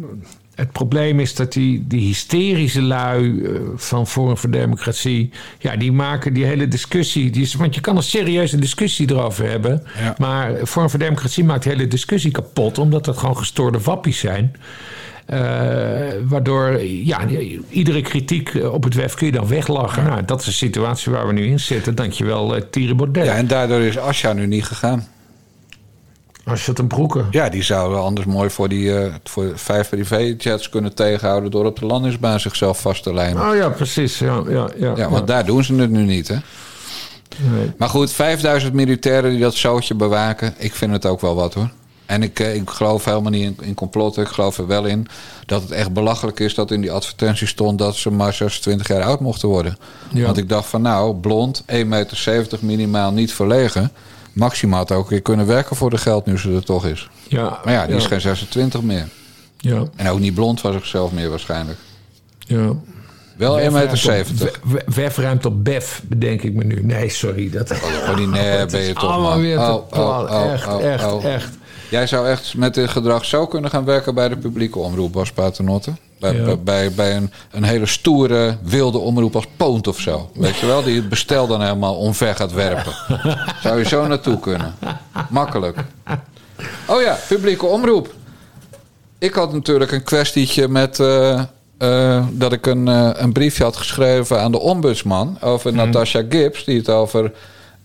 het 0.55 0.71
probleem 0.71 1.19
is 1.19 1.35
dat 1.35 1.53
die, 1.53 1.83
die 1.87 2.07
hysterische 2.07 2.81
lui 2.81 3.43
eh, 3.43 3.51
van 3.75 4.07
Forum 4.07 4.37
voor 4.37 4.49
Democratie... 4.49 5.29
ja, 5.59 5.75
die 5.75 5.91
maken 5.91 6.33
die 6.33 6.45
hele 6.45 6.67
discussie... 6.67 7.29
Die 7.29 7.41
is, 7.41 7.53
want 7.53 7.75
je 7.75 7.81
kan 7.81 7.97
een 7.97 8.03
serieuze 8.03 8.59
discussie 8.59 9.09
erover 9.09 9.49
hebben... 9.49 9.83
maar 10.17 10.65
Forum 10.65 10.89
voor 10.89 10.99
Democratie 10.99 11.43
maakt 11.43 11.63
de 11.63 11.69
hele 11.69 11.87
discussie 11.87 12.31
kapot... 12.31 12.77
omdat 12.77 13.05
het 13.05 13.17
gewoon 13.17 13.37
gestoorde 13.37 13.79
wappies 13.79 14.19
zijn... 14.19 14.55
Eh, 15.25 15.39
waardoor 16.27 16.81
ja, 16.83 17.27
iedere 17.69 18.01
kritiek 18.01 18.49
eh, 18.49 18.73
op 18.73 18.83
het 18.83 18.93
WEF 18.93 19.13
kun 19.13 19.25
je 19.25 19.31
dan 19.31 19.47
weglachen. 19.47 20.03
Nou, 20.03 20.25
dat 20.25 20.39
is 20.39 20.45
de 20.45 20.51
situatie 20.51 21.11
waar 21.11 21.27
we 21.27 21.33
nu 21.33 21.45
in 21.45 21.59
zitten. 21.59 21.95
Dankjewel, 21.95 22.55
uh, 22.55 22.61
Thierry 22.69 22.95
Baudet. 22.95 23.25
Ja, 23.25 23.35
en 23.35 23.47
daardoor 23.47 23.79
is 23.79 23.97
Asja 23.97 24.33
nu 24.33 24.45
niet 24.45 24.63
gegaan. 24.63 25.07
Asja 26.45 26.73
ten 26.73 26.87
Broeke? 26.87 27.23
Ja, 27.31 27.49
die 27.49 27.63
zouden 27.63 27.99
anders 28.01 28.25
mooi 28.25 28.49
voor, 28.49 28.69
die, 28.69 28.97
eh, 28.97 29.13
voor 29.23 29.51
vijf 29.55 29.89
privéjets 29.89 30.69
kunnen 30.69 30.93
tegenhouden... 30.93 31.51
door 31.51 31.65
op 31.65 31.79
de 31.79 31.85
landingsbaan 31.85 32.39
zichzelf 32.39 32.79
vast 32.79 33.03
te 33.03 33.13
lijmen. 33.13 33.49
Oh 33.49 33.55
ja, 33.55 33.69
precies. 33.69 34.19
Ja, 34.19 34.43
ja, 34.47 34.69
ja, 34.77 34.93
Ja, 34.95 35.09
want 35.09 35.27
daar 35.27 35.45
doen 35.45 35.63
ze 35.63 35.75
het 35.75 35.89
nu 35.89 36.03
niet, 36.03 36.27
hè? 36.27 36.37
Nee. 37.37 37.71
Maar 37.77 37.89
goed, 37.89 38.11
5000 38.11 38.73
militairen 38.73 39.29
die 39.31 39.39
dat 39.39 39.53
zootje 39.53 39.95
bewaken... 39.95 40.53
ik 40.57 40.75
vind 40.75 40.91
het 40.91 41.05
ook 41.05 41.21
wel 41.21 41.35
wat, 41.35 41.53
hoor. 41.53 41.69
En 42.05 42.23
ik, 42.23 42.39
eh, 42.39 42.55
ik 42.55 42.69
geloof 42.69 43.05
helemaal 43.05 43.31
niet 43.31 43.43
in, 43.43 43.57
in 43.61 43.73
complotten. 43.73 44.23
Ik 44.23 44.29
geloof 44.29 44.57
er 44.57 44.67
wel 44.67 44.85
in 44.85 45.07
dat 45.45 45.61
het 45.61 45.71
echt 45.71 45.93
belachelijk 45.93 46.39
is... 46.39 46.53
dat 46.53 46.71
in 46.71 46.81
die 46.81 46.91
advertentie 46.91 47.47
stond 47.47 47.79
dat 47.79 47.95
ze 47.95 48.11
maar 48.11 48.33
26 48.33 48.87
jaar 48.87 49.03
oud 49.03 49.19
mochten 49.19 49.49
worden. 49.49 49.77
Ja. 50.13 50.25
Want 50.25 50.37
ik 50.37 50.49
dacht 50.49 50.67
van 50.67 50.81
nou, 50.81 51.15
blond, 51.15 51.61
1,70 51.61 51.87
meter 51.87 52.57
minimaal 52.61 53.11
niet 53.11 53.33
verlegen... 53.33 53.91
Maxima 54.35 54.77
had 54.77 54.91
ook 54.91 55.09
weer 55.09 55.21
kunnen 55.21 55.45
werken 55.45 55.75
voor 55.75 55.89
de 55.89 55.97
geld 55.97 56.25
nu 56.25 56.37
ze 56.37 56.53
er 56.53 56.63
toch 56.63 56.85
is. 56.85 57.09
Ja, 57.27 57.59
maar 57.63 57.73
ja, 57.73 57.85
die 57.85 57.95
is 57.95 58.05
geen 58.05 58.21
26 58.21 58.81
meer. 58.81 59.07
Ja. 59.57 59.83
En 59.95 60.07
ook 60.09 60.19
niet 60.19 60.33
blond 60.33 60.59
van 60.61 60.73
zichzelf 60.73 61.11
meer 61.11 61.29
waarschijnlijk. 61.29 61.77
Ja. 62.39 62.73
Wel 63.37 63.59
1,70 63.59 63.71
meter. 63.71 64.25
Wef- 64.37 64.59
we- 64.63 64.83
Wef 64.85 65.17
ruimt 65.17 65.45
op 65.45 65.63
Bef, 65.63 66.01
bedenk 66.07 66.41
ik 66.41 66.53
me 66.53 66.63
nu. 66.63 66.83
Nee, 66.83 67.09
sorry. 67.09 67.49
Dat, 67.49 67.71
Oh, 67.71 68.15
die 68.15 68.27
nee, 68.37 68.65
ben 68.65 68.81
je 68.81 68.93
toch 68.93 69.03
allemaal 69.11 69.29
man. 69.31 69.41
weer 69.41 69.57
te 69.57 69.61
Oh, 69.63 69.73
oh, 69.73 69.89
plat. 69.89 70.29
oh, 70.29 70.51
Echt, 70.53 70.67
echt, 70.79 71.23
echt. 71.23 71.49
Jij 71.89 72.07
zou 72.07 72.27
echt 72.27 72.55
met 72.57 72.73
dit 72.73 72.89
gedrag 72.89 73.25
zo 73.25 73.47
kunnen 73.47 73.69
gaan 73.69 73.85
werken 73.85 74.15
bij 74.15 74.29
de 74.29 74.37
publieke 74.37 74.79
omroep, 74.79 75.11
Bas 75.13 75.31
Paternotte. 75.31 75.91
Bij, 76.19 76.33
Ja. 76.35 76.43
bij, 76.43 76.59
bij, 76.59 76.91
bij 76.91 77.15
een, 77.15 77.31
een 77.51 77.63
hele 77.63 77.85
stoere, 77.85 78.57
wilde 78.63 78.97
omroep 78.97 79.35
als 79.35 79.47
Poont 79.57 79.87
of 79.87 79.99
zo. 79.99 80.29
Weet 80.33 80.55
je 80.55 80.65
wel, 80.65 80.83
die 80.83 80.95
het 80.95 81.09
bestel 81.09 81.47
dan 81.47 81.61
helemaal 81.61 81.95
omver 81.95 82.35
gaat 82.35 82.53
werpen. 82.53 82.93
Zou 83.61 83.77
je 83.79 83.85
zo 83.85 84.07
naartoe 84.07 84.39
kunnen. 84.39 84.75
Makkelijk. 85.29 85.77
Oh 86.87 87.01
ja, 87.01 87.17
publieke 87.27 87.65
omroep. 87.65 88.13
Ik 89.17 89.33
had 89.33 89.53
natuurlijk 89.53 89.91
een 89.91 90.03
kwestietje 90.03 90.67
met... 90.67 90.99
eh, 90.99 91.39
eh, 91.77 92.25
dat 92.31 92.53
ik 92.53 92.65
een, 92.65 92.87
eh, 92.87 93.09
een 93.13 93.31
briefje 93.33 93.63
had 93.63 93.75
geschreven 93.75 94.41
aan 94.41 94.51
de 94.51 94.59
ombudsman... 94.59 95.37
over 95.41 95.73
Natasha 95.73 96.23
Gibbs, 96.29 96.63
die 96.63 96.77
het 96.77 96.89
over, 96.89 97.31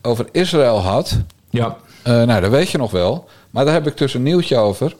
over 0.02 0.26
Israël 0.32 0.80
had. 0.82 1.16
Ja. 1.50 1.76
Nou, 2.04 2.40
dat 2.40 2.50
weet 2.50 2.70
je 2.70 2.78
nog 2.78 2.90
wel. 2.90 3.28
Maar 3.50 3.64
daar 3.64 3.74
heb 3.74 3.86
ik 3.86 3.96
dus 3.96 4.14
een 4.14 4.22
nieuwtje 4.22 4.56
over. 4.56 4.94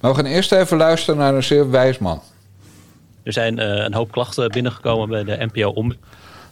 Maar 0.00 0.10
we 0.10 0.16
gaan 0.16 0.26
eerst 0.26 0.52
even 0.52 0.76
luisteren 0.76 1.20
naar 1.20 1.34
een 1.34 1.42
zeer 1.42 1.70
wijs 1.70 1.98
man. 1.98 2.20
Er 3.22 3.32
zijn 3.32 3.58
eh, 3.58 3.84
een 3.84 3.94
hoop 3.94 4.12
klachten 4.12 4.50
binnengekomen 4.50 5.08
bij 5.08 5.24
de 5.24 5.48
NPO 5.52 5.68
om. 5.70 5.94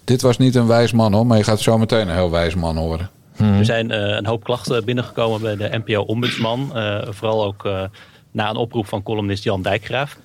Dit 0.05 0.22
was 0.22 0.38
niet 0.38 0.55
een 0.55 0.66
wijs 0.66 0.93
man 0.93 1.12
hoor, 1.12 1.26
maar 1.26 1.38
je 1.38 1.45
gaat 1.45 1.61
zo 1.61 1.78
meteen 1.78 2.09
een 2.09 2.14
heel 2.14 2.30
wijs 2.30 2.55
man 2.55 2.76
horen. 2.76 3.11
Er 3.36 3.64
zijn 3.64 3.90
eh, 3.90 4.16
een 4.16 4.26
hoop 4.26 4.45
klachten 4.45 4.84
binnengekomen 4.84 5.40
bij 5.40 5.57
de 5.57 5.80
NPO-ombudsman. 5.84 6.76
eh, 6.76 7.07
vooral 7.11 7.45
ook 7.45 7.64
eh, 7.64 7.82
na 8.30 8.51
een 8.51 8.57
oproep 8.57 8.86
van 8.86 9.03
columnist 9.03 9.45
Jan 9.45 9.62
Dijkgraaf. 9.62 10.18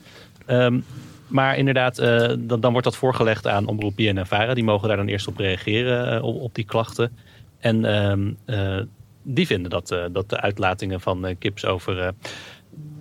Ehm, 0.45 0.79
maar 1.27 1.57
inderdaad, 1.57 1.97
eh, 1.97 2.31
dan, 2.39 2.59
dan 2.59 2.71
wordt 2.71 2.85
dat 2.87 2.95
voorgelegd 2.95 3.47
aan 3.47 3.67
Omroep 3.67 3.95
BNNVARA. 3.95 4.53
Die 4.53 4.63
mogen 4.63 4.87
daar 4.87 4.97
dan 4.97 5.07
eerst 5.07 5.27
op 5.27 5.37
reageren, 5.37 6.23
op, 6.23 6.41
op 6.41 6.55
die 6.55 6.65
klachten. 6.65 7.17
En 7.59 7.85
ehm, 7.85 8.31
eh, 8.45 8.81
die 9.29 9.47
vinden 9.47 9.69
dat, 9.69 9.91
eh, 9.91 10.05
dat 10.11 10.29
de 10.29 10.41
uitlatingen 10.41 11.01
van 11.01 11.25
eh, 11.25 11.35
Kips 11.39 11.65
over, 11.65 11.99
eh, 11.99 12.07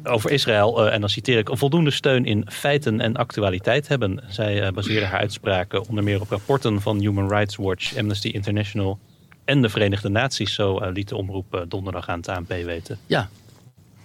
over 0.05 0.31
Israël... 0.31 0.91
en 0.91 1.01
dan 1.01 1.09
citeer 1.09 1.39
ik, 1.39 1.49
voldoende 1.53 1.91
steun 1.91 2.25
in 2.25 2.47
feiten 2.51 3.01
en 3.01 3.17
actualiteit 3.17 3.89
hebben. 3.89 4.21
Zij 4.29 4.73
baseerde 4.73 5.07
haar 5.07 5.21
uitspraken 5.21 5.89
onder 5.89 6.05
meer 6.05 6.21
op 6.21 6.31
rapporten 6.31 6.81
van 6.81 6.99
Human 6.99 7.29
Rights 7.29 7.57
Watch, 7.57 7.97
Amnesty 7.97 8.29
International... 8.29 8.99
en 9.45 9.63
de 9.63 9.69
Verenigde 9.69 10.09
Naties, 10.09 10.55
zo 10.55 10.91
liet 10.91 11.09
de 11.09 11.17
omroep 11.17 11.65
donderdag 11.69 12.09
aan 12.09 12.19
het 12.19 12.29
ANP 12.29 12.49
weten. 12.49 12.99
Ja, 13.07 13.29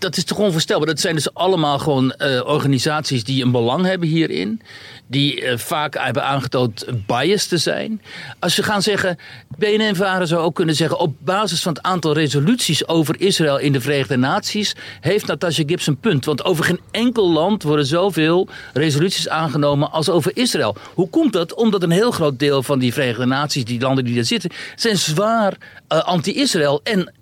dat 0.02 0.18
is 0.18 0.24
toch 0.24 0.38
onvoorstelbaar. 0.38 0.88
Dat 0.88 1.00
zijn 1.00 1.16
dus 1.16 1.34
allemaal 1.34 1.80
gewoon 1.80 2.12
eh, 2.12 2.46
organisaties 2.46 3.24
die 3.24 3.44
een 3.44 3.52
belang 3.52 3.86
hebben 3.86 4.08
hierin. 4.08 4.62
Die 5.08 5.42
eh, 5.42 5.58
vaak 5.58 5.98
hebben 5.98 6.24
aangetoond 6.24 6.86
bias 7.06 7.46
te 7.46 7.58
zijn. 7.58 8.02
Als 8.40 8.56
we 8.56 8.64
gaan 8.64 8.82
zeggen, 8.82 9.18
BNN-varen 9.58 10.28
zou 10.28 10.42
ook 10.42 10.56
kunnen 10.56 10.76
zeggen... 10.76 11.00
op 11.00 11.16
basis 11.20 11.62
van 11.62 11.74
het 11.74 11.84
aantal 11.84 12.14
resoluties 12.14 12.88
over 12.88 13.22
Israël 13.22 13.58
in 13.58 13.72
de 13.72 13.82
Verenigde 13.82 14.18
Naties... 14.18 14.76
heeft 15.02 15.28
Natasha 15.28 15.64
Gibbs 15.66 15.88
een 15.88 16.00
punt. 16.00 16.26
Want 16.26 16.44
over 16.44 16.64
geen 16.64 16.80
enkel 16.92 17.32
land 17.32 17.64
worden 17.64 17.86
zoveel 17.86 18.48
resoluties 18.74 19.30
aangenomen 19.30 19.92
als 19.92 20.10
over 20.10 20.32
Israël. 20.34 20.76
Hoe 20.94 21.10
komt 21.10 21.34
dat? 21.34 21.54
Omdat 21.54 21.84
een 21.84 21.92
heel 21.92 22.12
groot 22.12 22.40
deel 22.40 22.64
van 22.64 22.80
die 22.80 22.94
Verenigde 22.94 23.26
Naties, 23.26 23.66
die 23.66 23.82
landen 23.82 24.06
die 24.06 24.16
daar 24.16 24.24
zitten... 24.24 24.50
zijn 24.76 24.98
zwaar 24.98 25.58
eh, 25.88 26.04
anti-Israël 26.04 26.82
en, 26.84 27.14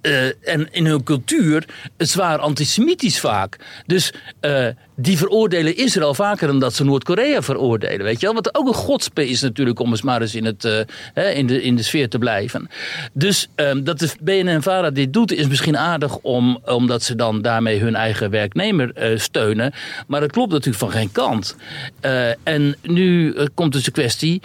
en 0.44 0.68
in 0.72 0.86
hun 0.86 1.04
cultuur 1.04 1.66
zwaar 1.98 2.40
antisemitisch 2.70 3.20
vaak. 3.20 3.58
Dus 3.86 4.14
eh, 4.40 4.68
die 5.02 5.18
veroordelen 5.18 5.78
Israël 5.78 6.14
vaker 6.14 6.48
dan 6.48 6.60
dat 6.60 6.74
ze 6.74 6.84
Noord-Korea 6.84 7.42
veroordelen. 7.42 8.04
Weet 8.04 8.20
je 8.20 8.26
wel? 8.26 8.36
Wat 8.36 8.56
ook 8.56 8.68
een 8.68 8.74
godspe 8.74 9.28
is 9.30 9.42
natuurlijk 9.42 9.80
om 9.80 9.90
eens 9.90 10.02
maar 10.02 10.22
eens 10.22 10.36
in, 10.36 10.46
het, 10.46 10.66
eh, 11.14 11.38
in, 11.38 11.48
de, 11.48 11.64
in 11.64 11.76
de 11.76 11.84
sfeer 11.84 12.10
te 12.10 12.18
blijven. 12.18 12.70
Dus 13.14 13.48
ehm, 13.56 13.84
dat 13.84 14.00
de 14.00 14.10
BNN-VARA 14.22 14.90
dit 14.90 15.14
doet 15.14 15.32
is 15.32 15.48
misschien 15.48 15.78
aardig 15.78 16.18
om, 16.18 16.60
omdat 16.66 17.04
ze 17.04 17.16
dan 17.16 17.42
daarmee 17.42 17.80
hun 17.80 17.96
eigen 17.96 18.30
werknemer 18.30 18.92
eh, 18.94 19.18
steunen. 19.18 19.74
Maar 20.08 20.20
dat 20.20 20.32
klopt 20.32 20.52
natuurlijk 20.52 20.78
van 20.78 20.92
geen 20.92 21.12
kant. 21.12 21.56
Eh, 22.00 22.30
en 22.44 22.76
nu 22.82 23.36
komt 23.54 23.74
dus 23.74 23.84
de 23.84 23.92
kwestie, 23.92 24.42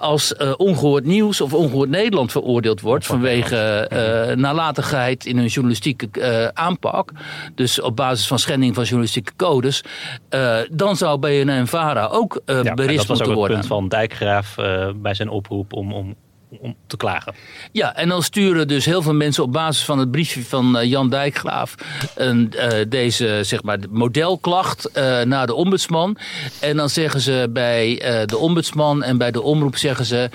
als 0.00 0.34
eh, 0.34 0.52
ongehoord 0.56 1.04
nieuws 1.04 1.40
of 1.40 1.54
ongehoord 1.54 1.88
Nederland 1.88 2.32
veroordeeld 2.32 2.80
wordt 2.80 3.06
vanwege 3.06 3.56
eh, 3.56 4.36
nalatigheid 4.36 5.26
in 5.26 5.36
hun 5.36 5.46
journalistieke 5.46 6.50
aanpak, 6.54 7.10
dus 7.54 7.80
op 7.80 7.96
basis 7.96 8.26
van 8.26 8.38
schending 8.38 8.74
van 8.74 8.84
journalistieke 8.84 9.32
codes, 9.36 9.83
eh, 10.28 10.58
dan 10.70 10.96
zou 10.96 11.18
BNN-VARA 11.18 12.06
ook 12.06 12.42
eh 12.44 12.62
Ja, 12.62 12.70
en 12.70 12.74
berispt 12.74 13.08
dat 13.08 13.18
was 13.18 13.20
ook 13.20 13.26
moeten 13.26 13.26
het 13.26 13.34
worden. 13.34 13.56
punt 13.56 13.66
van 13.68 13.88
Dijkgraaf 13.88 14.58
eh, 14.58 14.88
bij 14.96 15.14
zijn 15.14 15.28
oproep 15.28 15.72
om, 15.72 15.92
om, 15.92 16.14
om 16.60 16.76
te 16.86 16.96
klagen. 16.96 17.34
Ja, 17.72 17.96
en 17.96 18.08
dan 18.08 18.22
sturen 18.22 18.68
dus 18.68 18.84
heel 18.84 19.02
veel 19.02 19.14
mensen 19.14 19.42
op 19.42 19.52
basis 19.52 19.84
van 19.84 19.98
het 19.98 20.10
briefje 20.10 20.44
van 20.44 20.78
eh, 20.78 20.88
Jan 20.88 21.10
Dijkgraaf 21.10 21.74
een, 22.14 22.52
eh, 22.52 22.84
deze 22.88 23.40
zeg 23.42 23.62
maar, 23.62 23.78
modelklacht 23.90 24.90
eh, 24.90 25.20
naar 25.20 25.46
de 25.46 25.54
ombudsman. 25.54 26.16
En 26.60 26.76
dan 26.76 26.88
zeggen 26.88 27.20
ze 27.20 27.48
bij 27.50 28.02
de 28.26 28.36
ombudsman 28.36 29.02
en 29.02 29.18
bij 29.18 29.30
de 29.30 29.42
omroep 29.42 29.76
zeggen 29.76 30.04
ze 30.04 30.30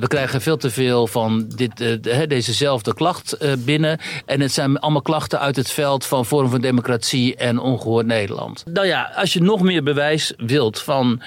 we 0.00 0.06
krijgen 0.08 0.40
veel 0.40 0.56
te 0.56 0.70
veel 0.70 1.06
van 1.06 1.48
dit, 1.48 1.98
dezezelfde 2.28 2.94
klacht 2.94 3.36
binnen. 3.64 3.98
En 4.26 4.40
het 4.40 4.52
zijn 4.52 4.78
allemaal 4.78 5.02
klachten 5.02 5.40
uit 5.40 5.56
het 5.56 5.70
veld 5.70 6.06
van 6.06 6.26
Forum 6.26 6.50
van 6.50 6.60
Democratie 6.60 7.36
en 7.36 7.58
Ongehoord 7.58 8.06
Nederland. 8.06 8.64
Nou 8.72 8.86
ja, 8.86 9.12
als 9.14 9.32
je 9.32 9.40
nog 9.40 9.62
meer 9.62 9.82
bewijs 9.82 10.32
wilt 10.36 10.80
van 10.80 11.22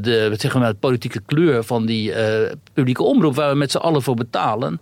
de 0.00 0.26
wat 0.30 0.40
zeggen 0.40 0.60
we, 0.60 0.66
nou, 0.66 0.78
politieke 0.78 1.20
kleur 1.26 1.64
van 1.64 1.86
die 1.86 2.12
eh, 2.12 2.52
publieke 2.72 3.02
omroep 3.02 3.34
waar 3.34 3.50
we 3.50 3.56
met 3.56 3.70
z'n 3.70 3.76
allen 3.76 4.02
voor 4.02 4.14
betalen, 4.14 4.80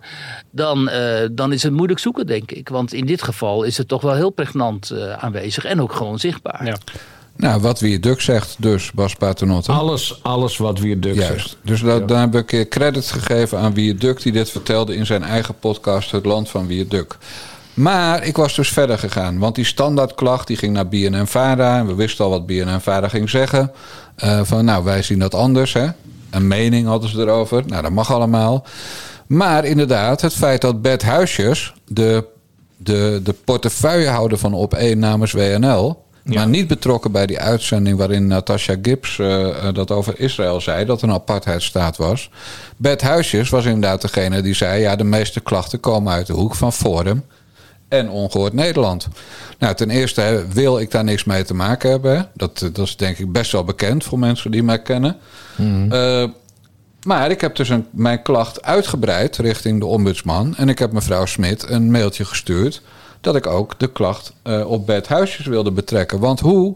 dan, 0.51 0.89
eh, 0.89 1.27
dan 1.31 1.53
is 1.53 1.63
het 1.63 1.73
moeilijk 1.73 1.99
zoeken, 1.99 2.27
denk 2.27 2.51
ik. 2.51 2.69
Want 2.69 2.93
in 2.93 3.05
dit 3.05 3.23
geval 3.23 3.63
is 3.63 3.77
het 3.77 3.87
toch 3.87 4.01
wel 4.01 4.13
heel 4.13 4.29
pregnant 4.29 4.89
eh, 4.89 5.13
aanwezig 5.13 5.65
en 5.65 5.81
ook 5.81 5.93
gewoon 5.93 6.19
zichtbaar. 6.19 6.79
Nou, 7.35 7.61
wat 7.61 7.79
wie 7.79 7.99
Duk 7.99 8.21
zegt 8.21 8.55
dus, 8.59 8.91
Bas 8.91 9.15
Paternotte. 9.15 9.71
Alles, 9.71 10.19
alles 10.23 10.57
wat 10.57 10.79
wie 10.79 10.99
Duk 10.99 11.15
Juist. 11.15 11.31
zegt. 11.31 11.57
Dus 11.63 11.81
dat, 11.81 12.07
daar 12.07 12.19
heb 12.19 12.29
ik 12.29 12.35
een 12.35 12.45
keer 12.45 12.67
credit 12.67 13.11
gegeven 13.11 13.59
aan 13.59 13.73
wie 13.73 13.95
Duk... 13.95 14.21
die 14.21 14.31
dit 14.31 14.49
vertelde 14.49 14.95
in 14.95 15.05
zijn 15.05 15.23
eigen 15.23 15.59
podcast 15.59 16.11
Het 16.11 16.25
Land 16.25 16.49
van 16.49 16.67
Wie 16.67 16.87
Duk. 16.87 17.17
Maar 17.73 18.23
ik 18.23 18.35
was 18.35 18.55
dus 18.55 18.69
verder 18.69 18.99
gegaan. 18.99 19.39
Want 19.39 19.55
die 19.55 19.65
standaardklacht 19.65 20.47
die 20.47 20.57
ging 20.57 20.73
naar 20.73 20.87
BNN-VARA. 20.87 21.77
En 21.77 21.87
we 21.87 21.95
wisten 21.95 22.25
al 22.25 22.31
wat 22.31 22.45
BNN-VARA 22.45 23.07
ging 23.07 23.29
zeggen. 23.29 23.71
Eh, 24.15 24.39
van 24.43 24.65
nou, 24.65 24.83
wij 24.83 25.01
zien 25.01 25.19
dat 25.19 25.35
anders. 25.35 25.73
Hè? 25.73 25.87
Een 26.29 26.47
mening 26.47 26.87
hadden 26.87 27.09
ze 27.09 27.19
erover. 27.19 27.63
Nou, 27.67 27.81
dat 27.81 27.91
mag 27.91 28.13
allemaal. 28.13 28.65
Maar 29.27 29.65
inderdaad, 29.65 30.21
het 30.21 30.33
feit 30.33 30.61
dat 30.61 30.81
Bert 30.81 31.01
Huisjes... 31.01 31.73
de, 31.87 32.25
de, 32.77 33.19
de 33.23 33.33
portefeuillehouder 33.45 34.37
van 34.37 34.69
Op1 34.69 34.97
namens 34.97 35.31
WNL... 35.31 36.09
Maar 36.23 36.47
niet 36.47 36.67
betrokken 36.67 37.11
bij 37.11 37.25
die 37.25 37.39
uitzending 37.39 37.97
waarin 37.97 38.27
Natasha 38.27 38.75
Gibbs 38.81 39.19
eh, 39.19 39.67
eh, 39.67 39.73
dat 39.73 39.91
over 39.91 40.19
Israël 40.19 40.61
zei, 40.61 40.85
dat 40.85 41.01
een 41.01 41.11
apartheidstaat 41.11 41.97
was. 41.97 42.29
Bert 42.77 43.01
Huisjes 43.01 43.49
was 43.49 43.65
inderdaad 43.65 44.01
degene 44.01 44.41
die 44.41 44.53
zei: 44.53 44.81
ja, 44.81 44.95
de 44.95 45.03
meeste 45.03 45.39
klachten 45.39 45.79
komen 45.79 46.13
uit 46.13 46.27
de 46.27 46.33
hoek 46.33 46.55
van 46.55 46.73
Forum 46.73 47.23
en 47.91 48.09
Ongehoord 48.09 48.53
Nederland. 48.53 49.07
Nou, 49.59 49.75
ten 49.75 49.89
eerste 49.89 50.45
wil 50.53 50.79
ik 50.79 50.91
daar 50.91 51.03
niks 51.03 51.23
mee 51.23 51.43
te 51.43 51.53
maken 51.53 51.89
hebben. 51.89 52.29
Dat, 52.33 52.61
eh, 52.61 52.69
dat 52.73 52.85
is 52.85 52.97
denk 52.97 53.17
ik 53.17 53.31
best 53.31 53.51
wel 53.51 53.63
bekend 53.63 54.03
voor 54.03 54.19
mensen 54.19 54.51
die 54.51 54.63
mij 54.63 54.81
kennen. 54.81 55.17
Eh, 55.89 56.23
maar 57.03 57.31
ik 57.31 57.41
heb 57.41 57.55
dus 57.55 57.69
een, 57.69 57.85
mijn 57.91 58.21
klacht 58.21 58.63
uitgebreid 58.63 59.37
richting 59.37 59.79
de 59.79 59.85
ombudsman. 59.85 60.55
En 60.55 60.69
ik 60.69 60.79
heb 60.79 60.91
mevrouw 60.91 61.25
Smit 61.25 61.69
een 61.69 61.91
mailtje 61.91 62.25
gestuurd. 62.25 62.81
dat 63.21 63.35
ik 63.35 63.47
ook 63.47 63.79
de 63.79 63.91
klacht 63.91 64.33
eh, 64.41 64.69
op 64.69 64.85
Bert 64.85 65.07
Huisjes 65.07 65.45
wilde 65.45 65.71
betrekken. 65.71 66.19
Want 66.19 66.39
hoe 66.39 66.75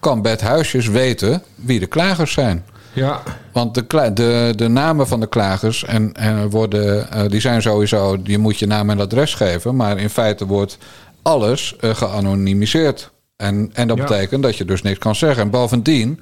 kan 0.00 0.22
Bert 0.22 0.40
Huisjes 0.40 0.88
weten 0.88 1.42
wie 1.54 1.80
de 1.80 1.86
klagers 1.86 2.32
zijn? 2.32 2.64
Ja. 2.96 3.22
Want 3.52 3.74
de, 3.74 4.10
de, 4.14 4.52
de 4.56 4.68
namen 4.68 5.06
van 5.08 5.20
de 5.20 5.26
klagers 5.28 5.84
en, 5.84 6.12
en 6.12 6.50
worden, 6.50 7.10
eh, 7.10 7.28
die 7.28 7.40
zijn 7.40 7.62
sowieso, 7.62 8.16
je 8.24 8.38
moet 8.38 8.58
je 8.58 8.66
naam 8.66 8.90
en 8.90 9.00
adres 9.00 9.34
geven. 9.34 9.76
Maar 9.76 9.98
in 9.98 10.10
feite 10.10 10.46
wordt 10.46 10.78
alles 11.22 11.76
eh, 11.80 11.94
geanonimiseerd. 11.94 13.10
En, 13.36 13.70
en 13.72 13.88
dat 13.88 13.96
Ja. 13.96 14.02
betekent 14.04 14.42
dat 14.42 14.56
je 14.56 14.64
dus 14.64 14.82
niks 14.82 14.98
kan 14.98 15.14
zeggen. 15.14 15.42
En 15.42 15.50
bovendien 15.50 16.20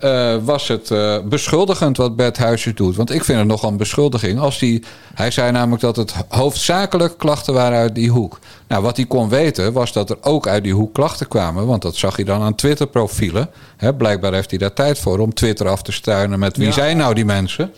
eh, 0.00 0.34
was 0.44 0.68
het 0.68 0.90
eh, 0.90 1.18
beschuldigend 1.24 1.96
wat 1.96 2.16
Bert 2.16 2.38
Huisjes 2.38 2.74
doet. 2.74 2.96
Want 2.96 3.10
ik 3.10 3.24
vind 3.24 3.38
het 3.38 3.46
nogal 3.48 3.70
een 3.70 3.76
beschuldiging. 3.76 4.38
Als 4.38 4.58
die, 4.58 4.82
hij 5.14 5.30
zei 5.30 5.52
namelijk 5.52 5.82
dat 5.82 5.96
het 5.96 6.14
hoofdzakelijk 6.28 7.18
klachten 7.18 7.54
waren 7.54 7.78
uit 7.78 7.94
die 7.94 8.10
hoek. 8.10 8.38
Nou, 8.68 8.82
wat 8.82 8.96
hij 8.96 9.06
kon 9.06 9.28
weten 9.28 9.72
was 9.72 9.92
dat 9.92 10.10
er 10.10 10.16
ook 10.20 10.46
uit 10.48 10.62
die 10.62 10.74
hoek 10.74 10.94
klachten 10.94 11.28
kwamen. 11.28 11.66
Want 11.66 11.82
dat 11.82 11.96
zag 11.96 12.16
hij 12.16 12.24
dan 12.24 12.42
aan 12.42 12.54
Twitter-profielen. 12.54 13.50
Blijkbaar 13.98 14.32
heeft 14.32 14.50
hij 14.50 14.58
daar 14.58 14.72
tijd 14.72 14.98
voor 14.98 15.18
om 15.18 15.34
Twitter 15.34 15.68
af 15.68 15.82
te 15.82 15.92
stuinen 15.92 16.38
met 16.38 16.56
wie 16.56 16.66
Ja. 16.66 16.72
zijn 16.72 16.96
nou 16.96 17.14
die 17.14 17.24
mensen. 17.24 17.72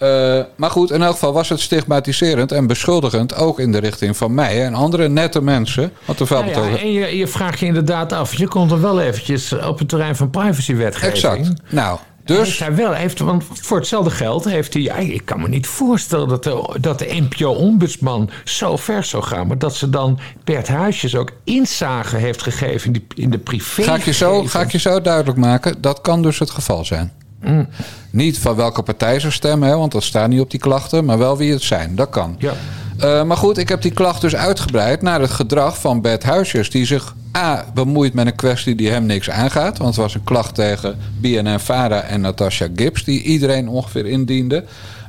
Eh, 0.00 0.40
maar 0.56 0.70
goed, 0.70 0.90
in 0.90 1.02
elk 1.02 1.12
geval 1.12 1.32
was 1.32 1.48
het 1.48 1.60
stigmatiserend 1.60 2.52
en 2.52 2.66
beschuldigend. 2.66 3.34
Ook 3.34 3.60
in 3.60 3.72
de 3.72 3.78
richting 3.78 4.16
van 4.16 4.34
mij 4.34 4.64
en 4.64 4.74
andere 4.74 5.08
nette 5.08 5.42
mensen. 5.42 5.92
Want 6.04 6.18
de 6.18 6.24
Nou 6.28 6.70
ja, 6.70 6.78
en 6.78 6.92
je, 6.92 7.16
je 7.16 7.26
vraagt 7.26 7.58
je 7.58 7.66
inderdaad 7.66 8.12
af. 8.12 8.34
Je 8.34 8.48
komt 8.48 8.70
er 8.70 8.80
wel 8.80 9.00
eventjes 9.00 9.52
op 9.52 9.78
het 9.78 9.88
terrein 9.88 10.16
van 10.16 10.30
privacywetgeving. 10.30 11.12
Exact. 11.12 11.72
Nou, 11.72 11.98
dus... 12.24 12.38
Heeft 12.38 12.58
hij 12.58 12.74
wel, 12.74 12.92
heeft, 12.92 13.18
want 13.18 13.44
voor 13.52 13.78
hetzelfde 13.78 14.10
geld 14.10 14.44
heeft 14.44 14.72
hij... 14.72 14.82
ja, 14.82 14.94
Ik 14.96 15.24
kan 15.24 15.40
me 15.40 15.48
niet 15.48 15.66
voorstellen 15.66 16.28
dat 16.28 16.44
de, 16.44 16.76
dat 16.80 16.98
de 16.98 17.26
NPO-ombudsman 17.28 18.30
zo 18.44 18.76
ver 18.76 19.04
zou 19.04 19.22
gaan... 19.22 19.46
maar 19.46 19.58
dat 19.58 19.76
ze 19.76 19.90
dan 19.90 20.18
Bert 20.44 20.68
Huisjes 20.68 21.16
ook 21.16 21.30
inzage 21.44 22.16
heeft 22.16 22.42
gegeven 22.42 22.86
in, 22.86 22.92
die, 22.92 23.06
in 23.24 23.30
de 23.30 23.38
privé. 23.38 23.82
Ga 23.82 23.94
ik, 23.94 24.04
je 24.04 24.12
zo, 24.12 24.42
ga 24.42 24.60
ik 24.60 24.72
je 24.72 24.78
zo 24.78 25.00
duidelijk 25.00 25.38
maken? 25.38 25.80
Dat 25.80 26.00
kan 26.00 26.22
dus 26.22 26.38
het 26.38 26.50
geval 26.50 26.84
zijn. 26.84 27.12
Mm. 27.42 27.68
Niet 28.10 28.38
van 28.38 28.56
welke 28.56 28.82
partij 28.82 29.20
ze 29.20 29.30
stemmen, 29.30 29.68
hè, 29.68 29.76
want 29.76 29.92
dat 29.92 30.02
staat 30.02 30.28
niet 30.28 30.40
op 30.40 30.50
die 30.50 30.60
klachten, 30.60 31.04
maar 31.04 31.18
wel 31.18 31.36
wie 31.36 31.52
het 31.52 31.62
zijn. 31.62 31.94
Dat 31.94 32.10
kan. 32.10 32.36
Ja. 32.38 32.52
Eh, 32.98 33.22
maar 33.22 33.36
goed, 33.36 33.58
ik 33.58 33.68
heb 33.68 33.82
die 33.82 33.90
klacht 33.90 34.20
dus 34.20 34.36
uitgebreid 34.36 35.02
naar 35.02 35.20
het 35.20 35.30
gedrag 35.30 35.78
van 35.80 36.00
Bert 36.00 36.22
Huisjes, 36.22 36.70
die 36.70 36.86
zich 36.86 37.14
A. 37.36 37.64
bemoeit 37.74 38.14
met 38.14 38.26
een 38.26 38.34
kwestie 38.34 38.74
die 38.74 38.90
hem 38.90 39.06
niks 39.06 39.30
aangaat. 39.30 39.78
Want 39.78 39.90
het 39.90 40.04
was 40.04 40.14
een 40.14 40.24
klacht 40.24 40.54
tegen 40.54 40.98
BNN-Vara 41.20 42.00
en 42.00 42.20
Natasha 42.20 42.66
Gibbs, 42.74 43.04
die 43.04 43.22
iedereen 43.22 43.68
ongeveer 43.68 44.06
indiende. 44.06 44.64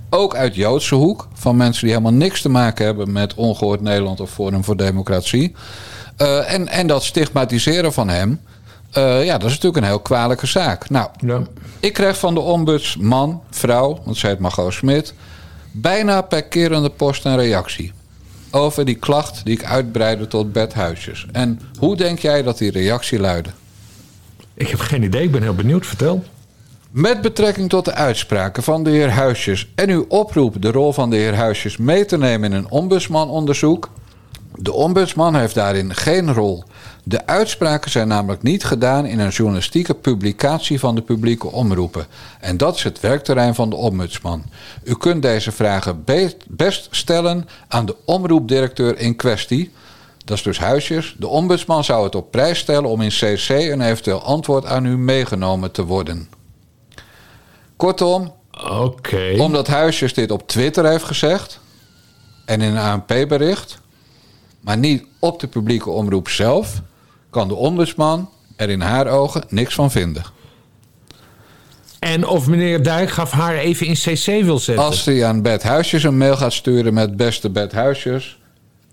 Ook 0.10 0.36
uit 0.36 0.56
Joodse 0.56 0.96
hoek, 0.96 1.28
van 1.34 1.58
mensen 1.58 1.82
die 1.86 1.96
helemaal 1.96 2.18
niks 2.18 2.42
te 2.42 2.50
maken 2.50 2.86
hebben 2.86 3.12
met 3.12 3.34
Ongehoord 3.34 3.82
Nederland 3.82 4.20
of 4.20 4.32
Forum 4.32 4.64
voor 4.64 4.78
Democratie. 4.78 5.56
Eh, 6.18 6.54
en, 6.54 6.68
en 6.68 6.88
dat 6.88 7.04
stigmatiseren 7.04 7.94
van 7.94 8.10
hem. 8.10 8.40
Eh, 8.92 9.26
ja, 9.26 9.38
dat 9.38 9.50
is 9.50 9.56
natuurlijk 9.56 9.78
een 9.84 9.90
heel 9.90 10.00
kwalijke 10.00 10.46
zaak. 10.46 10.90
Nou, 10.90 11.10
Ja. 11.26 11.42
ik 11.80 11.94
kreeg 11.94 12.18
van 12.20 12.34
de 12.34 12.40
ombudsman, 12.40 13.42
vrouw, 13.50 14.00
want 14.06 14.18
zij 14.18 14.30
heet 14.30 14.40
Margot 14.40 14.74
Smit... 14.74 15.14
bijna 15.72 16.22
per 16.22 16.44
kerende 16.44 16.90
post 16.90 17.26
een 17.26 17.36
reactie. 17.38 17.92
Over 18.52 18.86
die 18.86 18.96
klacht 18.96 19.42
die 19.46 19.54
ik 19.54 19.64
uitbreidde 19.66 20.28
tot 20.28 20.52
bedhuisjes. 20.52 21.26
En 21.32 21.60
hoe 21.80 21.96
denk 21.96 22.20
jij 22.20 22.44
dat 22.44 22.58
die 22.58 22.72
reactie 22.72 23.20
luidde? 23.20 23.50
Ik 24.54 24.68
heb 24.68 24.80
geen 24.80 25.04
idee, 25.04 25.24
ik 25.24 25.32
ben 25.32 25.42
heel 25.42 25.56
benieuwd. 25.56 25.86
Vertel. 25.86 26.24
Met 26.92 27.22
betrekking 27.22 27.70
tot 27.70 27.86
de 27.86 27.94
uitspraken 27.94 28.64
van 28.64 28.84
de 28.84 28.90
heer 28.90 29.10
Huisjes 29.12 29.68
en 29.76 29.90
uw 29.90 30.06
oproep 30.08 30.62
de 30.62 30.72
rol 30.72 30.94
van 30.94 31.10
de 31.10 31.16
heer 31.16 31.36
Huisjes 31.36 31.78
mee 31.78 32.06
te 32.06 32.18
nemen 32.18 32.52
in 32.52 32.58
een 32.58 32.70
ombudsmanonderzoek. 32.70 33.90
De 34.56 34.74
ombudsman 34.74 35.36
heeft 35.36 35.56
daarin 35.56 35.96
geen 35.96 36.34
rol. 36.34 36.64
De 37.04 37.26
uitspraken 37.26 37.92
zijn 37.92 38.08
namelijk 38.08 38.44
niet 38.44 38.64
gedaan 38.64 39.06
in 39.06 39.20
een 39.20 39.30
journalistieke 39.30 39.94
publicatie 39.94 40.80
van 40.80 40.96
de 40.96 41.02
publieke 41.02 41.52
omroepen. 41.52 42.06
En 42.40 42.58
dat 42.58 42.76
is 42.76 42.84
het 42.84 43.00
werkterrein 43.00 43.56
van 43.56 43.70
de 43.70 43.76
ombudsman. 43.76 44.44
U 44.84 44.96
kunt 44.96 45.22
deze 45.22 45.52
vragen 45.52 46.04
be- 46.04 46.36
best 46.48 46.88
stellen 46.92 47.48
aan 47.68 47.86
de 47.86 47.96
omroepdirecteur 48.06 48.98
in 48.98 49.16
kwestie. 49.16 49.72
Dat 50.26 50.38
is 50.38 50.44
dus 50.44 50.60
Huisjes. 50.60 51.16
De 51.18 51.28
ombudsman 51.28 51.84
zou 51.84 52.04
het 52.04 52.16
op 52.16 52.32
prijs 52.32 52.60
stellen 52.60 52.90
om 52.90 53.02
in 53.02 53.10
CC 53.10 53.50
een 53.50 53.82
eventueel 53.82 54.22
antwoord 54.24 54.66
aan 54.66 54.86
u 54.86 54.98
meegenomen 54.98 55.72
te 55.72 55.86
worden. 55.86 56.30
Kortom, 57.76 58.34
omdat 59.40 59.68
Huisjes 59.68 60.14
dit 60.14 60.32
op 60.32 60.48
Twitter 60.48 60.86
heeft 60.86 61.04
gezegd 61.04 61.60
en 62.46 62.62
in 62.62 62.76
een 62.76 62.84
ANP-bericht, 62.84 63.80
maar 64.60 64.78
niet 64.78 65.06
op 65.20 65.40
de 65.40 65.48
publieke 65.48 65.90
omroep 65.90 66.30
zelf, 66.30 66.82
kan 67.32 67.48
de 67.48 67.56
ombudsman 67.56 68.30
er 68.56 68.70
in 68.70 68.82
haar 68.82 69.08
ogen 69.08 69.44
niks 69.50 69.76
van 69.76 69.92
vinden. 69.92 70.24
En 72.00 72.28
of 72.28 72.48
meneer 72.48 72.84
Dijkgraaf 72.84 73.32
haar 73.32 73.56
even 73.56 73.88
in 73.88 73.94
CC 73.94 74.44
wil 74.44 74.60
zetten. 74.60 74.86
Als 74.86 75.06
hij 75.06 75.26
aan 75.26 75.42
Bert 75.42 75.64
Huisjes 75.64 76.04
een 76.04 76.18
mail 76.18 76.38
gaat 76.38 76.54
sturen 76.54 76.94
met 76.94 77.18
beste 77.18 77.50
Bert 77.50 77.72
Huisjes, 77.72 78.40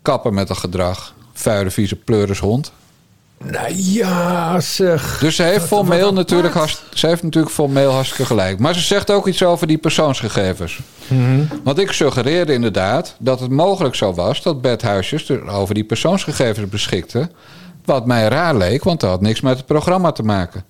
kappen 0.02 0.34
met 0.34 0.48
dat 0.48 0.56
gedrag, 0.56 1.14
vuile 1.32 1.70
vieze 1.70 1.96
pleurishond. 1.96 2.72
Nou 3.44 3.72
ja, 3.74 4.60
zeg. 4.60 5.18
Dus 5.18 5.36
ze 5.36 5.42
heeft 5.42 5.64
formeel 5.64 6.04
wat 6.04 6.14
natuurlijk, 6.14 6.54
ze 6.94 7.06
heeft 7.06 7.22
natuurlijk 7.22 7.54
formeel 7.54 7.90
hartstikke 7.90 8.26
gelijk. 8.26 8.58
Maar 8.58 8.74
ze 8.74 8.80
zegt 8.80 9.10
ook 9.10 9.26
iets 9.26 9.42
over 9.42 9.66
die 9.66 9.78
persoonsgegevens. 9.78 10.78
Mhm. 11.06 11.44
Want 11.64 11.78
ik 11.78 11.92
suggereerde 11.92 12.52
inderdaad 12.52 13.14
dat 13.18 13.40
het 13.40 13.50
mogelijk 13.50 13.94
zo 13.94 14.14
was 14.14 14.42
dat 14.42 14.60
Bert 14.60 14.82
Huisjes 14.82 15.28
er 15.28 15.48
over 15.48 15.74
die 15.74 15.84
persoonsgegevens 15.84 16.68
beschikte. 16.68 17.30
Wat 17.88 18.06
mij 18.06 18.28
raar 18.28 18.56
leek, 18.56 18.84
want 18.84 19.00
dat 19.00 19.10
had 19.10 19.20
niks 19.20 19.40
met 19.40 19.56
het 19.56 19.66
programma 19.66 20.12
te 20.12 20.22
maken. 20.22 20.64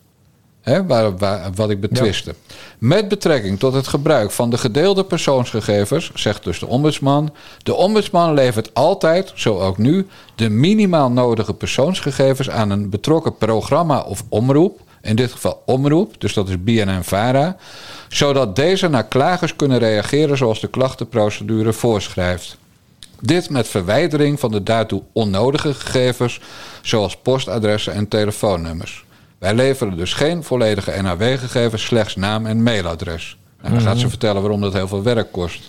Hè, 0.61 0.87
waar, 0.87 1.17
waar- 1.17 1.51
wat 1.55 1.71
ik 1.71 1.81
betwiste. 1.81 2.35
Met 2.79 3.09
betrekking 3.09 3.59
tot 3.59 3.73
het 3.73 3.87
gebruik 3.89 4.31
van 4.31 4.51
de 4.51 4.59
gedeelde 4.59 5.05
persoonsgegevens, 5.05 6.11
zegt 6.15 6.45
dus 6.45 6.59
de 6.59 6.67
ombudsman. 6.67 7.35
De 7.63 7.75
ombudsman 7.75 8.35
levert 8.35 8.75
altijd, 8.75 9.33
zo 9.35 9.59
ook 9.59 9.79
nu, 9.79 10.07
de 10.35 10.49
minimaal 10.51 11.11
nodige 11.11 11.55
persoonsgegevens 11.55 12.51
aan 12.51 12.71
een 12.71 12.91
betrokken 12.91 13.37
programma 13.37 14.01
of 14.01 14.25
omroep. 14.29 14.81
In 15.03 15.17
dit 15.17 15.33
geval 15.33 15.63
omroep, 15.67 16.15
dus 16.21 16.33
dat 16.35 16.49
is 16.49 16.63
BNN-VARA. 16.63 17.57
Zodat 18.09 18.57
deze 18.57 18.89
naar 18.89 19.07
klagers 19.07 19.57
kunnen 19.57 19.79
reageren 19.79 20.37
zoals 20.37 20.61
de 20.61 20.69
klachtenprocedure 20.69 21.73
voorschrijft. 21.73 22.59
Dit 23.21 23.51
met 23.51 23.69
verwijdering 23.69 24.41
van 24.41 24.51
de 24.51 24.63
daartoe 24.63 25.03
onnodige 25.13 25.75
gegevens, 25.75 26.41
zoals 26.83 27.17
postadressen 27.17 27.93
en 27.93 28.09
telefoonnummers. 28.09 29.05
Wij 29.39 29.55
leveren 29.55 29.97
dus 29.97 30.13
geen 30.13 30.45
volledige 30.45 31.03
NAW-gegevens, 31.03 31.85
slechts 31.85 32.17
naam 32.17 32.47
en 32.47 32.63
mailadres. 32.63 33.37
En 33.63 33.71
dan 33.73 33.81
gaat 33.81 33.95
ze 33.97 34.01
Mhm. 34.01 34.09
vertellen 34.09 34.41
waarom 34.43 34.61
dat 34.61 34.73
heel 34.73 34.89
veel 34.89 35.03
werk 35.03 35.33
kost. 35.33 35.61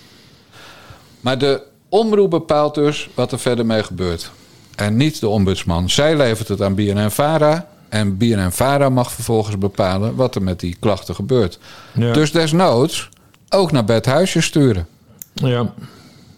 Maar 1.20 1.38
de 1.38 1.62
omroep 1.90 2.30
bepaalt 2.30 2.76
dus 2.76 3.10
wat 3.14 3.32
er 3.32 3.40
verder 3.40 3.66
mee 3.66 3.84
gebeurt. 3.84 4.32
En 4.76 4.98
niet 4.98 5.20
de 5.20 5.28
ombudsman. 5.28 5.90
Zij 5.90 6.18
levert 6.18 6.48
het 6.48 6.62
aan 6.62 6.76
BNN-VARA. 6.76 7.68
En 7.90 8.18
BNN-VARA 8.18 8.90
mag 8.90 9.12
vervolgens 9.12 9.58
bepalen 9.58 10.16
wat 10.16 10.36
er 10.36 10.42
met 10.44 10.60
die 10.60 10.78
klachten 10.80 11.16
gebeurt. 11.16 11.60
Ja. 11.94 12.14
Dus 12.14 12.32
desnoods 12.32 13.10
ook 13.50 13.72
naar 13.72 13.86
Bert 13.86 14.06
Huisjes 14.06 14.46
sturen. 14.46 14.88
Ja. 15.34 15.74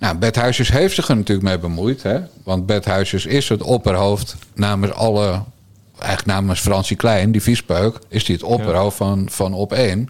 Nou, 0.02 0.18
Bert 0.18 0.36
Huisjes 0.36 0.72
heeft 0.72 0.95
zich 0.95 1.08
er 1.08 1.16
natuurlijk 1.16 1.47
mee 1.47 1.60
bemoeid. 1.60 2.04
Hè? 2.04 2.20
Want 2.43 2.66
Bert 2.66 2.86
Huisjes 2.86 3.26
is 3.26 3.49
het 3.49 3.62
opperhoofd 3.62 4.36
namens 4.54 4.93
alle... 4.93 5.41
Eigenlijk 5.99 6.38
namens 6.38 6.60
Fransie 6.60 6.97
Klein, 6.97 7.32
die 7.32 7.41
viespeuk... 7.41 7.99
is 8.08 8.26
hij 8.28 8.36
het 8.36 8.43
opperhoofd 8.43 8.97
van, 8.97 9.28
van 9.30 9.54
op 9.54 9.74
één. 9.74 10.10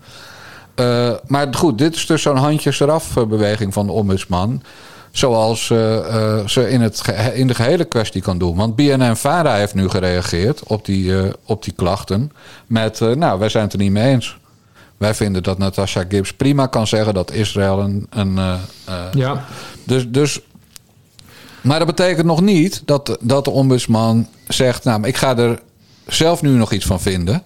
Eh, 0.76 1.12
maar 1.28 1.48
goed, 1.52 1.78
dit 1.78 1.96
is 1.96 2.06
dus 2.06 2.22
zo'n 2.22 2.38
handjes 2.38 2.80
eraf 2.80 3.18
eh, 3.18 3.26
beweging 3.26 3.74
van 3.74 3.86
de 3.86 3.92
ombudsman. 3.92 4.64
Zoals 5.12 5.70
eh, 5.70 6.46
ze 6.46 6.70
in, 6.70 6.82
het 6.82 7.02
in 7.34 7.48
de 7.48 7.56
gehele 7.56 7.86
kwestie 7.86 8.22
kan 8.22 8.38
doen. 8.38 8.56
Want 8.56 8.76
BNN-VARA 8.76 9.56
heeft 9.56 9.74
nu 9.74 9.89
gereageerd 9.89 10.64
op 10.64 10.86
die, 10.86 11.14
op 11.46 11.64
die 11.64 11.74
klachten. 11.74 12.32
Met, 12.68 13.00
nou, 13.00 13.39
wij 13.39 13.50
zijn 13.50 13.64
het 13.64 13.74
er 13.74 13.80
niet 13.80 13.92
mee 13.92 14.14
eens. 14.14 14.38
Wij 14.98 15.14
vinden 15.14 15.44
dat 15.44 15.58
Natasha 15.58 16.04
Gibbs 16.10 16.34
prima 16.34 16.68
kan 16.68 16.88
zeggen 16.88 17.14
dat 17.14 17.32
Israël 17.32 17.80
een. 17.80 18.08
een 18.10 18.60
Ja. 19.14 19.46
Dus, 19.92 20.08
dus, 20.08 20.39
maar 21.62 21.78
dat 21.78 21.88
betekent 21.88 22.26
nog 22.26 22.42
niet 22.42 22.82
dat, 22.86 23.18
dat 23.22 23.46
de 23.46 23.52
ombudsman 23.52 24.28
zegt: 24.48 24.84
Nou, 24.84 25.08
ik 25.08 25.18
ga 25.18 25.38
er 25.38 25.60
zelf 26.08 26.42
nu 26.42 26.50
nog 26.50 26.72
iets 26.72 26.86
van 26.86 27.02
vinden. 27.02 27.44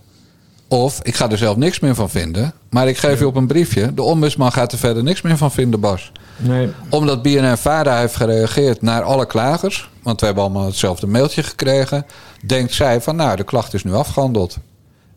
Of 0.67 0.99
ik 1.03 1.15
ga 1.15 1.29
er 1.29 1.37
zelf 1.37 1.55
niks 1.55 1.79
meer 1.79 1.95
van 1.95 2.09
vinden. 2.09 2.53
Maar 2.69 2.87
ik 2.87 2.97
geef 2.97 3.19
je 3.19 3.27
op 3.27 3.35
een 3.35 3.47
briefje: 3.47 3.93
de 3.93 4.01
ombudsman 4.01 4.51
gaat 4.51 4.71
er 4.71 4.77
verder 4.77 5.03
niks 5.03 5.21
meer 5.21 5.37
van 5.37 5.51
vinden, 5.51 5.79
Bas. 5.79 6.11
Nee. 6.37 6.69
Omdat 6.89 7.21
BNN-VARA 7.21 7.99
heeft 7.99 8.15
gereageerd 8.15 8.81
naar 8.81 9.01
alle 9.01 9.25
klagers. 9.25 9.89
Want 10.03 10.19
we 10.19 10.25
hebben 10.25 10.43
allemaal 10.43 10.65
hetzelfde 10.65 11.07
mailtje 11.07 11.43
gekregen. 11.43 12.05
Denkt 12.45 12.73
zij 12.73 13.01
van: 13.01 13.15
Nou, 13.15 13.35
de 13.35 13.43
klacht 13.43 13.73
is 13.73 13.83
nu 13.83 13.93
afgehandeld. 13.93 14.57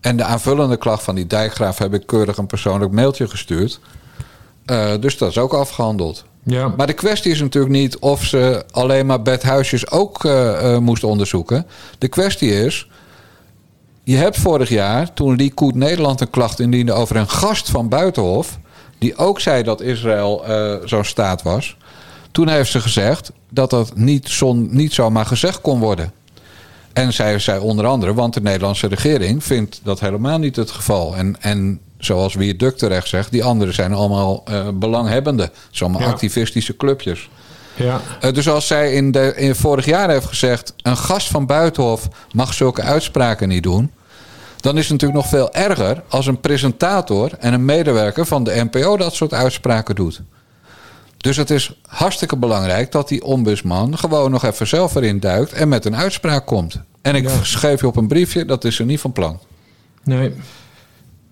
En 0.01 0.17
de 0.17 0.25
aanvullende 0.25 0.77
klacht 0.77 1.03
van 1.03 1.15
die 1.15 1.27
dijkgraaf 1.27 1.79
heb 1.79 1.95
ik 1.95 2.07
keurig 2.07 2.37
een 2.37 2.47
persoonlijk 2.47 2.93
mailtje 2.93 3.29
gestuurd. 3.29 3.81
Eh, 4.65 4.93
dus 5.01 5.19
dat 5.19 5.31
is 5.31 5.39
ook 5.39 5.53
afgehandeld. 5.53 6.25
Ja. 6.49 6.69
Maar 6.77 6.87
de 6.87 6.93
kwestie 6.93 7.33
is 7.33 7.41
natuurlijk 7.41 7.73
niet 7.73 7.99
of 7.99 8.25
ze 8.25 8.65
alleen 8.71 9.07
maar 9.07 9.23
Bert 9.23 9.43
Huisjes 9.43 9.91
ook 9.91 10.25
eh, 10.25 10.75
eh, 10.75 10.81
moest 10.81 11.05
onderzoeken. 11.05 11.67
De 11.99 12.09
kwestie 12.09 12.65
is. 12.65 12.89
Je 14.05 14.17
hebt 14.17 14.39
vorig 14.39 14.69
jaar, 14.69 15.13
toen 15.13 15.37
Lee 15.37 15.53
Koet 15.55 15.75
Nederland 15.75 16.21
een 16.21 16.31
klacht 16.31 16.61
indiende 16.61 16.93
over 16.93 17.17
een 17.17 17.29
gast 17.29 17.71
van 17.71 17.89
Buitenhof. 17.89 18.59
die 18.99 19.17
ook 19.17 19.41
zei 19.41 19.63
dat 19.63 19.81
Israël 19.81 20.45
eh, 20.45 20.75
zo'n 20.85 21.05
staat 21.05 21.43
was. 21.43 21.77
Toen 22.33 22.49
heeft 22.49 22.71
ze 22.71 22.81
gezegd 22.81 23.33
dat 23.51 23.71
dat 23.71 23.97
niet, 23.97 24.29
zon, 24.29 24.69
niet 24.71 24.93
zomaar 24.93 25.27
gezegd 25.27 25.61
kon 25.61 25.79
worden. 25.79 26.13
En 26.93 27.13
zij 27.13 27.39
zei 27.39 27.61
onder 27.61 27.87
andere, 27.87 28.15
want 28.15 28.35
de 28.35 28.41
Nederlandse 28.41 28.87
regering 28.87 29.45
vindt 29.45 29.81
dat 29.83 30.01
helemaal 30.01 30.39
niet 30.39 30.57
het 30.57 30.71
geval. 30.71 31.17
En, 31.17 31.37
en 31.41 31.81
zoals 31.99 32.35
Wier 32.35 32.57
Duk 32.59 32.77
terecht 32.77 33.09
zegt, 33.09 33.31
die 33.31 33.45
anderen 33.45 33.75
zijn 33.75 33.93
allemaal 33.93 34.43
eh, 34.45 34.69
belanghebbenden. 34.75 35.47
Het 35.47 35.55
zijn 35.71 35.91
allemaal 35.91 36.09
Ja. 36.09 36.15
activistische 36.15 36.77
clubjes. 36.77 37.29
Ja. 37.75 38.01
Eh, 38.21 38.33
dus 38.33 38.49
als 38.49 38.67
zij 38.67 38.93
in, 38.93 39.11
de, 39.13 39.33
in 39.37 39.55
vorig 39.55 39.85
jaar 39.85 40.11
heeft 40.11 40.27
gezegd... 40.27 40.75
een 40.83 40.97
gast 40.97 41.29
van 41.29 41.47
Buitenhof 41.47 42.09
mag 42.33 42.55
zulke 42.55 42.83
uitspraken 42.83 43.49
niet 43.49 43.63
doen... 43.63 43.91
dan 44.61 44.77
is 44.77 44.83
het 44.83 44.91
natuurlijk 44.93 45.21
nog 45.21 45.29
veel 45.29 45.53
erger 45.55 46.03
als 46.09 46.27
een 46.27 46.41
presentator 46.41 47.31
en 47.39 47.53
een 47.53 47.65
medewerker 47.65 48.27
van 48.27 48.45
de 48.45 48.65
NPO 48.71 48.97
dat 48.97 49.15
soort 49.15 49.35
uitspraken 49.35 49.95
doet. 49.95 50.21
Dus 51.17 51.37
het 51.37 51.51
is 51.51 51.73
hartstikke 51.87 52.37
belangrijk 52.37 52.93
dat 52.93 53.09
die 53.09 53.25
ombudsman 53.25 53.99
gewoon 53.99 54.31
nog 54.31 54.45
even 54.45 54.67
zelf 54.67 54.95
erin 54.95 55.21
duikt 55.21 55.53
en 55.53 55.69
met 55.69 55.85
een 55.85 55.97
uitspraak 55.97 56.47
komt. 56.47 56.81
En 57.03 57.15
ik 57.15 57.29
schreef 57.43 57.81
je 57.81 57.87
op 57.87 57.97
een 57.97 58.09
briefje, 58.09 58.45
dat 58.45 58.65
is 58.65 58.79
er 58.79 58.85
niet 58.85 59.01
van 59.01 59.13
plan. 59.13 59.39
Nee. 60.05 60.33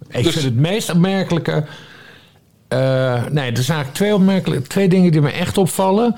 Ik 0.09 0.22
Dus- 0.24 0.32
vind 0.32 0.44
het 0.44 0.57
meest 0.57 0.90
opmerkelijke. 0.92 1.64
eh, 2.68 2.78
nee, 3.30 3.50
er 3.50 3.62
zijn 3.62 3.76
eigenlijk 3.76 3.92
twee, 3.92 4.14
opmerkelijke, 4.14 4.68
twee 4.68 4.88
dingen 4.88 5.12
die 5.12 5.20
me 5.20 5.30
echt 5.30 5.59
opvallen. 5.59 6.16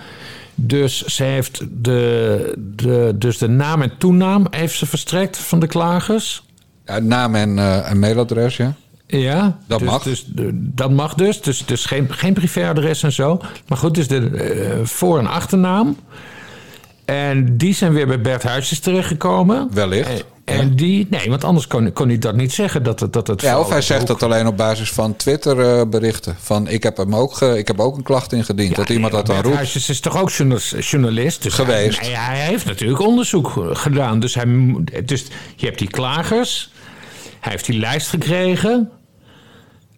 Dus 0.54 1.04
ze 1.04 1.24
heeft 1.24 1.60
de, 1.70 2.54
de, 2.76 3.14
dus 3.16 3.38
de 3.38 3.48
naam 3.48 3.82
en 3.82 3.92
toenaam 3.98 4.46
heeft 4.50 4.74
ze 4.76 4.86
verstrekt 4.86 5.36
van 5.38 5.60
de 5.60 5.66
klagers. 5.66 6.44
Ja, 6.86 6.98
naam 6.98 7.34
en, 7.34 7.58
eh, 7.58 7.90
en 7.90 7.98
mailadres, 7.98 8.56
ja. 8.56 8.74
Ja, 9.06 9.58
Dat 9.66 9.78
dus, 9.78 9.88
mag. 9.88 10.02
Dus, 10.02 10.24
dat 10.52 10.90
mag 10.90 11.14
dus. 11.14 11.40
Dus, 11.42 11.66
dus 11.66 11.84
geen, 11.84 12.06
geen 12.12 12.32
privéadres 12.34 13.02
en 13.02 13.12
zo. 13.12 13.40
Maar 13.68 13.78
goed, 13.78 13.94
dus 13.94 14.08
de 14.08 14.28
eh, 14.30 14.84
voor- 14.84 15.18
en 15.18 15.26
achternaam. 15.26 15.96
En 17.04 17.56
die 17.56 17.74
zijn 17.74 17.92
weer 17.92 18.06
bij 18.06 18.20
Bert 18.20 18.42
Huisjes 18.42 18.78
terechtgekomen. 18.80 19.68
Wellicht. 19.72 20.24
En, 20.48 20.76
die, 20.76 21.06
nee, 21.10 21.28
want 21.30 21.44
anders 21.44 21.66
kon, 21.66 21.92
kon 21.92 22.08
hij 22.08 22.18
dat 22.18 22.34
niet 22.36 22.52
zeggen. 22.52 22.82
Dat 22.82 23.00
het, 23.00 23.12
dat 23.12 23.26
het 23.26 23.40
Ja, 23.40 23.60
of 23.60 23.68
hij 23.68 23.82
zegt 23.82 24.06
dat 24.06 24.22
alleen 24.22 24.46
op 24.46 24.56
basis 24.56 24.90
van 24.92 25.16
Twitter-berichten. 25.16 26.36
van 26.40 26.68
ik 26.68 26.82
heb, 26.82 26.96
hem 26.96 27.14
ook 27.14 27.34
ge- 27.34 27.58
ik 27.58 27.66
heb 27.66 27.80
ook 27.80 27.96
een 27.96 28.02
klacht 28.02 28.32
ingediend. 28.32 28.76
dat 28.76 28.88
iemand 28.88 29.12
dat 29.12 29.26
dan 29.26 29.42
roept. 29.42 29.54
Huisjes 29.56 29.88
is 29.88 30.00
toch 30.00 30.20
ook 30.20 30.30
journalis- 30.30 30.90
journalist? 30.90 31.42
Dus 31.42 31.54
Geweest. 31.54 32.00
Hij, 32.00 32.10
hij 32.10 32.38
heeft 32.46 32.64
natuurlijk 32.64 33.00
onderzoek 33.00 33.52
gedaan. 33.72 34.20
Dus, 34.20 34.34
hij, 34.34 34.46
dus 35.04 35.24
je 35.56 35.66
hebt 35.66 35.78
die 35.78 35.88
klagers. 35.90 36.72
Hij 37.40 37.52
heeft 37.52 37.66
die 37.66 37.78
lijst 37.78 38.08
gekregen. 38.08 38.90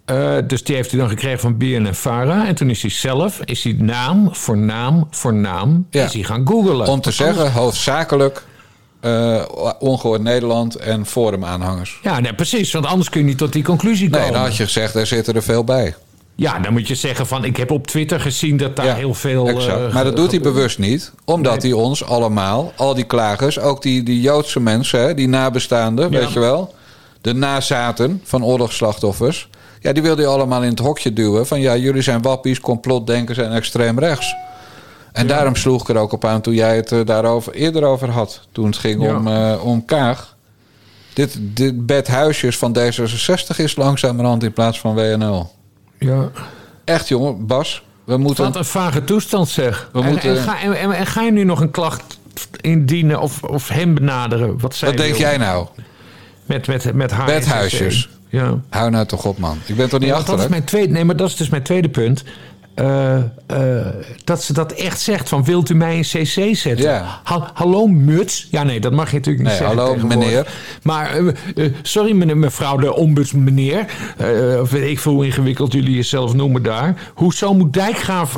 Eh, 0.04 0.36
dus 0.46 0.64
die 0.64 0.74
heeft 0.76 0.90
hij 0.90 1.00
dan 1.00 1.08
gekregen 1.08 1.40
van 1.40 1.56
BNN 1.56 1.94
Vara. 1.94 2.46
En 2.46 2.54
toen 2.54 2.70
is 2.70 2.82
hij 2.82 2.90
zelf, 2.90 3.40
is 3.44 3.64
hij 3.64 3.72
naam 3.78 4.34
voor 4.34 4.58
naam 4.58 5.06
voor 5.10 5.34
naam, 5.34 5.86
is 5.90 6.12
hij 6.12 6.22
gaan 6.22 6.46
googelen. 6.46 6.86
Om 6.88 7.00
te 7.00 7.10
zeggen, 7.10 7.52
hoofdzakelijk 7.52 8.44
eh, 9.00 9.42
ongehoord 9.78 10.22
Nederland 10.22 10.74
en 10.76 11.06
forumaanhangers. 11.06 11.98
Ja, 12.02 12.20
nee, 12.20 12.34
precies. 12.34 12.72
Want 12.72 12.86
anders 12.86 13.08
kun 13.10 13.20
je 13.20 13.26
niet 13.26 13.38
tot 13.38 13.52
die 13.52 13.62
conclusie 13.62 14.10
komen. 14.10 14.24
Nee, 14.24 14.32
dan 14.34 14.42
had 14.42 14.56
je 14.56 14.64
gezegd, 14.64 14.94
er 14.94 15.06
zitten 15.06 15.34
er 15.34 15.42
veel 15.42 15.64
bij. 15.64 15.94
Ja, 16.34 16.58
dan 16.58 16.72
moet 16.72 16.88
je 16.88 16.94
zeggen 16.94 17.26
van, 17.26 17.44
ik 17.44 17.56
heb 17.56 17.70
op 17.70 17.86
Twitter 17.86 18.20
gezien 18.20 18.56
dat 18.56 18.76
daar 18.76 18.96
heel 18.96 19.14
veel... 19.14 19.48
Exact. 19.48 19.86
eh, 19.86 19.92
maar 19.94 20.04
dat 20.04 20.16
doet 20.16 20.30
hij 20.30 20.40
bewust 20.40 20.78
niet. 20.78 21.12
Omdat 21.24 21.62
hij 21.62 21.72
ons 21.72 22.04
allemaal, 22.04 22.72
al 22.76 22.94
die 22.94 23.04
klagers, 23.04 23.58
ook 23.58 23.82
die, 23.82 24.02
die 24.02 24.20
Joodse 24.20 24.60
mensen, 24.60 25.16
die 25.16 25.28
nabestaanden, 25.28 26.10
Ja. 26.10 26.18
weet 26.18 26.32
je 26.32 26.40
wel. 26.40 26.74
De 27.20 27.34
nazaten 27.34 28.20
van 28.24 28.44
oorlogsslachtoffers. 28.44 29.48
Ja, 29.80 29.92
die 29.92 30.02
wilde 30.02 30.22
hij 30.22 30.30
allemaal 30.30 30.62
in 30.62 30.70
het 30.70 30.78
hokje 30.78 31.12
duwen. 31.12 31.46
Van 31.46 31.60
ja, 31.60 31.76
jullie 31.76 32.02
zijn 32.02 32.22
wappies, 32.22 32.60
complotdenkers 32.60 33.38
en 33.38 33.52
extreem 33.52 33.98
rechts. 33.98 34.34
En 35.12 35.26
daarom 35.26 35.56
sloeg 35.56 35.82
ik 35.82 35.88
er 35.88 35.96
ook 36.02 36.12
op 36.12 36.24
aan 36.24 36.40
toen 36.40 36.54
jij 36.54 36.76
het 36.76 36.92
eh, 36.92 37.00
daarover 37.04 37.52
eerder 37.52 37.84
over 37.84 38.10
had. 38.10 38.40
Toen 38.52 38.66
het 38.66 38.76
ging 38.76 39.02
Ja. 39.02 39.16
om, 39.16 39.26
eh, 39.26 39.64
om 39.64 39.84
Kaag. 39.84 40.36
Dit, 41.12 41.38
dit 41.40 41.86
bed 41.86 42.08
huisjes 42.08 42.58
van 42.58 42.76
D66 42.78 43.56
is 43.56 43.76
langzamerhand 43.76 44.42
in 44.42 44.52
plaats 44.52 44.80
van 44.80 44.94
WNL. 44.94 45.50
Ja. 45.98 46.30
Echt 46.84 47.08
jongen, 47.08 47.46
Bas, 47.46 47.82
we 48.04 48.16
moeten... 48.16 48.44
Wat 48.44 48.56
een 48.56 48.64
vage 48.64 49.04
toestand 49.04 49.48
zeg. 49.48 49.88
We 49.92 50.00
en, 50.00 50.08
moeten- 50.10 50.36
en, 50.36 50.42
ga, 50.42 50.62
en, 50.94 51.06
ga 51.06 51.22
je 51.22 51.30
nu 51.32 51.44
nog 51.44 51.60
een 51.60 51.70
klacht 51.70 52.18
indienen 52.60 53.20
of, 53.20 53.42
of 53.42 53.68
hem 53.68 53.94
benaderen? 53.94 54.58
Wat, 54.60 54.78
Wat 54.78 54.96
denk 54.96 55.14
jij 55.14 55.36
nou? 55.36 55.66
Met, 56.46 56.66
met, 56.66 56.94
met 56.94 57.10
haar 57.10 57.26
Bedhuisjes. 57.26 58.08
Ja. 58.28 58.60
Hou 58.68 58.90
nou 58.90 59.06
toch 59.06 59.24
op, 59.24 59.38
man. 59.38 59.58
Ik 59.66 59.76
ben 59.76 59.88
toch 59.88 60.00
niet 60.00 60.10
want 60.10 60.26
dat 60.26 60.38
is 60.40 60.48
mijn 60.48 60.64
tweede, 60.64 60.92
nee, 60.92 61.04
maar 61.04 61.16
dat 61.16 61.28
is 61.28 61.36
dus 61.36 61.48
mijn 61.48 61.62
tweede 61.62 61.88
punt. 61.88 62.24
Eh, 62.80 63.16
eh, 63.46 63.86
dat 64.24 64.42
ze 64.42 64.52
dat 64.52 64.72
echt 64.72 65.00
zegt 65.00 65.28
van 65.28 65.44
wilt 65.44 65.70
u 65.70 65.74
mij 65.74 65.96
in 65.96 66.02
cc 66.02 66.56
zetten? 66.56 66.78
Ja. 66.90 67.20
Ha- 67.24 67.50
hallo 67.54 67.86
muts? 67.86 68.48
Ja 68.50 68.62
nee, 68.62 68.80
dat 68.80 68.92
mag 68.92 69.10
je 69.10 69.16
natuurlijk 69.16 69.44
niet 69.48 69.58
Nee, 69.58 69.68
zeggen 69.68 69.78
hallo, 69.78 70.06
meneer. 70.06 70.46
Maar 70.82 71.16
eh, 71.56 71.72
sorry 71.82 72.12
meneer, 72.12 72.36
mevrouw 72.36 72.76
de 72.76 72.94
ombudsmeneer. 72.94 73.86
eh 74.16 74.60
of 74.60 74.70
weet 74.70 74.90
ik 74.90 74.98
veel 74.98 75.12
hoe 75.12 75.24
ingewikkeld 75.26 75.72
jullie 75.72 75.94
jezelf 75.94 76.34
noemen 76.34 76.62
daar. 76.62 77.10
Hoezo 77.14 77.54
moet 77.54 77.72
Dijkgraaf 77.72 78.36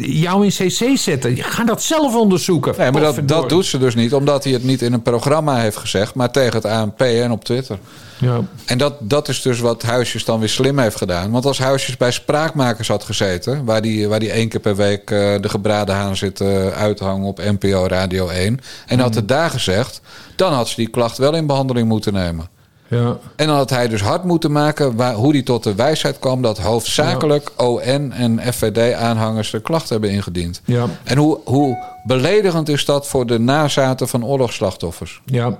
jou 0.00 0.44
in 0.44 0.50
cc 0.50 0.98
zetten? 0.98 1.36
Ga 1.36 1.64
dat 1.64 1.82
zelf 1.82 2.16
onderzoeken. 2.16 2.74
Nee, 2.78 2.90
maar 2.90 3.02
dat, 3.02 3.20
dat 3.24 3.48
doet 3.48 3.66
ze 3.66 3.78
dus 3.78 3.94
niet, 3.94 4.14
omdat 4.14 4.44
hij 4.44 4.52
het 4.52 4.64
niet 4.64 4.82
in 4.82 4.92
een 4.92 5.02
programma 5.02 5.56
heeft 5.56 5.76
gezegd, 5.76 6.14
maar 6.14 6.30
tegen 6.30 6.54
het 6.54 6.64
ANP 6.64 7.00
en 7.00 7.30
op 7.30 7.44
Twitter. 7.44 7.78
Ja. 8.22 8.40
En 8.66 8.78
dat, 8.78 8.94
dat 9.00 9.28
is 9.28 9.42
dus 9.42 9.60
wat 9.60 9.82
Huisjes 9.82 10.24
dan 10.24 10.38
weer 10.40 10.48
slim 10.48 10.78
heeft 10.78 10.96
gedaan. 10.96 11.30
Want 11.30 11.46
als 11.46 11.58
Huisjes 11.58 11.96
bij 11.96 12.10
Spraakmakers 12.10 12.88
had 12.88 13.04
gezeten, 13.04 13.64
waar 13.64 13.82
die, 13.82 14.08
waar 14.08 14.20
die 14.20 14.30
één 14.30 14.48
keer 14.48 14.60
per 14.60 14.76
week 14.76 15.10
eh, 15.10 15.34
de 15.40 15.48
gebraden 15.48 15.94
haan 15.94 16.16
zit 16.16 16.40
eh, 16.40 16.68
uithangen 16.68 17.26
op 17.26 17.38
NPO 17.38 17.86
Radio 17.86 18.28
1, 18.28 18.60
en 18.86 18.98
had 18.98 19.14
het 19.14 19.28
daar 19.28 19.50
gezegd, 19.50 20.00
dan 20.36 20.52
had 20.52 20.68
ze 20.68 20.76
die 20.76 20.88
klacht 20.88 21.18
wel 21.18 21.34
in 21.34 21.46
behandeling 21.46 21.88
moeten 21.88 22.12
nemen. 22.12 22.48
Ja. 22.88 23.18
En 23.36 23.46
dan 23.46 23.56
had 23.56 23.70
hij 23.70 23.88
dus 23.88 24.00
hard 24.00 24.24
moeten 24.24 24.52
maken 24.52 24.96
waar, 24.96 25.14
hoe 25.14 25.32
hij 25.32 25.42
tot 25.42 25.64
de 25.64 25.74
wijsheid 25.74 26.18
kwam 26.18 26.42
dat 26.42 26.58
hoofdzakelijk 26.58 27.52
ON 27.56 28.12
en 28.12 28.40
FVD-aanhangers 28.52 29.50
de 29.50 29.60
klacht 29.60 29.88
hebben 29.88 30.10
ingediend. 30.10 30.62
Ja. 30.64 30.86
En 31.04 31.18
hoe, 31.18 31.40
hoe 31.44 31.84
beledigend 32.06 32.68
is 32.68 32.84
dat 32.84 33.06
voor 33.06 33.26
de 33.26 33.38
nazaten 33.38 34.08
van 34.08 34.24
oorlogsslachtoffers? 34.24 35.20
Ja. 35.24 35.58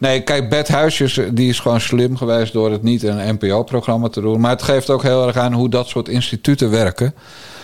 Nee, 0.00 0.20
kijk, 0.20 0.48
Bert 0.48 0.68
Huisjes 0.68 1.16
eh, 1.16 1.26
die 1.32 1.48
is 1.48 1.58
gewoon 1.58 1.80
slim 1.80 2.16
geweest 2.16 2.52
door 2.52 2.70
het 2.70 2.82
niet 2.82 3.02
in 3.02 3.18
een 3.18 3.34
NPO-programma 3.34 4.08
te 4.08 4.20
doen. 4.20 4.40
Maar 4.40 4.50
het 4.50 4.62
geeft 4.62 4.90
ook 4.90 5.02
heel 5.02 5.26
erg 5.26 5.36
aan 5.36 5.52
hoe 5.52 5.68
dat 5.68 5.88
soort 5.88 6.08
instituten 6.08 6.70
werken. 6.70 7.14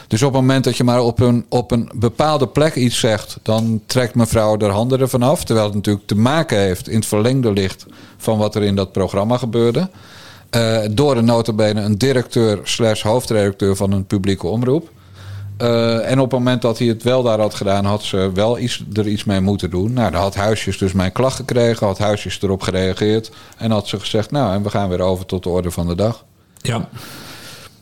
Dus 0.08 0.22
op 0.22 0.32
het 0.32 0.40
moment 0.40 0.64
dat 0.64 0.76
je 0.76 0.84
maar 0.84 1.02
op 1.02 1.20
een, 1.20 1.46
op 1.48 1.70
een 1.70 1.90
bepaalde 1.94 2.46
plek 2.46 2.74
iets 2.74 2.98
zegt, 2.98 3.38
dan 3.42 3.80
trekt 3.86 4.14
mevrouw 4.14 4.58
er 4.58 4.70
handen 4.70 5.00
ervan 5.00 5.22
af. 5.22 5.44
Terwijl 5.44 5.66
het 5.66 5.74
natuurlijk 5.74 6.06
te 6.06 6.16
maken 6.16 6.58
heeft 6.58 6.88
in 6.88 6.96
het 6.96 7.06
verlengde 7.06 7.52
licht 7.52 7.86
van 8.16 8.38
wat 8.38 8.54
er 8.54 8.62
in 8.62 8.74
dat 8.74 8.92
programma 8.92 9.36
gebeurde. 9.36 9.88
Eh, 10.50 10.78
door 10.90 11.16
een 11.16 11.24
notabene 11.24 11.80
een 11.80 11.98
directeur 11.98 12.58
slash 12.62 13.02
hoofdredacteur 13.02 13.76
van 13.76 13.92
een 13.92 14.04
publieke 14.04 14.46
omroep. 14.46 14.90
Eh, 15.56 16.10
en 16.10 16.18
op 16.18 16.30
het 16.30 16.38
moment 16.38 16.62
dat 16.62 16.78
hij 16.78 16.86
het 16.86 17.02
wel 17.02 17.22
daar 17.22 17.40
had 17.40 17.54
gedaan, 17.54 17.84
had 17.84 18.02
ze 18.02 18.30
wel 18.34 18.58
iets, 18.58 18.84
er 18.92 19.08
iets 19.08 19.24
mee 19.24 19.40
moeten 19.40 19.70
doen. 19.70 19.92
Nou, 19.92 20.10
dan 20.10 20.20
had 20.20 20.34
Huisjes 20.34 20.78
dus 20.78 20.92
mijn 20.92 21.12
klacht 21.12 21.36
gekregen, 21.36 21.86
had 21.86 21.98
Huisjes 21.98 22.42
erop 22.42 22.62
gereageerd. 22.62 23.30
En 23.56 23.70
had 23.70 23.88
ze 23.88 24.00
gezegd, 24.00 24.30
nou, 24.30 24.54
en 24.54 24.62
we 24.62 24.70
gaan 24.70 24.88
weer 24.88 25.00
over 25.00 25.26
tot 25.26 25.42
de 25.42 25.48
orde 25.48 25.70
van 25.70 25.86
de 25.86 25.94
dag. 25.94 26.24
Ja. 26.56 26.88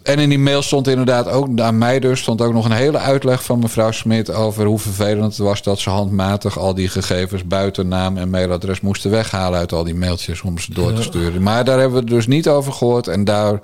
En 0.03 0.19
in 0.19 0.29
die 0.29 0.39
mail 0.39 0.63
stond 0.63 0.89
inderdaad 0.89 1.29
ook, 1.29 1.61
aan 1.61 1.79
mij 1.79 2.01
dus, 2.01 2.21
stond 2.21 2.41
ook 2.41 2.53
nog 2.53 2.65
een 2.65 2.73
hele 2.73 2.99
uitleg 2.99 3.45
van 3.45 3.59
mevrouw 3.59 3.91
Smit 3.91 4.33
over 4.33 4.65
hoe 4.65 4.79
vervelend 4.79 5.37
het 5.37 5.47
was 5.47 5.63
dat 5.63 5.79
ze 5.79 5.91
handmatig 5.91 6.59
al 6.59 6.75
die 6.75 6.89
gegevens 6.89 7.47
buiten 7.47 7.89
naam 7.89 8.17
en 8.17 8.31
mailadres 8.31 8.81
moesten 8.81 9.11
weghalen 9.11 9.59
uit 9.59 9.73
al 9.73 9.85
die 9.85 9.95
mailtjes 9.95 10.43
om 10.43 10.59
ze 10.59 10.75
door 10.75 10.93
te 10.93 11.03
sturen. 11.03 11.43
Maar 11.43 11.65
daar 11.65 11.79
hebben 11.79 11.97
we 11.99 12.05
het 12.05 12.15
dus 12.15 12.27
niet 12.27 12.49
over 12.49 12.73
gehoord. 12.73 13.09
En 13.09 13.25
daar 13.25 13.61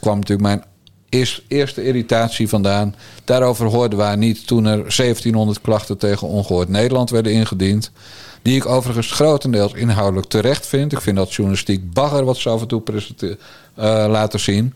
kwam 0.00 0.18
natuurlijk 0.18 0.48
mijn 0.48 0.64
eers- 1.14 1.42
eerste 1.48 1.84
irritatie 1.84 2.48
vandaan. 2.48 2.94
Daarover 3.24 3.66
hoorden 3.66 3.98
wij 3.98 4.16
niet 4.16 4.46
toen 4.46 4.64
er 4.64 4.76
1700 4.76 5.60
klachten 5.60 5.98
tegen 5.98 6.28
ongehoord 6.28 6.68
Nederland 6.68 7.10
werden 7.10 7.32
ingediend. 7.32 7.90
Die 8.42 8.56
ik 8.56 8.66
overigens 8.66 9.12
grotendeels 9.12 9.72
inhoudelijk 9.72 10.28
terecht 10.28 10.66
vind. 10.66 10.92
Ik 10.92 11.00
vind 11.00 11.16
dat 11.16 11.34
journalistiek 11.34 11.92
bagger 11.92 12.24
wat 12.24 12.36
ze 12.36 12.48
af 12.48 12.60
en 12.60 12.66
toe 12.68 12.82
eh, 13.74 14.04
laten 14.08 14.40
zien. 14.40 14.74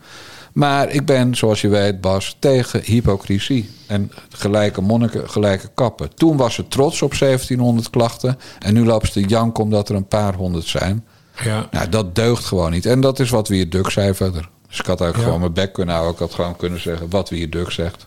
Maar 0.53 0.89
ik 0.89 1.05
ben, 1.05 1.35
zoals 1.35 1.61
je 1.61 1.67
weet, 1.67 2.01
Bas, 2.01 2.35
tegen 2.39 2.81
hypocrisie. 2.83 3.69
En 3.87 4.11
gelijke 4.29 4.81
monniken, 4.81 5.29
gelijke 5.29 5.69
kappen. 5.73 6.15
Toen 6.15 6.37
was 6.37 6.53
ze 6.53 6.67
trots 6.67 7.01
op 7.01 7.17
1700 7.17 7.89
klachten. 7.89 8.37
En 8.59 8.73
nu 8.73 8.85
loopt 8.85 9.05
ze 9.05 9.11
te 9.11 9.27
janken 9.27 9.63
omdat 9.63 9.89
er 9.89 9.95
een 9.95 10.07
paar 10.07 10.35
honderd 10.35 10.65
zijn. 10.65 11.05
Ja. 11.43 11.67
Nou, 11.71 11.89
dat 11.89 12.15
deugt 12.15 12.45
gewoon 12.45 12.71
niet. 12.71 12.85
En 12.85 13.01
dat 13.01 13.19
is 13.19 13.29
wat 13.29 13.47
Wier 13.47 13.69
Duk 13.69 13.89
zei 13.89 14.13
verder. 14.13 14.49
Dus 14.69 14.79
ik 14.79 14.85
had 14.85 15.01
ook 15.01 15.15
Ja. 15.15 15.21
gewoon 15.21 15.39
mijn 15.39 15.53
bek 15.53 15.73
kunnen 15.73 15.93
houden. 15.95 16.13
Ik 16.13 16.19
had 16.19 16.33
gewoon 16.33 16.55
kunnen 16.55 16.81
zeggen 16.81 17.09
wat 17.09 17.29
Wier 17.29 17.49
Duk 17.49 17.71
zegt. 17.71 18.05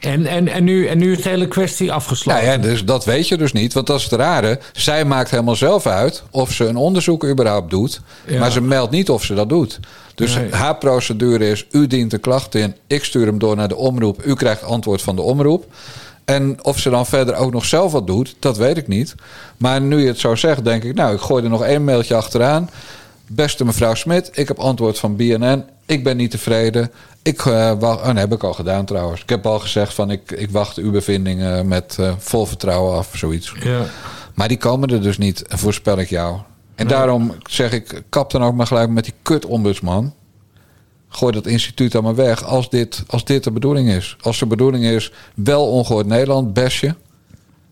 En, 0.00 0.26
en, 0.26 0.48
en, 0.48 0.64
nu, 0.64 0.86
en 0.86 0.98
nu 0.98 1.12
is 1.12 1.22
de 1.22 1.28
hele 1.28 1.48
kwestie 1.48 1.92
afgesloten. 1.92 2.42
Nou 2.44 2.54
ja, 2.56 2.62
dus 2.62 2.84
dat 2.84 3.04
weet 3.04 3.28
je 3.28 3.36
dus 3.36 3.52
niet. 3.52 3.72
Want 3.72 3.86
dat 3.86 3.98
is 3.98 4.04
het 4.04 4.12
rare. 4.12 4.58
Zij 4.72 5.04
maakt 5.04 5.30
helemaal 5.30 5.56
zelf 5.56 5.86
uit 5.86 6.22
of 6.30 6.52
ze 6.52 6.64
een 6.64 6.76
onderzoek 6.76 7.24
überhaupt 7.24 7.70
doet. 7.70 8.00
Ja. 8.26 8.38
Maar 8.38 8.50
ze 8.50 8.60
meldt 8.60 8.90
niet 8.90 9.10
of 9.10 9.24
ze 9.24 9.34
dat 9.34 9.48
doet. 9.48 9.80
Dus 10.14 10.34
Nee. 10.34 10.50
haar 10.52 10.76
procedure 10.76 11.50
is: 11.50 11.66
u 11.70 11.86
dient 11.86 12.12
een 12.12 12.20
klacht 12.20 12.54
in. 12.54 12.74
Ik 12.86 13.04
stuur 13.04 13.26
hem 13.26 13.38
door 13.38 13.56
naar 13.56 13.68
de 13.68 13.76
omroep. 13.76 14.24
U 14.24 14.34
krijgt 14.34 14.62
antwoord 14.62 15.02
van 15.02 15.16
de 15.16 15.22
omroep. 15.22 15.64
En 16.24 16.58
of 16.64 16.78
ze 16.78 16.90
dan 16.90 17.06
verder 17.06 17.34
ook 17.34 17.52
nog 17.52 17.64
zelf 17.64 17.92
wat 17.92 18.06
doet, 18.06 18.36
dat 18.38 18.56
weet 18.56 18.76
ik 18.76 18.88
niet. 18.88 19.14
Maar 19.56 19.80
nu 19.80 20.00
je 20.00 20.06
het 20.06 20.18
zo 20.18 20.34
zegt, 20.34 20.64
denk 20.64 20.82
ik, 20.84 20.94
nou, 20.94 21.14
ik 21.14 21.20
gooi 21.20 21.44
er 21.44 21.50
nog 21.50 21.62
één 21.64 21.84
mailtje 21.84 22.14
achteraan. 22.14 22.70
Beste 23.28 23.64
mevrouw 23.64 23.94
Smit, 23.94 24.30
ik 24.32 24.48
heb 24.48 24.58
antwoord 24.58 24.98
van 24.98 25.16
BNN. 25.16 25.64
Ik 25.86 26.04
ben 26.04 26.16
niet 26.16 26.30
tevreden. 26.30 26.90
Ik, 27.22 27.46
eh, 27.46 27.72
wacht, 27.78 28.00
oh, 28.00 28.06
nee, 28.06 28.16
heb 28.16 28.32
ik 28.32 28.42
al 28.42 28.52
gedaan 28.52 28.84
trouwens. 28.84 29.22
Ik 29.22 29.28
heb 29.28 29.46
al 29.46 29.58
gezegd 29.58 29.94
van 29.94 30.10
ik, 30.10 30.30
ik 30.30 30.50
wacht 30.50 30.76
uw 30.76 30.90
bevindingen 30.90 31.68
met 31.68 31.96
eh, 31.98 32.14
vol 32.18 32.46
vertrouwen 32.46 32.96
af, 32.96 33.10
zoiets. 33.14 33.52
Ja. 33.62 33.84
Maar 34.34 34.48
die 34.48 34.56
komen 34.56 34.88
er 34.88 35.02
dus 35.02 35.18
niet, 35.18 35.44
voorspel 35.48 35.98
ik 35.98 36.08
jou. 36.08 36.38
En 36.74 36.86
daarom 36.86 37.34
zeg 37.50 37.72
ik, 37.72 38.02
kap 38.08 38.30
dan 38.30 38.42
ook 38.42 38.54
maar 38.54 38.66
gelijk 38.66 38.90
met 38.90 39.04
die 39.04 39.14
kut-ombudsman. 39.22 40.14
Gooi 41.08 41.32
dat 41.32 41.46
instituut 41.46 41.92
dan 41.92 42.02
maar 42.02 42.14
weg 42.14 42.44
als 42.44 42.70
dit, 42.70 43.02
als 43.06 43.24
dit 43.24 43.44
de 43.44 43.50
bedoeling 43.50 43.88
is. 43.88 44.16
Als 44.20 44.38
de 44.38 44.46
bedoeling 44.46 44.84
is, 44.84 45.12
wel 45.34 45.70
ongehoord 45.70 46.06
Nederland, 46.06 46.52
besje. 46.52 46.94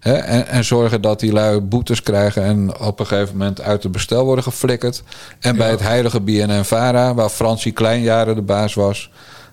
Hè, 0.05 0.13
en, 0.13 0.47
en 0.49 0.65
zorgen 0.65 1.01
dat 1.01 1.21
die 1.21 1.33
lui 1.33 1.61
boetes 1.61 2.03
krijgen 2.03 2.43
en 2.43 2.81
op 2.81 3.01
een 3.01 3.07
gegeven 3.07 3.37
moment 3.37 3.61
uit 3.61 3.83
het 3.83 3.93
bestel 3.93 4.25
worden 4.25 4.45
geflikkerd. 4.45 5.03
En 5.41 5.57
bij 5.57 5.71
het 5.71 5.81
heilige 5.81 6.21
BNN-Vara, 6.21 7.15
waar 7.15 7.29
Fransie 7.29 7.73
Kleinjaren 7.73 8.35
de 8.35 8.43
baas 8.43 8.75
was... 8.75 9.11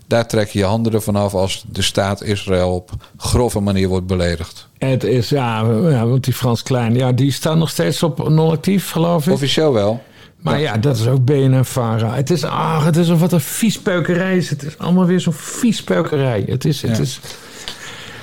daar 0.08 0.28
trek 0.28 0.50
je 0.50 0.60
je 0.60 0.66
handen 0.66 0.94
ervan 0.94 1.16
af 1.16 1.34
als 1.34 1.64
de 1.68 1.82
staat 1.82 2.24
Israël 2.24 2.74
op 2.74 2.92
grove 3.18 3.60
manier 3.60 3.88
wordt 3.88 4.08
beledigd. 4.08 4.68
Het 4.78 5.04
is, 5.04 5.30
ja, 5.30 5.60
ja, 5.90 6.06
want 6.06 6.24
die 6.24 6.34
Frans 6.34 6.64
Klein, 6.64 6.96
ja, 6.96 7.12
die 7.12 7.32
staat 7.32 7.58
nog 7.58 7.70
steeds 7.70 8.04
op 8.04 8.30
non-actief, 8.30 8.92
geloof 8.92 9.28
ik. 9.28 9.34
Officieel 9.34 9.74
wel. 9.74 10.02
Maar 10.38 10.60
ja, 10.60 10.78
dat 10.78 10.98
is 10.98 11.08
ook 11.08 11.26
BNN-Vara. 11.26 12.14
Het 12.14 12.30
is, 12.30 12.44
ah, 12.44 12.86
het 12.86 12.98
is 12.98 13.08
een, 13.08 13.18
wat 13.18 13.32
een 13.32 13.42
viespeukerij 13.42 14.38
is. 14.38 14.50
Het 14.50 14.64
is 14.64 14.78
allemaal 14.78 15.06
weer 15.06 15.20
zo'n 15.20 15.34
viespeukerij. 15.34 16.44
Het 16.48 16.66
is, 16.66 16.82
het 16.82 16.98
Ja. 16.98 17.04
is... 17.04 17.20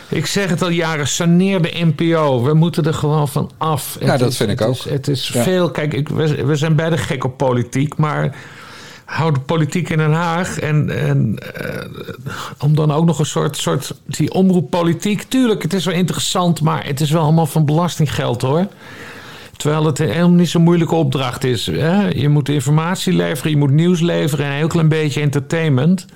Ik 0.09 0.27
zeg 0.27 0.51
het 0.51 0.63
al 0.63 0.69
jaren, 0.71 1.09
saneer 1.09 1.63
de 1.63 1.93
NPO. 1.95 2.43
We 2.43 2.55
moeten 2.55 2.85
er 2.85 2.95
gewoon 2.95 3.29
van 3.29 3.51
af. 3.59 3.97
Ja, 4.01 4.11
Het 4.11 4.21
dat 4.21 4.31
is- 4.31 4.37
vind 4.37 4.51
ik 4.51 4.61
ook. 4.61 4.75
Is, 4.75 4.85
het 4.85 5.09
is 5.09 5.29
Ja. 5.29 5.43
veel... 5.43 5.71
Kijk, 5.71 5.93
ik, 5.95 6.09
we, 6.09 6.45
we 6.45 6.57
zijn 6.57 6.77
beide 6.77 6.97
gek 6.99 7.25
op 7.25 7.37
politiek, 7.37 7.97
maar... 7.97 8.37
Hou 9.05 9.33
de 9.33 9.41
politiek 9.41 9.89
in 9.89 9.99
Den 9.99 10.13
Haag. 10.13 10.59
En, 10.59 10.91
en 10.99 11.39
eh, 11.55 11.85
om 12.59 12.75
dan 12.75 12.93
ook 12.93 13.05
nog 13.05 13.19
een 13.19 13.27
soort, 13.27 13.57
soort 13.57 13.95
die 14.07 14.33
omroeppolitiek. 14.33 15.23
Tuurlijk, 15.23 15.63
het 15.63 15.73
is 15.73 15.85
wel 15.85 15.95
interessant, 15.95 16.61
maar 16.61 16.87
het 16.87 17.01
is 17.01 17.11
wel 17.11 17.23
allemaal 17.23 17.47
van 17.47 17.65
belastinggeld 17.65 18.43
hoor. 18.43 18.67
Terwijl 19.57 19.85
het 19.87 19.99
helemaal 19.99 20.29
niet 20.31 20.49
zo'n 20.49 20.63
moeilijke 20.63 20.95
opdracht 20.95 21.45
is. 21.45 21.67
Hè? 21.67 22.09
Je 22.09 22.29
moet 22.29 22.49
informatie 22.49 23.13
leveren, 23.13 23.51
je 23.51 23.57
moet 23.57 23.71
nieuws 23.71 24.01
leveren 24.01 24.45
en 24.45 24.51
een 24.51 24.57
heel 24.57 24.67
klein 24.69 24.89
beetje 24.89 25.21
entertainment. 25.21 26.07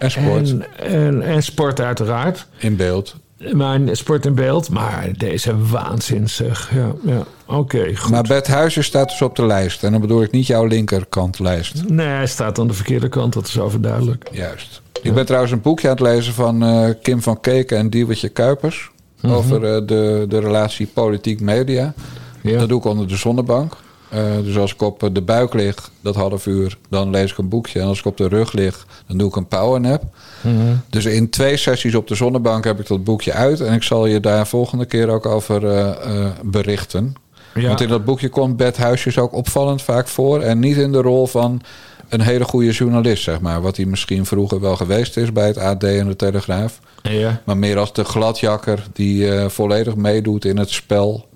En 0.00 0.10
sport. 0.10 0.48
En, 0.50 0.64
en, 0.76 1.22
en 1.22 1.42
sport 1.42 1.80
uiteraard. 1.80 2.46
In 2.58 2.76
beeld. 2.76 3.16
Maar 3.52 3.80
sport 3.92 4.26
in 4.26 4.34
beeld. 4.34 4.70
Maar 4.70 5.08
deze 5.16 5.66
waanzin 5.66 6.28
zeg. 6.28 6.70
Ja, 6.74 6.92
ja. 7.04 7.24
Oké, 7.46 7.96
goed. 7.96 8.10
Maar 8.10 8.22
Bert 8.22 8.46
Huizen 8.46 8.84
staat 8.84 9.08
dus 9.08 9.22
op 9.22 9.36
de 9.36 9.46
lijst. 9.46 9.84
En 9.84 9.92
dan 9.92 10.00
bedoel 10.00 10.22
ik 10.22 10.30
niet 10.30 10.46
jouw 10.46 10.64
linkerkantlijst. 10.64 11.88
Nee, 11.88 12.06
hij 12.06 12.26
staat 12.26 12.58
aan 12.58 12.66
de 12.66 12.74
verkeerde 12.74 13.08
kant. 13.08 13.32
Dat 13.32 13.46
is 13.46 13.58
overduidelijk. 13.58 14.28
Juist. 14.32 14.82
Ik 15.02 15.14
ben 15.14 15.26
trouwens 15.26 15.52
een 15.52 15.60
boekje 15.60 15.88
aan 15.88 15.94
het 15.94 16.02
lezen 16.02 16.34
van 16.34 16.62
eh, 16.62 16.88
Kim 17.02 17.22
van 17.22 17.40
Keken 17.40 17.78
en 17.78 17.90
Diewertje 17.90 18.28
Kuipers. 18.28 18.90
Mhm. 19.20 19.32
Over 19.32 19.64
eh, 19.64 19.86
de, 19.86 20.24
de 20.28 20.40
relatie 20.40 20.86
politiek-media. 20.86 21.94
Ja. 22.42 22.58
Dat 22.58 22.68
doe 22.68 22.78
ik 22.78 22.84
onder 22.84 23.08
de 23.08 23.16
zonnebank. 23.16 23.76
Eh, 24.10 24.22
dus 24.42 24.56
als 24.56 24.72
ik 24.72 24.82
op 24.82 25.02
eh, 25.02 25.08
de 25.12 25.22
buik 25.22 25.54
lig, 25.54 25.90
dat 26.00 26.14
half 26.14 26.46
uur, 26.46 26.78
dan 26.88 27.10
lees 27.10 27.30
ik 27.30 27.38
een 27.38 27.48
boekje. 27.48 27.80
En 27.80 27.86
als 27.86 27.98
ik 27.98 28.04
op 28.04 28.16
de 28.16 28.28
rug 28.28 28.52
lig, 28.52 28.86
dan 29.06 29.18
doe 29.18 29.28
ik 29.28 29.36
een 29.36 29.46
powernap. 29.46 30.02
Mhm. 30.40 30.74
Dus 30.88 31.04
in 31.04 31.30
twee 31.30 31.56
sessies 31.56 31.94
op 31.94 32.08
de 32.08 32.14
zonnebank 32.14 32.64
heb 32.64 32.80
ik 32.80 32.86
dat 32.86 33.04
boekje 33.04 33.32
uit. 33.32 33.60
En 33.60 33.72
ik 33.72 33.82
zal 33.82 34.06
je 34.06 34.20
daar 34.20 34.46
volgende 34.46 34.84
keer 34.84 35.08
ook 35.08 35.26
over 35.26 35.66
eh, 35.66 36.26
berichten. 36.42 37.14
Ja. 37.54 37.66
Want 37.66 37.80
in 37.80 37.88
dat 37.88 38.04
boekje 38.04 38.28
komt 38.28 38.56
Bert 38.56 38.76
Huisjes 38.76 39.18
ook 39.18 39.32
opvallend 39.32 39.82
vaak 39.82 40.08
voor. 40.08 40.40
En 40.40 40.58
niet 40.58 40.76
in 40.76 40.92
de 40.92 41.00
rol 41.00 41.26
van 41.26 41.60
een 42.08 42.20
hele 42.20 42.44
goede 42.44 42.70
journalist, 42.70 43.22
zeg 43.22 43.40
maar. 43.40 43.60
Wat 43.60 43.76
hij 43.76 43.86
misschien 43.86 44.26
vroeger 44.26 44.60
wel 44.60 44.76
geweest 44.76 45.16
is 45.16 45.32
bij 45.32 45.46
het 45.46 45.58
AD 45.58 45.84
en 45.84 46.06
de 46.06 46.16
Telegraaf. 46.16 46.80
Ja. 47.02 47.42
Maar 47.44 47.56
meer 47.56 47.78
als 47.78 47.92
de 47.92 48.04
gladjakker 48.04 48.86
die 48.92 49.48
volledig 49.48 49.94
meedoet 49.94 50.44
in 50.44 50.58
het 50.58 50.70
spel. 50.70 51.28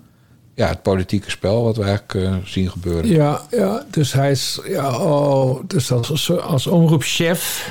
Ja, 0.54 0.68
het 0.68 0.82
politieke 0.82 1.30
spel 1.30 1.62
wat 1.64 1.76
we 1.76 1.82
eigenlijk 1.82 2.14
eh, 2.14 2.34
zien 2.44 2.70
gebeuren. 2.70 3.10
Ja, 3.10 3.40
ja, 3.50 3.84
dus 3.90 4.12
hij 4.12 4.30
is. 4.30 4.60
Ja, 4.68 4.98
oh, 4.98 5.60
dus 5.66 5.92
als, 5.92 6.30
als, 6.40 6.66
omroepchef 6.66 7.70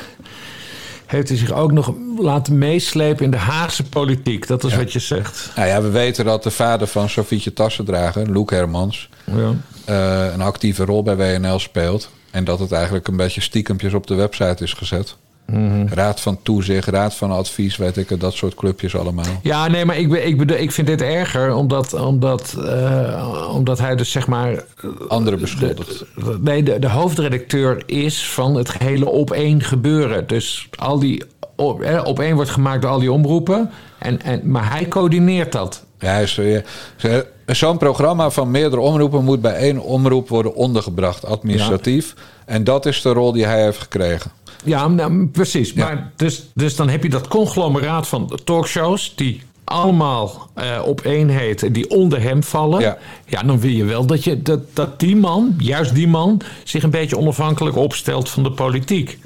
heeft 1.05 1.27
hij 1.29 1.38
zich 1.38 1.51
ook 1.51 1.71
nog 1.71 1.93
laten 2.17 2.57
meeslepen 2.57 3.25
in 3.25 3.31
de 3.31 3.38
Haagse 3.38 3.84
politiek. 3.84 4.47
Dat 4.47 4.63
is 4.63 4.71
Ja. 4.71 4.77
wat 4.77 4.93
je 4.93 4.99
zegt. 4.99 5.51
Nou 5.55 5.67
ja, 5.67 5.81
we 5.81 5.89
weten 5.89 6.25
dat 6.25 6.43
de 6.43 6.51
vader 6.51 6.88
van 6.88 7.09
Sofietje 7.09 7.53
Tassendrager, 7.53 8.31
Loek 8.31 8.51
Hermans, 8.51 9.09
Ja. 9.25 9.53
eh, 9.86 10.34
een 10.34 10.41
actieve 10.41 10.86
rol 10.86 11.03
bij 11.03 11.15
WNL 11.15 11.59
speelt. 11.59 12.09
En 12.31 12.43
dat 12.43 12.59
het 12.59 12.71
eigenlijk 12.71 13.07
een 13.07 13.17
beetje 13.17 13.41
stiekempjes 13.41 13.93
op 13.93 14.07
de 14.07 14.15
website 14.15 14.63
is 14.63 14.73
gezet. 14.73 15.15
Mhm. 15.45 15.87
Raad 15.87 16.21
van 16.21 16.39
toezicht, 16.41 16.87
raad 16.87 17.15
van 17.15 17.31
advies, 17.31 17.77
weet 17.77 17.97
ik 17.97 18.09
het, 18.09 18.19
dat 18.19 18.33
soort 18.33 18.55
clubjes 18.55 18.95
allemaal. 18.95 19.39
Ja, 19.41 19.67
nee, 19.67 19.85
maar 19.85 19.97
ik, 19.97 20.11
ik, 20.13 20.37
bedoel, 20.37 20.57
ik 20.57 20.71
vind 20.71 20.87
dit 20.87 21.01
erger 21.01 21.55
omdat, 21.55 21.93
omdat, 21.93 22.55
eh, 22.65 23.49
omdat 23.53 23.79
hij 23.79 23.95
dus 23.95 24.11
zeg 24.11 24.27
maar. 24.27 24.63
Anderen 25.07 25.39
beschuldigt. 25.39 26.05
Nee, 26.41 26.63
de, 26.63 26.79
de 26.79 26.89
hoofdredacteur 26.89 27.83
is 27.85 28.29
van 28.29 28.55
het 28.55 28.69
gehele 28.69 29.09
op 29.09 29.31
één 29.31 29.61
gebeuren. 29.61 30.27
Dus 30.27 30.67
al 30.75 30.99
die 30.99 31.23
op, 31.55 31.81
eh, 31.81 32.01
op 32.05 32.19
één 32.19 32.35
wordt 32.35 32.49
gemaakt 32.49 32.81
door 32.81 32.91
al 32.91 32.99
die 32.99 33.11
omroepen. 33.11 33.69
En, 33.99 34.21
en, 34.21 34.51
maar 34.51 34.71
hij 34.71 34.87
coördineert 34.87 35.51
dat. 35.51 35.83
Ja, 35.99 36.21
eh, 36.21 37.17
zo'n 37.45 37.77
programma 37.77 38.29
van 38.29 38.51
meerdere 38.51 38.81
omroepen 38.81 39.23
moet 39.23 39.41
bij 39.41 39.55
één 39.55 39.79
omroep 39.79 40.29
worden 40.29 40.55
ondergebracht, 40.55 41.25
administratief. 41.25 42.13
En 42.45 42.63
dat 42.63 42.85
is 42.85 43.01
de 43.01 43.09
rol 43.09 43.31
die 43.31 43.45
hij 43.45 43.63
heeft 43.63 43.77
gekregen. 43.77 44.31
Ja, 44.64 44.88
nou, 44.88 45.28
precies. 45.28 45.74
Maar 45.74 46.11
dus, 46.16 46.49
dus 46.53 46.76
dan 46.76 46.89
heb 46.89 47.03
je 47.03 47.09
dat 47.09 47.28
conglomeraat 47.28 48.07
van 48.07 48.39
talkshows 48.43 49.16
die 49.16 49.41
allemaal 49.64 50.49
eh, 50.53 50.82
op 50.86 51.01
één 51.01 51.30
heten, 51.30 51.74
die 51.74 51.89
onder 51.89 52.22
hem 52.22 52.43
vallen. 52.43 52.97
Ja. 53.26 53.43
dan 53.43 53.59
wil 53.59 53.72
je 53.72 53.84
wel 53.84 54.05
dat, 54.05 54.24
je, 54.24 54.41
dat, 54.41 54.59
dat 54.74 54.99
die 54.99 55.16
man, 55.16 55.55
juist 55.57 55.95
die 55.95 56.07
man, 56.07 56.41
zich 56.64 56.84
een 56.84 56.89
beetje 56.89 57.18
onafhankelijk 57.18 57.76
opstelt 57.76 58.30
van 58.30 58.43
de 58.43 58.51
politiek. 58.51 59.20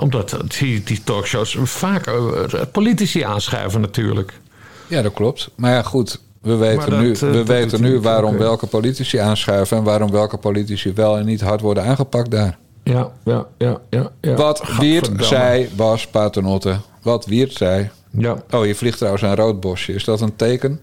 Omdat 0.00 0.36
die, 0.58 0.82
die 0.82 1.02
talkshows 1.04 1.56
vaak 1.62 2.06
eh, 2.06 2.60
politici 2.72 3.22
aanschuiven 3.22 3.80
natuurlijk. 3.80 4.40
Ja, 4.86 5.02
dat 5.02 5.12
klopt. 5.12 5.50
Maar 5.56 5.72
ja, 5.72 5.82
goed. 5.82 6.20
We 6.40 6.56
weten 6.56 6.90
dat, 6.90 7.00
nu, 7.00 7.12
eh, 7.12 7.20
we 7.20 7.30
dat 7.30 7.46
weten 7.46 7.82
nu 7.82 8.00
waarom 8.00 8.38
welke 8.38 8.66
politici 8.66 9.18
aanschuiven 9.18 9.76
en 9.76 9.82
waarom 9.82 10.10
welke 10.10 10.36
politici 10.36 10.92
wel 10.92 11.18
en 11.18 11.26
niet 11.26 11.40
hard 11.40 11.60
worden 11.60 11.84
aangepakt 11.84 12.30
daar. 12.30 12.58
Ja, 12.90 13.10
ja, 13.24 13.46
ja, 13.58 13.80
ja. 13.90 14.10
ja. 14.20 14.34
Wat 14.34 14.62
Wiert 14.78 15.10
zei, 15.16 15.68
was 15.76 16.06
Paternotte. 16.06 16.80
Wat 17.02 17.26
Wiert 17.26 17.52
zei. 17.52 17.90
Ja. 18.10 18.42
Oh, 18.50 18.66
je 18.66 18.74
vliegt 18.74 18.96
trouwens 18.96 19.22
een 19.22 19.34
rood 19.34 19.60
bosje. 19.60 19.92
Is 19.92 20.04
dat 20.04 20.20
een 20.20 20.36
teken? 20.36 20.80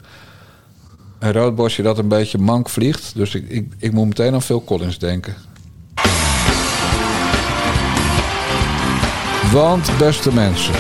Een 1.19 1.31
rood 1.31 1.55
bosje 1.55 1.81
dat 1.81 1.97
een 1.97 2.07
beetje 2.07 2.37
mank 2.37 2.69
vliegt. 2.69 3.15
Dus 3.15 3.35
ik, 3.35 3.49
ik, 3.49 3.73
ik 3.77 3.91
moet 3.91 4.05
meteen 4.05 4.33
aan 4.33 4.41
Phil 4.41 4.63
Collins 4.63 4.99
denken. 4.99 5.35
Want, 9.51 9.97
beste 9.97 10.33
mensen, 10.33 10.73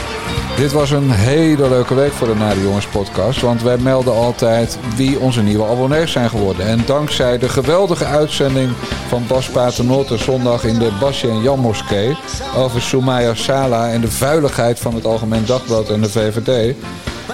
dit 0.57 0.71
was 0.71 0.91
een 0.91 1.11
hele 1.11 1.69
leuke 1.69 1.95
week 1.95 2.11
voor 2.11 2.27
de 2.27 2.35
Nare 2.35 2.61
Jongens 2.61 2.87
podcast. 2.87 3.41
Want 3.41 3.61
wij 3.61 3.77
melden 3.77 4.13
altijd 4.13 4.77
wie 4.95 5.19
onze 5.19 5.41
nieuwe 5.41 5.65
abonnees 5.65 6.11
zijn 6.11 6.29
geworden. 6.29 6.65
En 6.65 6.83
dankzij 6.85 7.37
de 7.37 7.49
geweldige 7.49 8.05
uitzending 8.05 8.71
van 9.07 9.23
Bas 9.27 9.49
Paternotte 9.49 10.17
zondag 10.17 10.63
in 10.63 10.79
de 10.79 10.91
Basje 10.99 11.29
en 11.29 11.41
Jan 11.41 11.59
Moskee... 11.59 12.17
over 12.55 12.81
Soumaya 12.81 13.33
Sala 13.33 13.91
en 13.91 14.01
de 14.01 14.11
vuiligheid 14.11 14.79
van 14.79 14.95
het 14.95 15.05
Algemeen 15.05 15.45
Dagblad 15.45 15.89
en 15.89 16.01
de 16.01 16.09
VVD... 16.09 16.75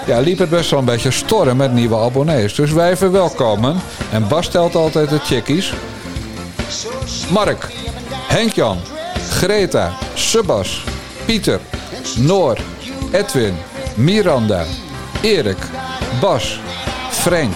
Ja, 0.06 0.18
liep 0.18 0.38
het 0.38 0.50
best 0.50 0.70
wel 0.70 0.78
een 0.78 0.84
beetje 0.84 1.10
storm 1.10 1.56
met 1.56 1.72
nieuwe 1.72 1.96
abonnees. 1.96 2.54
Dus 2.54 2.72
wij 2.72 2.96
verwelkomen. 2.96 3.76
En 4.12 4.28
Bas 4.28 4.48
telt 4.48 4.74
altijd 4.74 5.08
de 5.08 5.18
chickies. 5.18 5.72
Mark, 7.30 7.68
Henk-Jan, 8.28 8.78
Greta, 9.30 9.92
Sebas, 10.14 10.84
Pieter, 11.24 11.60
Noor, 12.16 12.58
Edwin, 13.14 13.54
Miranda, 13.96 14.64
Erik, 15.22 15.58
Bas, 16.20 16.60
Frank, 17.10 17.54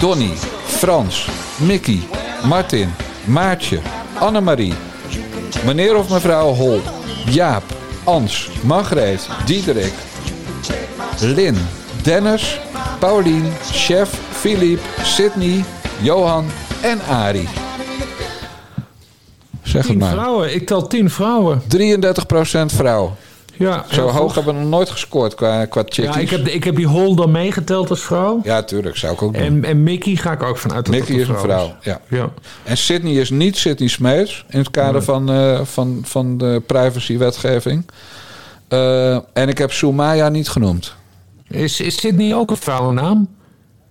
Donny, 0.00 0.32
Frans, 0.66 1.28
Mickey, 1.56 2.00
Martin, 2.44 2.88
Maartje, 3.24 3.78
Annemarie, 4.18 4.74
meneer 5.64 5.96
of 5.96 6.08
mevrouw 6.10 6.54
Hol, 6.54 6.80
Jaap, 7.30 7.62
Ans, 8.04 8.50
Margreet, 8.62 9.28
Diederik, 9.46 9.92
Lin, 11.20 11.56
Dennis, 12.02 12.60
Paulien, 12.98 13.52
Chef, 13.72 14.10
Philippe, 14.30 14.82
Sydney, 15.02 15.64
Johan 16.00 16.46
en 16.82 17.00
Ari. 17.08 17.48
Zeg 19.62 19.86
het 19.86 19.98
maar. 19.98 20.12
vrouwen. 20.12 20.54
Ik 20.54 20.66
tel 20.66 20.86
tien 20.86 21.10
vrouwen. 21.10 21.62
33% 21.62 22.74
vrouw. 22.74 23.16
Ja, 23.58 23.84
Zo 23.90 24.08
hoog 24.08 24.34
hebben 24.34 24.54
we 24.54 24.60
nog 24.60 24.68
nooit 24.70 24.90
gescoord 24.90 25.34
qua, 25.34 25.64
qua 25.64 25.82
chickies. 25.84 26.14
Ja, 26.14 26.20
ik 26.20 26.30
heb, 26.30 26.46
ik 26.46 26.64
heb 26.64 26.76
die 26.76 26.86
Hol 26.86 27.14
dan 27.14 27.30
meegeteld 27.30 27.90
als 27.90 28.00
vrouw. 28.00 28.40
Ja, 28.44 28.62
tuurlijk. 28.62 28.96
Zou 28.96 29.12
ik 29.12 29.22
ook 29.22 29.34
doen. 29.34 29.42
En, 29.42 29.64
en 29.64 29.82
Mickey 29.82 30.14
ga 30.16 30.32
ik 30.32 30.42
ook 30.42 30.58
vanuit 30.58 30.88
Mickey 30.88 31.16
is 31.16 31.28
een 31.28 31.38
vrouw. 31.38 31.74
Ja. 31.80 32.00
Ja. 32.08 32.30
En 32.64 32.76
Sydney 32.76 33.12
is 33.12 33.30
niet 33.30 33.56
Sydney 33.56 33.88
Smeets 33.88 34.44
in 34.48 34.58
het 34.58 34.70
kader 34.70 34.92
Nee. 34.92 35.02
van, 35.02 35.30
eh, 35.30 35.60
van, 35.64 36.00
van 36.04 36.38
de 36.38 36.62
privacywetgeving. 36.66 37.84
Eh, 38.68 39.14
en 39.14 39.48
ik 39.48 39.58
heb 39.58 39.72
Soumaya 39.72 40.28
niet 40.28 40.48
genoemd. 40.48 40.94
Is, 41.48 41.80
is 41.80 42.00
Sydney 42.00 42.34
ook 42.34 42.50
een 42.50 42.56
vrouwennaam? 42.56 43.28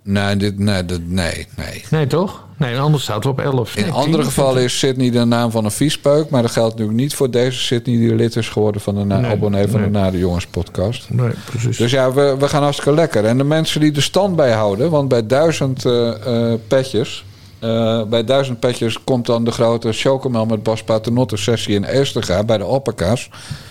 Nee, 0.09 0.35
dit, 0.37 0.59
nee, 0.59 0.85
dit, 0.85 1.09
nee, 1.11 1.47
nee. 1.55 1.83
Nee, 1.89 2.07
toch? 2.07 2.45
Nee, 2.57 2.79
anders 2.79 3.03
staat 3.03 3.15
het 3.15 3.25
op 3.25 3.39
11. 3.39 3.75
In 3.75 3.91
andere 3.91 4.15
10. 4.23 4.25
gevallen 4.25 4.63
is 4.63 4.79
Sydney 4.79 5.09
de 5.11 5.25
naam 5.25 5.51
van 5.51 5.65
een 5.65 5.71
viespeuk. 5.71 6.29
Maar 6.29 6.41
dat 6.41 6.51
geldt 6.51 6.71
natuurlijk 6.71 6.97
niet 6.99 7.15
voor 7.15 7.31
deze 7.31 7.59
Sydney 7.59 7.97
die 7.97 8.15
lid 8.15 8.35
is 8.35 8.49
geworden 8.49 8.81
van 8.81 8.95
de 8.95 9.03
na- 9.03 9.19
Nee, 9.19 9.31
abonnee 9.31 9.67
van 9.67 9.79
nee. 9.81 9.91
de 9.91 9.97
Nade 9.97 10.17
Jongens 10.17 10.47
podcast. 10.47 11.07
Nee, 11.09 11.31
precies. 11.45 11.77
Dus 11.77 11.91
ja, 11.91 12.11
we, 12.13 12.35
we 12.39 12.47
gaan 12.47 12.61
hartstikke 12.63 12.93
lekker. 12.93 13.25
En 13.25 13.37
de 13.37 13.43
mensen 13.43 13.81
die 13.81 13.91
de 13.91 14.01
stand 14.01 14.35
bijhouden, 14.35 14.89
want 14.89 15.07
bij 15.09 15.27
duizend 15.27 15.85
eh, 15.85 16.53
petjes, 16.67 17.25
eh, 17.59 18.03
bij 18.03 18.23
duizend 18.23 18.59
petjes 18.59 19.03
komt 19.03 19.25
dan 19.25 19.43
de 19.43 19.51
grote 19.51 19.91
chocomel 19.93 20.45
met 20.45 20.63
Bas 20.63 20.83
Paternotte 20.83 21.37
sessie 21.37 21.75
in 21.75 21.83
Eerstega 21.83 22.43
bij 22.43 22.57
de 22.57 22.65
Opperkas. 22.65 23.29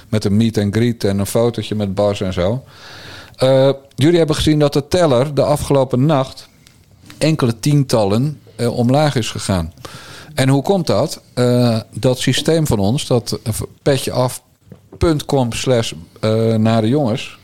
Met 0.09 0.25
een 0.25 0.37
meet 0.37 0.59
and 0.59 0.75
greet 0.77 1.05
en 1.05 1.19
een 1.19 1.27
fotootje 1.27 1.75
met 1.75 1.95
Bas 1.95 2.21
en 2.21 2.33
zo. 2.33 2.63
Eh, 3.37 3.71
jullie 3.95 4.19
hebben 4.19 4.37
gezien 4.37 4.59
dat 4.59 4.73
de 4.73 4.89
teller 4.89 5.35
de 5.35 5.43
afgelopen 5.43 6.07
nacht 6.07 6.49
enkele 7.19 7.61
tientallen 7.61 8.41
eh, 8.57 8.77
omlaag 8.77 9.15
is 9.15 9.31
gegaan. 9.31 9.73
En 10.35 10.49
hoe 10.49 10.63
komt 10.63 10.87
dat? 10.87 11.23
Eh, 11.35 11.81
dat 11.95 12.19
systeem 12.19 12.67
van 12.67 12.79
ons, 12.79 13.07
dat 13.07 13.39
petjeaf.com 13.83 15.53
slash 15.53 15.93
naar 16.57 16.81
de 16.81 16.89
jongens. 16.89 17.39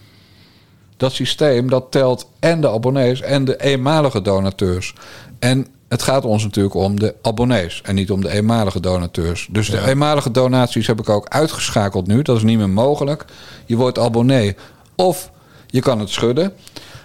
Dat 0.97 1.13
systeem 1.13 1.69
dat 1.69 1.91
telt 1.91 2.27
en 2.41 2.61
de 2.61 2.71
abonnees 2.71 3.21
en 3.21 3.45
de 3.45 3.63
eenmalige 3.63 4.23
donateurs. 4.23 4.95
En 5.39 5.67
het 5.89 6.03
gaat 6.03 6.25
ons 6.25 6.43
natuurlijk 6.43 6.75
om 6.75 7.01
de 7.01 7.15
abonnees 7.23 7.81
en 7.83 7.95
niet 7.95 8.11
om 8.11 8.21
de 8.21 8.31
eenmalige 8.31 8.81
donateurs. 8.81 9.49
Dus 9.51 9.71
de 9.71 9.87
eenmalige 9.87 10.31
donaties 10.31 10.87
heb 10.87 11.01
ik 11.01 11.09
ook 11.09 11.29
uitgeschakeld 11.29 12.07
nu. 12.07 12.23
Dat 12.23 12.37
is 12.37 12.43
niet 12.43 12.59
meer 12.59 12.71
mogelijk. 12.71 13.25
Je 13.67 13.77
wordt 13.77 13.99
abonnee 13.99 14.57
of 14.97 15.32
je 15.73 15.81
kan 15.81 15.99
het 15.99 16.11
schudden. 16.11 16.53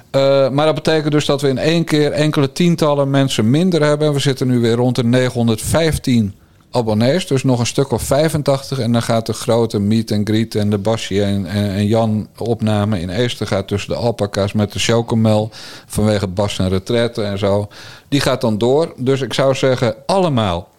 Eh, 0.09 0.49
maar 0.49 0.65
dat 0.65 0.75
betekent 0.75 1.11
dus 1.11 1.25
dat 1.25 1.41
we 1.41 1.47
in 1.47 1.57
één 1.57 1.83
keer 1.83 2.11
enkele 2.11 2.51
tientallen 2.51 3.09
mensen 3.09 3.49
minder 3.49 3.83
hebben. 3.83 4.07
En 4.07 4.13
we 4.13 4.19
zitten 4.19 4.47
nu 4.47 4.59
weer 4.59 4.75
rond 4.75 4.95
de 4.95 5.03
915 5.03 6.33
abonnees. 6.71 7.27
Dus 7.27 7.43
nog 7.43 7.59
een 7.59 7.65
stuk 7.65 7.91
of 7.91 8.01
85. 8.01 8.79
En 8.79 8.91
dan 8.91 9.01
gaat 9.01 9.25
de 9.25 9.33
grote 9.33 9.79
meet 9.79 10.11
and 10.11 10.29
greet 10.29 10.55
en 10.55 10.69
de 10.69 10.77
Basje 10.77 11.23
en, 11.23 11.45
en, 11.45 11.87
Jan 11.87 12.27
opname 12.37 12.99
in 12.99 13.09
Eester 13.09 13.47
gaat 13.47 13.67
tussen 13.67 13.89
de 13.89 13.95
alpaca's 13.95 14.53
met 14.53 14.73
de 14.73 14.79
chocomel. 14.79 15.49
Vanwege 15.85 16.27
Bas 16.27 16.59
en 16.59 16.69
retraite 16.69 17.23
en 17.23 17.37
zo. 17.37 17.67
Die 18.07 18.19
gaat 18.19 18.41
dan 18.41 18.57
door. 18.57 18.93
Dus 18.97 19.21
ik 19.21 19.33
zou 19.33 19.55
zeggen, 19.55 19.95
allemaal 20.05 20.69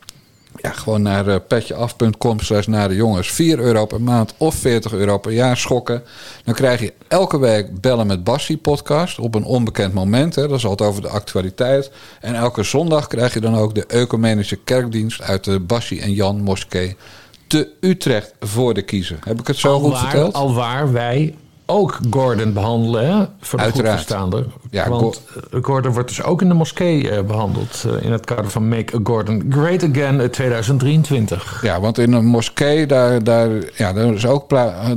ja, 0.61 0.71
gewoon 0.71 1.03
naar 1.03 1.27
uh, 1.27 1.37
petjeaf.com 1.49 2.41
slash 2.41 2.67
naar 2.67 2.89
de 2.89 2.95
jongens. 2.95 3.31
4 3.31 3.59
euro 3.59 3.87
per 3.87 4.01
maand 4.01 4.35
of 4.37 4.55
40 4.55 4.93
euro 4.93 5.19
per 5.19 5.33
jaar 5.33 5.57
schokken. 5.57 6.03
Dan 6.45 6.55
krijg 6.55 6.81
je 6.81 6.93
elke 7.09 7.39
week 7.39 7.81
Bellen 7.81 8.07
met 8.07 8.25
Bassie 8.25 8.57
podcast 8.57 9.19
op 9.19 9.35
een 9.35 9.45
onbekend 9.45 9.95
moment. 9.95 10.35
Hè. 10.35 10.49
Dat 10.49 10.59
is 10.59 10.67
altijd 10.67 10.91
over 10.91 11.03
de 11.03 11.09
actualiteit. 11.09 11.91
En 12.21 12.35
elke 12.35 12.63
zondag 12.63 13.07
krijg 13.07 13.35
je 13.35 13.41
dan 13.41 13.57
ook 13.57 13.75
de 13.75 13.87
ecumenische 13.87 14.57
kerkdienst 14.57 15.23
uit 15.23 15.45
de 15.45 15.61
Bassie 15.61 16.01
en 16.01 16.13
Jan 16.13 16.41
Moskee 16.41 16.97
te 17.47 17.69
Utrecht 17.81 18.33
voor 18.41 18.75
de 18.75 18.83
kiezer. 18.83 19.19
Heb 19.25 19.41
ik 19.41 19.47
het 19.47 19.57
zo 19.57 19.79
goed 19.79 19.99
verteld? 19.99 20.35
Alwaar 20.35 20.93
wij 20.93 21.35
ook 21.71 21.99
Gordon 22.11 22.53
behandelen, 22.53 23.07
hè? 23.07 23.25
Voor 23.41 23.59
de 23.59 23.65
Uiteraard. 23.65 23.75
goedverstaander. 23.99 24.47
Ja, 24.71 24.89
Want 24.89 25.23
eh, 25.51 25.59
Gordon 25.63 25.93
wordt 25.93 26.09
dus 26.09 26.23
ook 26.23 26.43
in 26.43 26.49
de 26.49 26.55
moskee 26.55 27.11
eh, 27.11 27.25
behandeld... 27.25 27.85
eh, 27.87 28.05
in 28.05 28.13
het 28.13 28.25
kader 28.25 28.51
van 28.51 28.69
Make 28.69 28.97
a 28.97 29.01
Gordon 29.03 29.47
Great 29.51 29.85
Again 29.85 30.21
eh, 30.21 30.27
2023. 30.29 31.63
Ja, 31.63 31.81
want 31.81 31.99
in 31.99 32.13
een 32.13 32.25
moskee, 32.27 32.87
daar, 32.87 33.25
daar, 33.25 33.51
ja, 33.77 33.93
daar 33.93 34.15
is 34.15 34.27
ook 34.27 34.49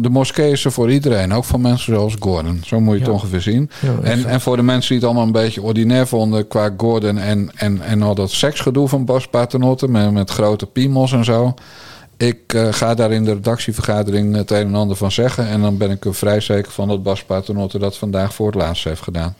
de 0.01 0.09
moskee 0.09 0.51
is 0.51 0.65
er 0.65 0.71
voor 0.71 0.91
iedereen. 0.91 1.33
Ook 1.33 1.43
voor 1.45 1.59
mensen 1.59 1.93
zoals 1.93 2.15
Gordon. 2.19 2.61
Zo 2.65 2.79
moet 2.79 2.93
je 2.93 2.99
het 3.03 3.09
ongeveer 3.11 3.41
zien. 3.41 3.69
Ja, 3.81 3.89
en, 4.03 4.25
en 4.25 4.41
voor 4.41 4.55
de 4.55 4.63
mensen 4.63 4.87
die 4.89 4.97
het 4.97 5.05
allemaal 5.05 5.25
een 5.25 5.31
beetje 5.45 5.61
ordinair 5.61 6.07
vonden 6.07 6.47
qua 6.47 6.69
Gordon 6.77 7.17
en, 7.17 7.51
en, 7.55 7.81
en 7.81 8.01
al 8.01 8.15
dat 8.15 8.31
seksgedoe 8.31 8.87
van 8.87 9.05
Bas 9.05 9.27
Paternotte 9.27 9.87
met, 9.87 10.11
met 10.11 10.29
grote 10.29 10.65
piemels 10.65 11.11
en 11.11 11.23
zo. 11.25 11.53
Ik 12.21 12.53
eh, 12.53 12.67
ga 12.71 12.93
daar 12.93 13.11
in 13.11 13.23
de 13.23 13.33
redactievergadering 13.33 14.35
het 14.35 14.51
een 14.51 14.67
en 14.67 14.75
ander 14.75 14.97
van 14.97 15.11
zeggen. 15.11 15.47
En 15.47 15.61
dan 15.61 15.77
ben 15.77 15.91
ik 15.91 16.05
er 16.05 16.15
vrij 16.15 16.39
zeker 16.39 16.71
van 16.71 16.87
dat 16.87 17.03
Bas 17.03 17.23
Paternotte 17.23 17.79
dat 17.79 17.97
vandaag 17.97 18.33
voor 18.33 18.45
het 18.45 18.55
laatst 18.55 18.83
heeft 18.83 19.01
gedaan. 19.01 19.35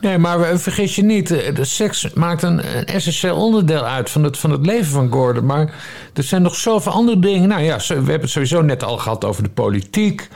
Nee, 0.00 0.18
maar 0.18 0.58
vergis 0.58 0.96
je 0.96 1.02
niet, 1.02 1.30
eh, 1.30 1.54
de 1.54 1.64
seks 1.64 2.12
maakt 2.12 2.42
een, 2.42 2.76
een 2.76 2.84
essentieel 2.84 3.36
onderdeel 3.36 3.84
uit 3.84 4.10
van 4.10 4.24
het, 4.24 4.38
van 4.38 4.50
het 4.50 4.66
leven 4.66 4.90
van 4.90 5.12
Gordon. 5.12 5.46
Maar 5.46 5.74
er 6.14 6.22
zijn 6.22 6.42
nog 6.42 6.56
zoveel 6.56 6.92
andere 6.92 7.18
dingen. 7.18 7.48
Nou 7.48 7.62
ja, 7.62 7.76
we 7.76 7.94
hebben 7.94 8.20
het 8.20 8.30
sowieso 8.30 8.62
net 8.62 8.84
al 8.84 8.96
gehad 8.96 9.24
over 9.24 9.42
de 9.42 9.50
politiek. 9.50 10.28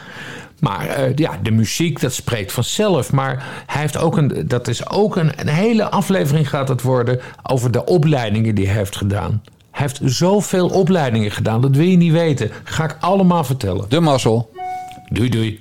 Maar 0.61 0.87
eh, 0.87 1.17
ja, 1.17 1.39
de 1.43 1.51
muziek, 1.51 2.01
dat 2.01 2.13
spreekt 2.13 2.53
vanzelf. 2.53 3.13
Maar 3.13 3.65
hij 3.67 3.81
heeft 3.81 3.99
ook 3.99 4.17
een, 4.17 4.45
dat 4.47 4.69
is 4.69 4.89
ook 4.91 5.17
een, 5.17 5.33
een 5.37 5.49
hele 5.49 5.91
aflevering 5.91 6.49
gaat 6.49 6.69
het 6.69 6.83
worden 6.83 7.21
over 7.43 7.71
de 7.71 7.85
opleidingen 7.85 8.55
die 8.55 8.67
hij 8.67 8.77
heeft 8.77 8.97
gedaan. 8.97 9.43
Hij 9.73 9.81
heeft 9.81 10.01
zoveel 10.05 10.69
opleidingen 10.69 11.31
gedaan, 11.31 11.61
dat 11.61 11.77
wil 11.77 11.87
je 11.87 11.97
niet 11.97 12.13
weten. 12.13 12.51
Ga 12.65 12.85
ik 12.85 12.97
allemaal 13.01 13.45
vertellen. 13.45 13.89
De 13.89 14.01
mazzel. 14.01 14.51
Doei 15.09 15.29
doei. 15.29 15.61